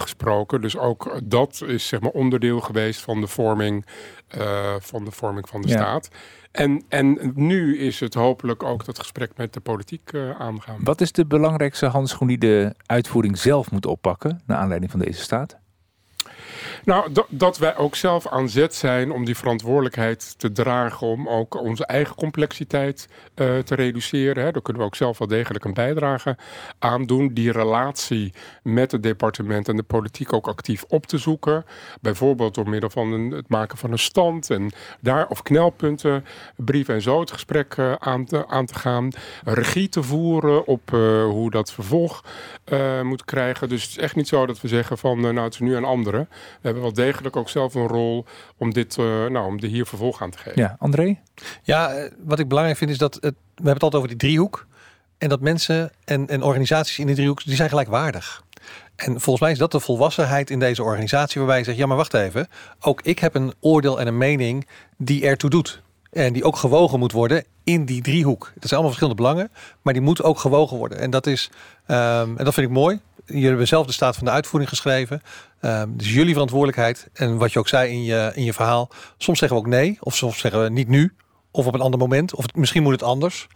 gesproken. 0.00 0.60
Dus 0.60 0.76
ook 0.76 1.20
dat 1.24 1.62
is 1.66 1.88
zeg 1.88 2.00
maar 2.00 2.10
onderdeel 2.10 2.60
geweest 2.60 3.00
van 3.00 3.20
de 3.20 3.26
vorming, 3.26 3.86
uh, 4.38 4.74
van, 4.78 5.04
de, 5.04 5.10
vorming 5.10 5.48
van 5.48 5.60
de 5.60 5.68
ja. 5.68 5.76
staat. 5.76 6.08
En, 6.50 6.84
en 6.88 7.32
nu 7.34 7.78
is 7.78 8.00
het 8.00 8.14
hopelijk 8.14 8.62
ook 8.62 8.84
dat 8.84 8.98
gesprek 8.98 9.30
met 9.36 9.52
de 9.52 9.60
politiek 9.60 10.12
uh, 10.12 10.40
aangaan. 10.40 10.76
Wat 10.84 11.00
is 11.00 11.12
de 11.12 11.26
belangrijkste 11.26 11.86
handschoen 11.86 12.28
die 12.28 12.38
de 12.38 12.74
uitvoering 12.86 13.38
zelf 13.38 13.70
moet 13.70 13.86
oppakken, 13.86 14.42
naar 14.46 14.58
aanleiding 14.58 14.90
van 14.90 15.00
deze 15.00 15.20
staat? 15.20 15.62
Nou, 16.84 17.12
dat, 17.28 17.58
wij 17.58 17.76
ook 17.76 17.96
zelf 17.96 18.26
aan 18.28 18.48
zet 18.48 18.74
zijn 18.74 19.12
om 19.12 19.24
die 19.24 19.36
verantwoordelijkheid 19.36 20.34
te 20.38 20.52
dragen, 20.52 21.06
om 21.06 21.28
ook 21.28 21.60
onze 21.60 21.86
eigen 21.86 22.16
complexiteit 22.16 23.08
uh, 23.34 23.58
te 23.58 23.74
reduceren. 23.74 24.44
Hè. 24.44 24.52
Daar 24.52 24.62
kunnen 24.62 24.82
we 24.82 24.88
ook 24.88 24.94
zelf 24.94 25.18
wel 25.18 25.28
degelijk 25.28 25.64
een 25.64 25.74
bijdrage 25.74 26.36
aan 26.78 27.06
doen. 27.06 27.34
Die 27.34 27.52
relatie 27.52 28.32
met 28.62 28.92
het 28.92 29.02
departement 29.02 29.68
en 29.68 29.76
de 29.76 29.82
politiek 29.82 30.32
ook 30.32 30.48
actief 30.48 30.84
op 30.88 31.06
te 31.06 31.18
zoeken. 31.18 31.64
Bijvoorbeeld 32.00 32.54
door 32.54 32.68
middel 32.68 32.90
van 32.90 33.12
het 33.12 33.48
maken 33.48 33.78
van 33.78 33.92
een 33.92 33.98
stand 33.98 34.50
en 34.50 34.72
daar 35.00 35.28
of 35.28 35.42
knelpunten, 35.42 36.24
brieven 36.56 36.94
en 36.94 37.02
zo 37.02 37.20
het 37.20 37.32
gesprek 37.32 37.76
uh, 37.76 37.92
aan, 37.98 38.24
te, 38.24 38.48
aan 38.48 38.66
te 38.66 38.74
gaan. 38.74 39.10
Regie 39.44 39.88
te 39.88 40.02
voeren 40.02 40.66
op 40.66 40.90
uh, 40.92 41.24
hoe 41.24 41.50
dat 41.50 41.72
vervolg 41.72 42.24
moet 43.02 43.24
krijgen. 43.24 43.68
Dus 43.68 43.82
het 43.82 43.90
is 43.90 43.98
echt 43.98 44.16
niet 44.16 44.28
zo 44.28 44.46
dat 44.46 44.60
we 44.60 44.68
zeggen 44.68 44.98
van 44.98 45.20
nou 45.20 45.38
het 45.38 45.52
is 45.52 45.60
nu 45.60 45.76
een 45.76 45.84
andere. 45.84 46.26
We 46.64 46.70
hebben 46.70 46.82
wel 46.82 47.04
degelijk 47.04 47.36
ook 47.36 47.48
zelf 47.48 47.74
een 47.74 47.86
rol 47.86 48.24
om 48.56 48.72
dit, 48.72 48.96
uh, 48.96 49.04
nou, 49.04 49.46
om 49.46 49.58
er 49.58 49.68
hier 49.68 49.86
vervolg 49.86 50.22
aan 50.22 50.30
te 50.30 50.38
geven. 50.38 50.62
Ja, 50.62 50.76
André? 50.78 51.18
Ja, 51.62 52.08
wat 52.18 52.38
ik 52.38 52.48
belangrijk 52.48 52.78
vind 52.78 52.90
is 52.90 52.98
dat 52.98 53.14
het, 53.14 53.22
we 53.22 53.30
hebben 53.54 53.72
het 53.72 53.82
altijd 53.82 54.02
over 54.02 54.18
die 54.18 54.28
driehoek. 54.28 54.66
En 55.18 55.28
dat 55.28 55.40
mensen 55.40 55.90
en, 56.04 56.28
en 56.28 56.42
organisaties 56.42 56.98
in 56.98 57.06
die 57.06 57.14
driehoek, 57.14 57.44
die 57.44 57.56
zijn 57.56 57.68
gelijkwaardig. 57.68 58.44
En 58.96 59.10
volgens 59.20 59.40
mij 59.40 59.50
is 59.50 59.58
dat 59.58 59.72
de 59.72 59.80
volwassenheid 59.80 60.50
in 60.50 60.58
deze 60.58 60.82
organisatie, 60.82 61.40
waarbij 61.40 61.58
je 61.58 61.64
zegt, 61.64 61.76
ja 61.76 61.86
maar 61.86 61.96
wacht 61.96 62.14
even, 62.14 62.48
ook 62.80 63.02
ik 63.02 63.18
heb 63.18 63.34
een 63.34 63.52
oordeel 63.60 64.00
en 64.00 64.06
een 64.06 64.18
mening 64.18 64.66
die 64.96 65.26
ertoe 65.26 65.50
doet. 65.50 65.82
En 66.10 66.32
die 66.32 66.44
ook 66.44 66.56
gewogen 66.56 66.98
moet 66.98 67.12
worden 67.12 67.44
in 67.64 67.84
die 67.84 68.02
driehoek. 68.02 68.40
Dat 68.44 68.52
zijn 68.54 68.80
allemaal 68.80 68.88
verschillende 68.88 69.22
belangen, 69.22 69.50
maar 69.82 69.92
die 69.92 70.02
moet 70.02 70.22
ook 70.22 70.38
gewogen 70.38 70.76
worden. 70.76 70.98
En 70.98 71.10
dat 71.10 71.26
is, 71.26 71.50
um, 71.86 72.38
en 72.38 72.44
dat 72.44 72.54
vind 72.54 72.66
ik 72.66 72.72
mooi. 72.72 73.00
Jullie 73.26 73.46
hebben 73.46 73.68
zelf 73.68 73.86
de 73.86 73.92
staat 73.92 74.16
van 74.16 74.24
de 74.24 74.30
uitvoering 74.30 74.70
geschreven. 74.70 75.22
Um, 75.60 75.96
dus 75.96 76.14
jullie 76.14 76.32
verantwoordelijkheid. 76.32 77.08
En 77.12 77.36
wat 77.36 77.52
je 77.52 77.58
ook 77.58 77.68
zei 77.68 77.90
in 77.90 78.04
je, 78.04 78.32
in 78.34 78.44
je 78.44 78.52
verhaal. 78.52 78.90
Soms 79.18 79.38
zeggen 79.38 79.58
we 79.58 79.64
ook 79.64 79.70
nee. 79.70 79.96
Of 80.00 80.16
soms 80.16 80.38
zeggen 80.38 80.62
we 80.62 80.70
niet 80.70 80.88
nu. 80.88 81.14
Of 81.50 81.66
op 81.66 81.74
een 81.74 81.80
ander 81.80 82.00
moment. 82.00 82.34
Of 82.34 82.44
misschien 82.54 82.82
moet 82.82 82.92
het 82.92 83.02
anders. 83.02 83.48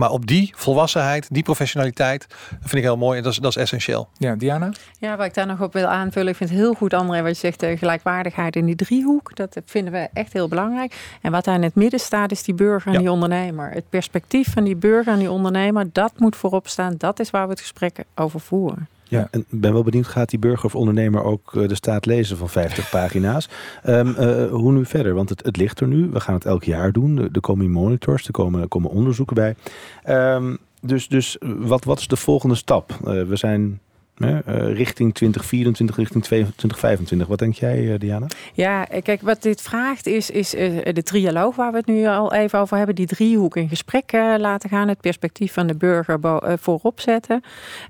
Maar 0.00 0.10
op 0.10 0.26
die 0.26 0.52
volwassenheid, 0.56 1.28
die 1.30 1.42
professionaliteit, 1.42 2.26
dat 2.28 2.58
vind 2.60 2.74
ik 2.74 2.82
heel 2.82 2.96
mooi 2.96 3.18
en 3.18 3.22
dat 3.22 3.32
is, 3.32 3.38
dat 3.38 3.50
is 3.50 3.56
essentieel. 3.56 4.08
Ja, 4.16 4.34
Diana? 4.34 4.72
Ja, 4.98 5.16
wat 5.16 5.26
ik 5.26 5.34
daar 5.34 5.46
nog 5.46 5.60
op 5.60 5.72
wil 5.72 5.86
aanvullen, 5.86 6.28
ik 6.28 6.36
vind 6.36 6.50
het 6.50 6.58
heel 6.58 6.74
goed, 6.74 6.94
André, 6.94 7.22
wat 7.22 7.30
je 7.30 7.36
zegt, 7.36 7.60
de 7.60 7.76
gelijkwaardigheid 7.76 8.56
in 8.56 8.66
die 8.66 8.74
driehoek. 8.74 9.36
Dat 9.36 9.60
vinden 9.64 9.92
we 9.92 10.08
echt 10.12 10.32
heel 10.32 10.48
belangrijk. 10.48 11.16
En 11.20 11.32
wat 11.32 11.44
daar 11.44 11.54
in 11.54 11.62
het 11.62 11.74
midden 11.74 12.00
staat, 12.00 12.30
is 12.30 12.42
die 12.42 12.54
burger 12.54 12.86
en 12.86 12.92
ja. 12.92 12.98
die 12.98 13.10
ondernemer. 13.10 13.70
Het 13.70 13.88
perspectief 13.88 14.52
van 14.52 14.64
die 14.64 14.76
burger 14.76 15.12
en 15.12 15.18
die 15.18 15.30
ondernemer, 15.30 15.88
dat 15.92 16.12
moet 16.16 16.36
voorop 16.36 16.68
staan. 16.68 16.94
Dat 16.98 17.20
is 17.20 17.30
waar 17.30 17.44
we 17.44 17.50
het 17.50 17.60
gesprek 17.60 18.04
over 18.14 18.40
voeren. 18.40 18.88
Ja, 19.10 19.28
en 19.30 19.40
ik 19.48 19.60
ben 19.60 19.72
wel 19.72 19.82
benieuwd, 19.82 20.06
gaat 20.06 20.30
die 20.30 20.38
burger 20.38 20.64
of 20.64 20.74
ondernemer 20.74 21.22
ook 21.22 21.52
de 21.52 21.74
staat 21.74 22.06
lezen 22.06 22.36
van 22.36 22.48
50 22.48 22.90
pagina's? 23.00 23.48
Um, 23.86 24.08
uh, 24.08 24.50
hoe 24.50 24.72
nu 24.72 24.86
verder? 24.86 25.14
Want 25.14 25.28
het, 25.28 25.44
het 25.44 25.56
ligt 25.56 25.80
er 25.80 25.86
nu. 25.86 26.10
We 26.10 26.20
gaan 26.20 26.34
het 26.34 26.44
elk 26.44 26.64
jaar 26.64 26.92
doen. 26.92 27.18
Er, 27.32 27.40
komen 27.40 27.70
monitors, 27.70 28.26
er 28.26 28.32
komen, 28.32 28.68
komen 28.68 28.90
onderzoeken 28.90 29.34
bij. 29.34 29.54
Um, 30.34 30.58
dus 30.80 31.08
dus 31.08 31.36
wat, 31.40 31.84
wat 31.84 31.98
is 31.98 32.08
de 32.08 32.16
volgende 32.16 32.54
stap? 32.54 32.98
Uh, 33.04 33.22
we 33.22 33.36
zijn 33.36 33.80
richting 34.56 35.14
2024, 35.14 35.96
richting 35.96 36.24
2025. 36.24 37.28
Wat 37.28 37.38
denk 37.38 37.54
jij, 37.54 37.82
uh, 37.82 37.98
Diana? 37.98 38.26
Ja, 38.52 38.84
kijk, 38.84 39.20
wat 39.20 39.42
dit 39.42 39.62
vraagt 39.62 40.06
is, 40.06 40.30
is 40.30 40.50
de 40.50 41.02
trialoog 41.04 41.56
waar 41.56 41.70
we 41.70 41.76
het 41.76 41.86
nu 41.86 42.06
al 42.06 42.32
even 42.32 42.58
over 42.58 42.76
hebben. 42.76 42.94
Die 42.94 43.06
driehoek 43.06 43.56
in 43.56 43.68
gesprek 43.68 44.12
laten 44.38 44.68
gaan. 44.68 44.88
Het 44.88 45.00
perspectief 45.00 45.52
van 45.52 45.66
de 45.66 45.76
burger 45.76 46.18
voorop 46.58 47.00
zetten. 47.00 47.42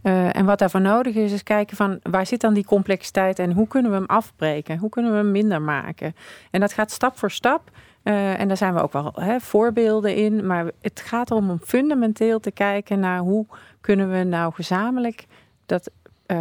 en 0.03 0.45
wat 0.45 0.59
daarvoor 0.59 0.81
nodig 0.81 1.15
is, 1.15 1.33
is 1.33 1.43
kijken 1.43 1.77
van 1.77 1.99
waar 2.03 2.27
zit 2.27 2.41
dan 2.41 2.55
die 2.55 2.65
complexiteit 2.65 3.39
en 3.39 3.53
hoe 3.53 3.69
kunnen 3.69 3.91
we 3.91 3.97
hem 3.97 4.07
afbreken? 4.07 4.79
Hoe 4.79 4.89
kunnen 4.91 5.13
we 5.13 5.17
hem 5.17 5.31
minder 5.31 5.63
maken? 5.63 6.15
En 6.51 6.61
dat 6.61 6.73
gaat 6.73 6.91
stap 6.91 7.19
voor 7.19 7.31
stap. 7.31 7.71
En 8.03 8.49
daar 8.49 8.57
zijn 8.57 8.75
we 8.75 8.83
ook 8.83 8.93
wel 8.93 9.13
hè, 9.15 9.41
voorbeelden 9.41 10.15
in. 10.15 10.47
Maar 10.47 10.71
het 10.81 11.01
gaat 11.01 11.31
erom 11.31 11.51
om 11.51 11.61
fundamenteel 11.65 12.41
te 12.41 12.51
kijken 12.51 13.01
naar 13.01 13.19
hoe 13.19 13.47
kunnen 13.81 14.11
we 14.11 14.25
nou 14.25 14.53
gezamenlijk 14.55 15.27
dat 15.67 15.91
uh, 16.31 16.37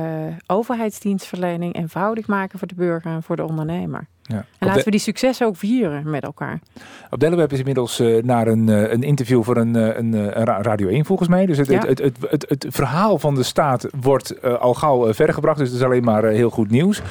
overheidsdienstverlening 0.47 1.75
eenvoudig 1.75 2.27
maken 2.27 2.59
voor 2.59 2.67
de 2.67 2.75
burger 2.75 3.11
en 3.11 3.23
voor 3.23 3.35
de 3.35 3.45
ondernemer. 3.45 4.07
Ja. 4.21 4.45
En 4.57 4.67
laten 4.67 4.83
we 4.83 4.91
die 4.91 4.99
successen 4.99 5.47
ook 5.47 5.55
vieren 5.55 6.09
met 6.09 6.23
elkaar. 6.23 6.59
Op 7.09 7.19
Delaweb 7.19 7.51
is 7.51 7.57
inmiddels 7.57 7.99
uh, 7.99 8.23
naar 8.23 8.47
een, 8.47 8.67
uh, 8.67 8.91
een 8.91 9.03
interview 9.03 9.43
voor 9.43 9.57
een, 9.57 9.75
een, 9.75 10.13
een, 10.13 10.45
Radio 10.45 10.87
1 10.87 11.05
volgens 11.05 11.29
mij. 11.29 11.45
Dus 11.45 11.57
het, 11.57 11.67
ja. 11.67 11.85
het, 11.85 11.99
het, 11.99 12.45
het, 12.47 12.65
verhaal 12.69 13.19
van 13.19 13.35
de 13.35 13.43
staat 13.43 13.87
wordt 14.01 14.41
al 14.59 14.73
gauw 14.73 15.13
verder 15.13 15.35
gebracht. 15.35 15.57
Dus 15.57 15.69
dat 15.69 15.77
is 15.77 15.85
alleen 15.85 16.03
maar 16.03 16.23
heel 16.23 16.49
goed 16.49 16.71
nieuws. 16.71 17.01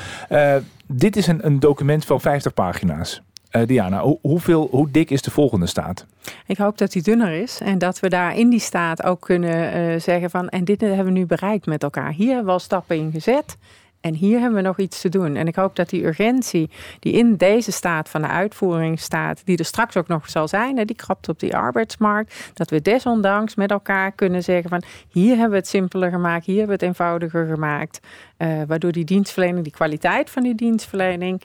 dit 0.86 1.16
is 1.16 1.26
een, 1.26 1.46
een 1.46 1.60
document 1.60 2.04
van 2.04 2.20
50 2.20 2.54
pagina's. 2.54 3.22
Uh, 3.52 3.66
Diana, 3.66 4.02
hoe, 4.20 4.90
dik 4.90 5.10
is 5.10 5.22
de 5.22 5.30
volgende 5.30 5.66
staat? 5.66 6.06
Ik 6.46 6.56
hoop 6.56 6.78
dat 6.78 6.92
die 6.92 7.02
dunner 7.02 7.32
is 7.32 7.60
en 7.60 7.78
dat 7.78 8.00
we 8.00 8.08
daar 8.08 8.36
in 8.36 8.48
die 8.48 8.60
staat 8.60 9.02
ook 9.02 9.20
kunnen 9.20 9.76
uh, 9.76 10.00
zeggen 10.00 10.30
van... 10.30 10.48
en 10.48 10.64
dit 10.64 10.80
hebben 10.80 11.04
we 11.04 11.10
nu 11.10 11.26
bereikt 11.26 11.66
met 11.66 11.82
elkaar. 11.82 12.12
Hier 12.12 12.28
hebben 12.28 12.46
we 12.46 12.52
al 12.52 12.58
stappen 12.58 12.96
in 12.96 13.10
gezet 13.12 13.56
en 14.00 14.14
hier 14.14 14.40
hebben 14.40 14.58
we 14.58 14.66
nog 14.66 14.78
iets 14.78 15.00
te 15.00 15.08
doen. 15.08 15.36
En 15.36 15.46
ik 15.46 15.54
hoop 15.54 15.76
dat 15.76 15.88
die 15.88 16.04
urgentie 16.04 16.70
die 16.98 17.12
in 17.12 17.36
deze 17.36 17.72
staat 17.72 18.08
van 18.08 18.22
de 18.22 18.28
uitvoering 18.28 19.00
staat... 19.00 19.42
die 19.44 19.58
er 19.58 19.64
straks 19.64 19.96
ook 19.96 20.08
nog 20.08 20.30
zal 20.30 20.48
zijn, 20.48 20.86
die 20.86 20.96
krapt 20.96 21.28
op 21.28 21.40
die 21.40 21.56
arbeidsmarkt... 21.56 22.50
dat 22.54 22.70
we 22.70 22.82
desondanks 22.82 23.54
met 23.54 23.70
elkaar 23.70 24.12
kunnen 24.12 24.42
zeggen 24.42 24.70
van... 24.70 24.82
hier 25.08 25.30
hebben 25.30 25.50
we 25.50 25.56
het 25.56 25.68
simpeler 25.68 26.10
gemaakt, 26.10 26.46
hier 26.46 26.58
hebben 26.58 26.78
we 26.78 26.84
het 26.84 26.94
eenvoudiger 26.94 27.46
gemaakt... 27.46 28.00
Uh, 28.38 28.62
waardoor 28.66 28.92
die 28.92 29.04
dienstverlening, 29.04 29.62
die 29.62 29.72
kwaliteit 29.72 30.30
van 30.30 30.42
die 30.42 30.54
dienstverlening 30.54 31.42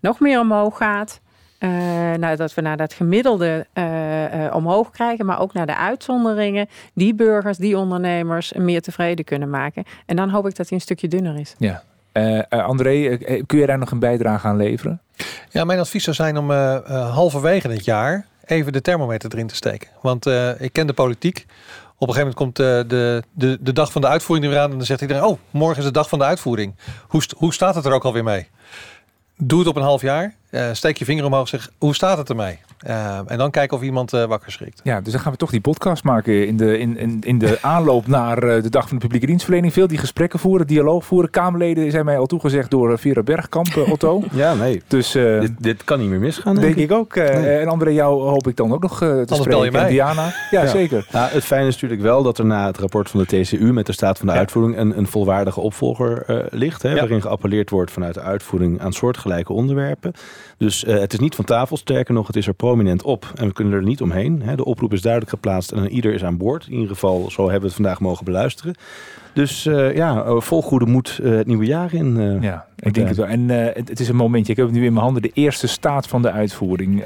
nog 0.00 0.20
meer 0.20 0.40
omhoog 0.40 0.76
gaat. 0.76 1.20
Uh, 1.58 1.70
nou, 2.14 2.36
dat 2.36 2.54
we 2.54 2.60
naar 2.60 2.76
dat 2.76 2.92
gemiddelde 2.92 3.66
uh, 3.74 4.44
uh, 4.44 4.54
omhoog 4.54 4.90
krijgen, 4.90 5.26
maar 5.26 5.40
ook 5.40 5.52
naar 5.52 5.66
de 5.66 5.76
uitzonderingen, 5.76 6.68
die 6.94 7.14
burgers, 7.14 7.58
die 7.58 7.78
ondernemers 7.78 8.52
meer 8.52 8.82
tevreden 8.82 9.24
kunnen 9.24 9.50
maken. 9.50 9.84
En 10.06 10.16
dan 10.16 10.30
hoop 10.30 10.46
ik 10.46 10.56
dat 10.56 10.68
hij 10.68 10.78
een 10.78 10.84
stukje 10.84 11.08
dunner 11.08 11.38
is. 11.38 11.54
Ja. 11.58 11.82
André, 12.48 13.18
kun 13.46 13.58
je 13.58 13.66
daar 13.66 13.78
nog 13.78 13.90
een 13.90 13.98
bijdrage 13.98 14.46
aan 14.46 14.56
leveren? 14.56 15.00
Ja, 15.50 15.64
mijn 15.64 15.78
advies 15.78 16.04
zou 16.04 16.16
zijn 16.16 16.38
om 16.38 16.50
halverwege 16.90 17.68
het 17.68 17.84
jaar 17.84 18.26
even 18.44 18.72
de 18.72 18.80
thermometer 18.80 19.32
erin 19.32 19.46
te 19.46 19.54
steken. 19.54 19.88
Want 20.02 20.26
ik 20.58 20.72
ken 20.72 20.86
de 20.86 20.92
politiek. 20.92 21.46
Op 21.98 22.08
een 22.08 22.14
gegeven 22.14 22.34
moment 22.34 22.34
komt 22.34 22.56
de, 22.56 22.84
de, 22.88 23.22
de, 23.32 23.58
de 23.60 23.72
dag 23.72 23.92
van 23.92 24.00
de 24.00 24.08
uitvoering 24.08 24.48
weer 24.48 24.58
aan 24.58 24.70
en 24.70 24.76
dan 24.76 24.86
zegt 24.86 25.00
iedereen, 25.00 25.24
oh, 25.24 25.38
morgen 25.50 25.78
is 25.78 25.84
de 25.84 25.90
dag 25.90 26.08
van 26.08 26.18
de 26.18 26.24
uitvoering. 26.24 26.74
Hoe, 27.08 27.22
hoe 27.36 27.52
staat 27.52 27.74
het 27.74 27.84
er 27.84 27.92
ook 27.92 28.04
alweer 28.04 28.24
mee? 28.24 28.48
Doe 29.42 29.58
het 29.58 29.68
op 29.68 29.76
een 29.76 29.82
half 29.82 30.02
jaar 30.02 30.34
Uh, 30.50 30.68
steek 30.72 30.96
je 30.96 31.04
vinger 31.04 31.24
omhoog, 31.24 31.48
zeg 31.48 31.70
hoe 31.78 31.94
staat 31.94 32.18
het 32.18 32.28
ermee? 32.28 32.58
Uh, 32.86 33.18
en 33.26 33.38
dan 33.38 33.50
kijken 33.50 33.76
of 33.76 33.82
iemand 33.82 34.12
uh, 34.12 34.24
wakker 34.24 34.52
schrikt. 34.52 34.80
Ja, 34.84 35.00
dus 35.00 35.12
dan 35.12 35.22
gaan 35.22 35.32
we 35.32 35.38
toch 35.38 35.50
die 35.50 35.60
podcast 35.60 36.04
maken 36.04 36.46
in 36.46 36.56
de, 36.56 36.78
in, 36.78 36.96
in, 36.96 37.20
in 37.20 37.38
de 37.38 37.58
aanloop 37.74 38.06
naar 38.06 38.40
de 38.40 38.70
dag 38.70 38.88
van 38.88 38.96
de 38.96 39.02
publieke 39.02 39.26
dienstverlening. 39.26 39.72
Veel 39.72 39.86
die 39.86 39.98
gesprekken 39.98 40.38
voeren, 40.38 40.66
dialoog 40.66 41.04
voeren. 41.04 41.30
Kamerleden 41.30 41.90
zijn 41.90 42.04
mij 42.04 42.18
al 42.18 42.26
toegezegd 42.26 42.70
door 42.70 42.98
Vera 42.98 43.22
Bergkamp, 43.22 43.76
Otto. 43.76 44.22
ja, 44.32 44.54
nee. 44.54 44.82
Dus, 44.86 45.12
dit, 45.12 45.52
dit, 45.58 45.84
kan 45.84 45.98
niet 45.98 46.08
meer 46.08 46.18
misgaan. 46.18 46.54
Denk, 46.54 46.76
ik, 46.76 46.92
ook. 46.92 47.14
Nee. 47.14 47.58
En 47.58 47.68
André, 47.68 47.90
jou 47.90 48.22
hoop 48.22 48.48
ik 48.48 48.56
dan 48.56 48.72
ook 48.72 48.82
nog 48.82 48.98
te 48.98 49.04
Anders 49.04 49.40
spreken. 49.40 49.64
Je 49.64 49.70
mij. 49.70 49.82
En 49.82 49.88
Diana. 49.88 50.32
Ja, 50.50 50.62
ja. 50.62 50.66
zeker. 50.66 51.06
Ja, 51.10 51.28
het 51.30 51.44
fijne 51.44 51.66
is 51.66 51.74
natuurlijk 51.74 52.02
wel 52.02 52.22
dat 52.22 52.38
er 52.38 52.44
na 52.46 52.66
het 52.66 52.78
rapport 52.78 53.10
van 53.10 53.24
de 53.28 53.42
TCU 53.42 53.72
met 53.72 53.86
de 53.86 53.92
staat 53.92 54.18
van 54.18 54.26
de 54.26 54.32
uitvoering 54.32 54.76
een, 54.76 54.98
een 54.98 55.06
volwaardige 55.06 55.60
opvolger 55.60 56.24
ligt. 56.50 56.82
Hè, 56.82 56.94
waarin 56.94 57.22
geappelleerd 57.22 57.70
wordt 57.70 57.90
vanuit 57.90 58.14
de 58.14 58.20
uitvoering 58.20 58.80
aan 58.80 58.92
soortgelijke 58.92 59.52
onderwerpen. 59.52 60.12
Dus 60.56 60.84
uh, 60.84 60.98
het 60.98 61.12
is 61.12 61.18
niet 61.18 61.34
van 61.34 61.44
tafel, 61.44 61.76
sterker 61.76 62.14
nog, 62.14 62.26
het 62.26 62.36
is 62.36 62.46
er 62.46 62.54
prominent 62.54 63.02
op. 63.02 63.32
En 63.34 63.46
we 63.46 63.52
kunnen 63.52 63.72
er 63.72 63.82
niet 63.82 64.00
omheen. 64.00 64.42
Hè. 64.42 64.56
De 64.56 64.64
oproep 64.64 64.92
is 64.92 65.02
duidelijk 65.02 65.32
geplaatst 65.32 65.72
en 65.72 65.88
ieder 65.88 66.14
is 66.14 66.24
aan 66.24 66.36
boord. 66.36 66.66
In 66.66 66.72
ieder 66.72 66.88
geval, 66.88 67.30
zo 67.30 67.42
hebben 67.42 67.60
we 67.60 67.66
het 67.66 67.74
vandaag 67.74 68.00
mogen 68.00 68.24
beluisteren. 68.24 68.74
Dus 69.34 69.66
uh, 69.66 69.94
ja, 69.94 70.40
vol 70.40 70.62
goede 70.62 70.86
moed 70.86 71.18
uh, 71.22 71.36
het 71.36 71.46
nieuwe 71.46 71.64
jaar 71.64 71.94
in. 71.94 72.38
ja, 72.40 72.66
ik 72.76 72.94
denk 72.94 73.08
het 73.08 73.16
wel. 73.16 73.26
En 73.26 73.48
het, 73.48 73.88
het, 73.88 74.00
is 74.00 74.08
een 74.08 74.16
momentje. 74.16 74.52
Ik 74.52 74.58
heb 74.58 74.70
nu 74.70 74.84
in 74.84 74.92
mijn 74.92 75.04
handen. 75.04 75.22
De 75.22 75.30
eerste 75.34 75.66
staat 75.66 76.08
van 76.08 76.22
de 76.22 76.30
uitvoering. 76.30 77.04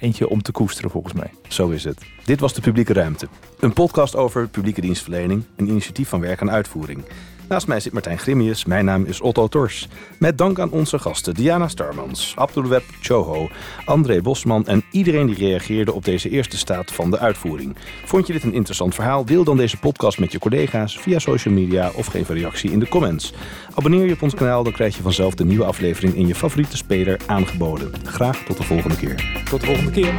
eentje 0.00 0.28
om 0.28 0.42
te 0.42 0.52
koesteren 0.52 0.90
volgens 0.90 1.12
mij. 1.12 1.30
Zo 1.48 1.68
is 1.68 1.84
het. 1.84 2.02
Dit 2.24 2.40
was 2.40 2.52
de 2.54 2.60
Publieke 2.60 2.92
Ruimte. 2.92 3.28
Een 3.60 3.72
podcast 3.72 4.16
over 4.16 4.48
publieke 4.48 4.80
dienstverlening. 4.80 5.44
Een 5.56 5.68
initiatief 5.68 6.08
van 6.08 6.20
werk 6.20 6.40
aan 6.40 6.50
uitvoering. 6.50 7.04
Naast 7.48 7.66
mij 7.66 7.80
zit 7.80 7.92
Martijn 7.92 8.18
Grimius, 8.18 8.64
mijn 8.64 8.84
naam 8.84 9.04
is 9.04 9.20
Otto 9.20 9.48
Tors. 9.48 9.88
Met 10.18 10.38
dank 10.38 10.58
aan 10.58 10.70
onze 10.70 10.98
gasten 10.98 11.34
Diana 11.34 11.68
Starmans, 11.68 12.32
Abdulweb 12.36 12.82
Choho, 13.00 13.48
André 13.84 14.20
Bosman 14.20 14.66
en 14.66 14.82
iedereen 14.90 15.26
die 15.26 15.36
reageerde 15.36 15.92
op 15.92 16.04
deze 16.04 16.28
eerste 16.28 16.56
staat 16.56 16.92
van 16.92 17.10
de 17.10 17.18
uitvoering. 17.18 17.76
Vond 18.04 18.26
je 18.26 18.32
dit 18.32 18.42
een 18.42 18.52
interessant 18.52 18.94
verhaal? 18.94 19.24
Deel 19.24 19.44
dan 19.44 19.56
deze 19.56 19.78
podcast 19.78 20.18
met 20.18 20.32
je 20.32 20.38
collega's 20.38 20.98
via 20.98 21.18
social 21.18 21.54
media 21.54 21.90
of 21.94 22.06
geef 22.06 22.28
een 22.28 22.38
reactie 22.38 22.70
in 22.70 22.78
de 22.78 22.88
comments. 22.88 23.32
Abonneer 23.74 24.06
je 24.06 24.12
op 24.12 24.22
ons 24.22 24.34
kanaal, 24.34 24.62
dan 24.62 24.72
krijg 24.72 24.96
je 24.96 25.02
vanzelf 25.02 25.34
de 25.34 25.44
nieuwe 25.44 25.64
aflevering 25.64 26.14
in 26.14 26.26
je 26.26 26.34
favoriete 26.34 26.76
speler 26.76 27.20
aangeboden. 27.26 27.92
Graag 28.04 28.44
tot 28.44 28.56
de 28.56 28.62
volgende 28.62 28.96
keer. 28.96 29.42
Tot 29.50 29.60
de 29.60 29.66
volgende 29.66 29.90
keer. 29.90 30.14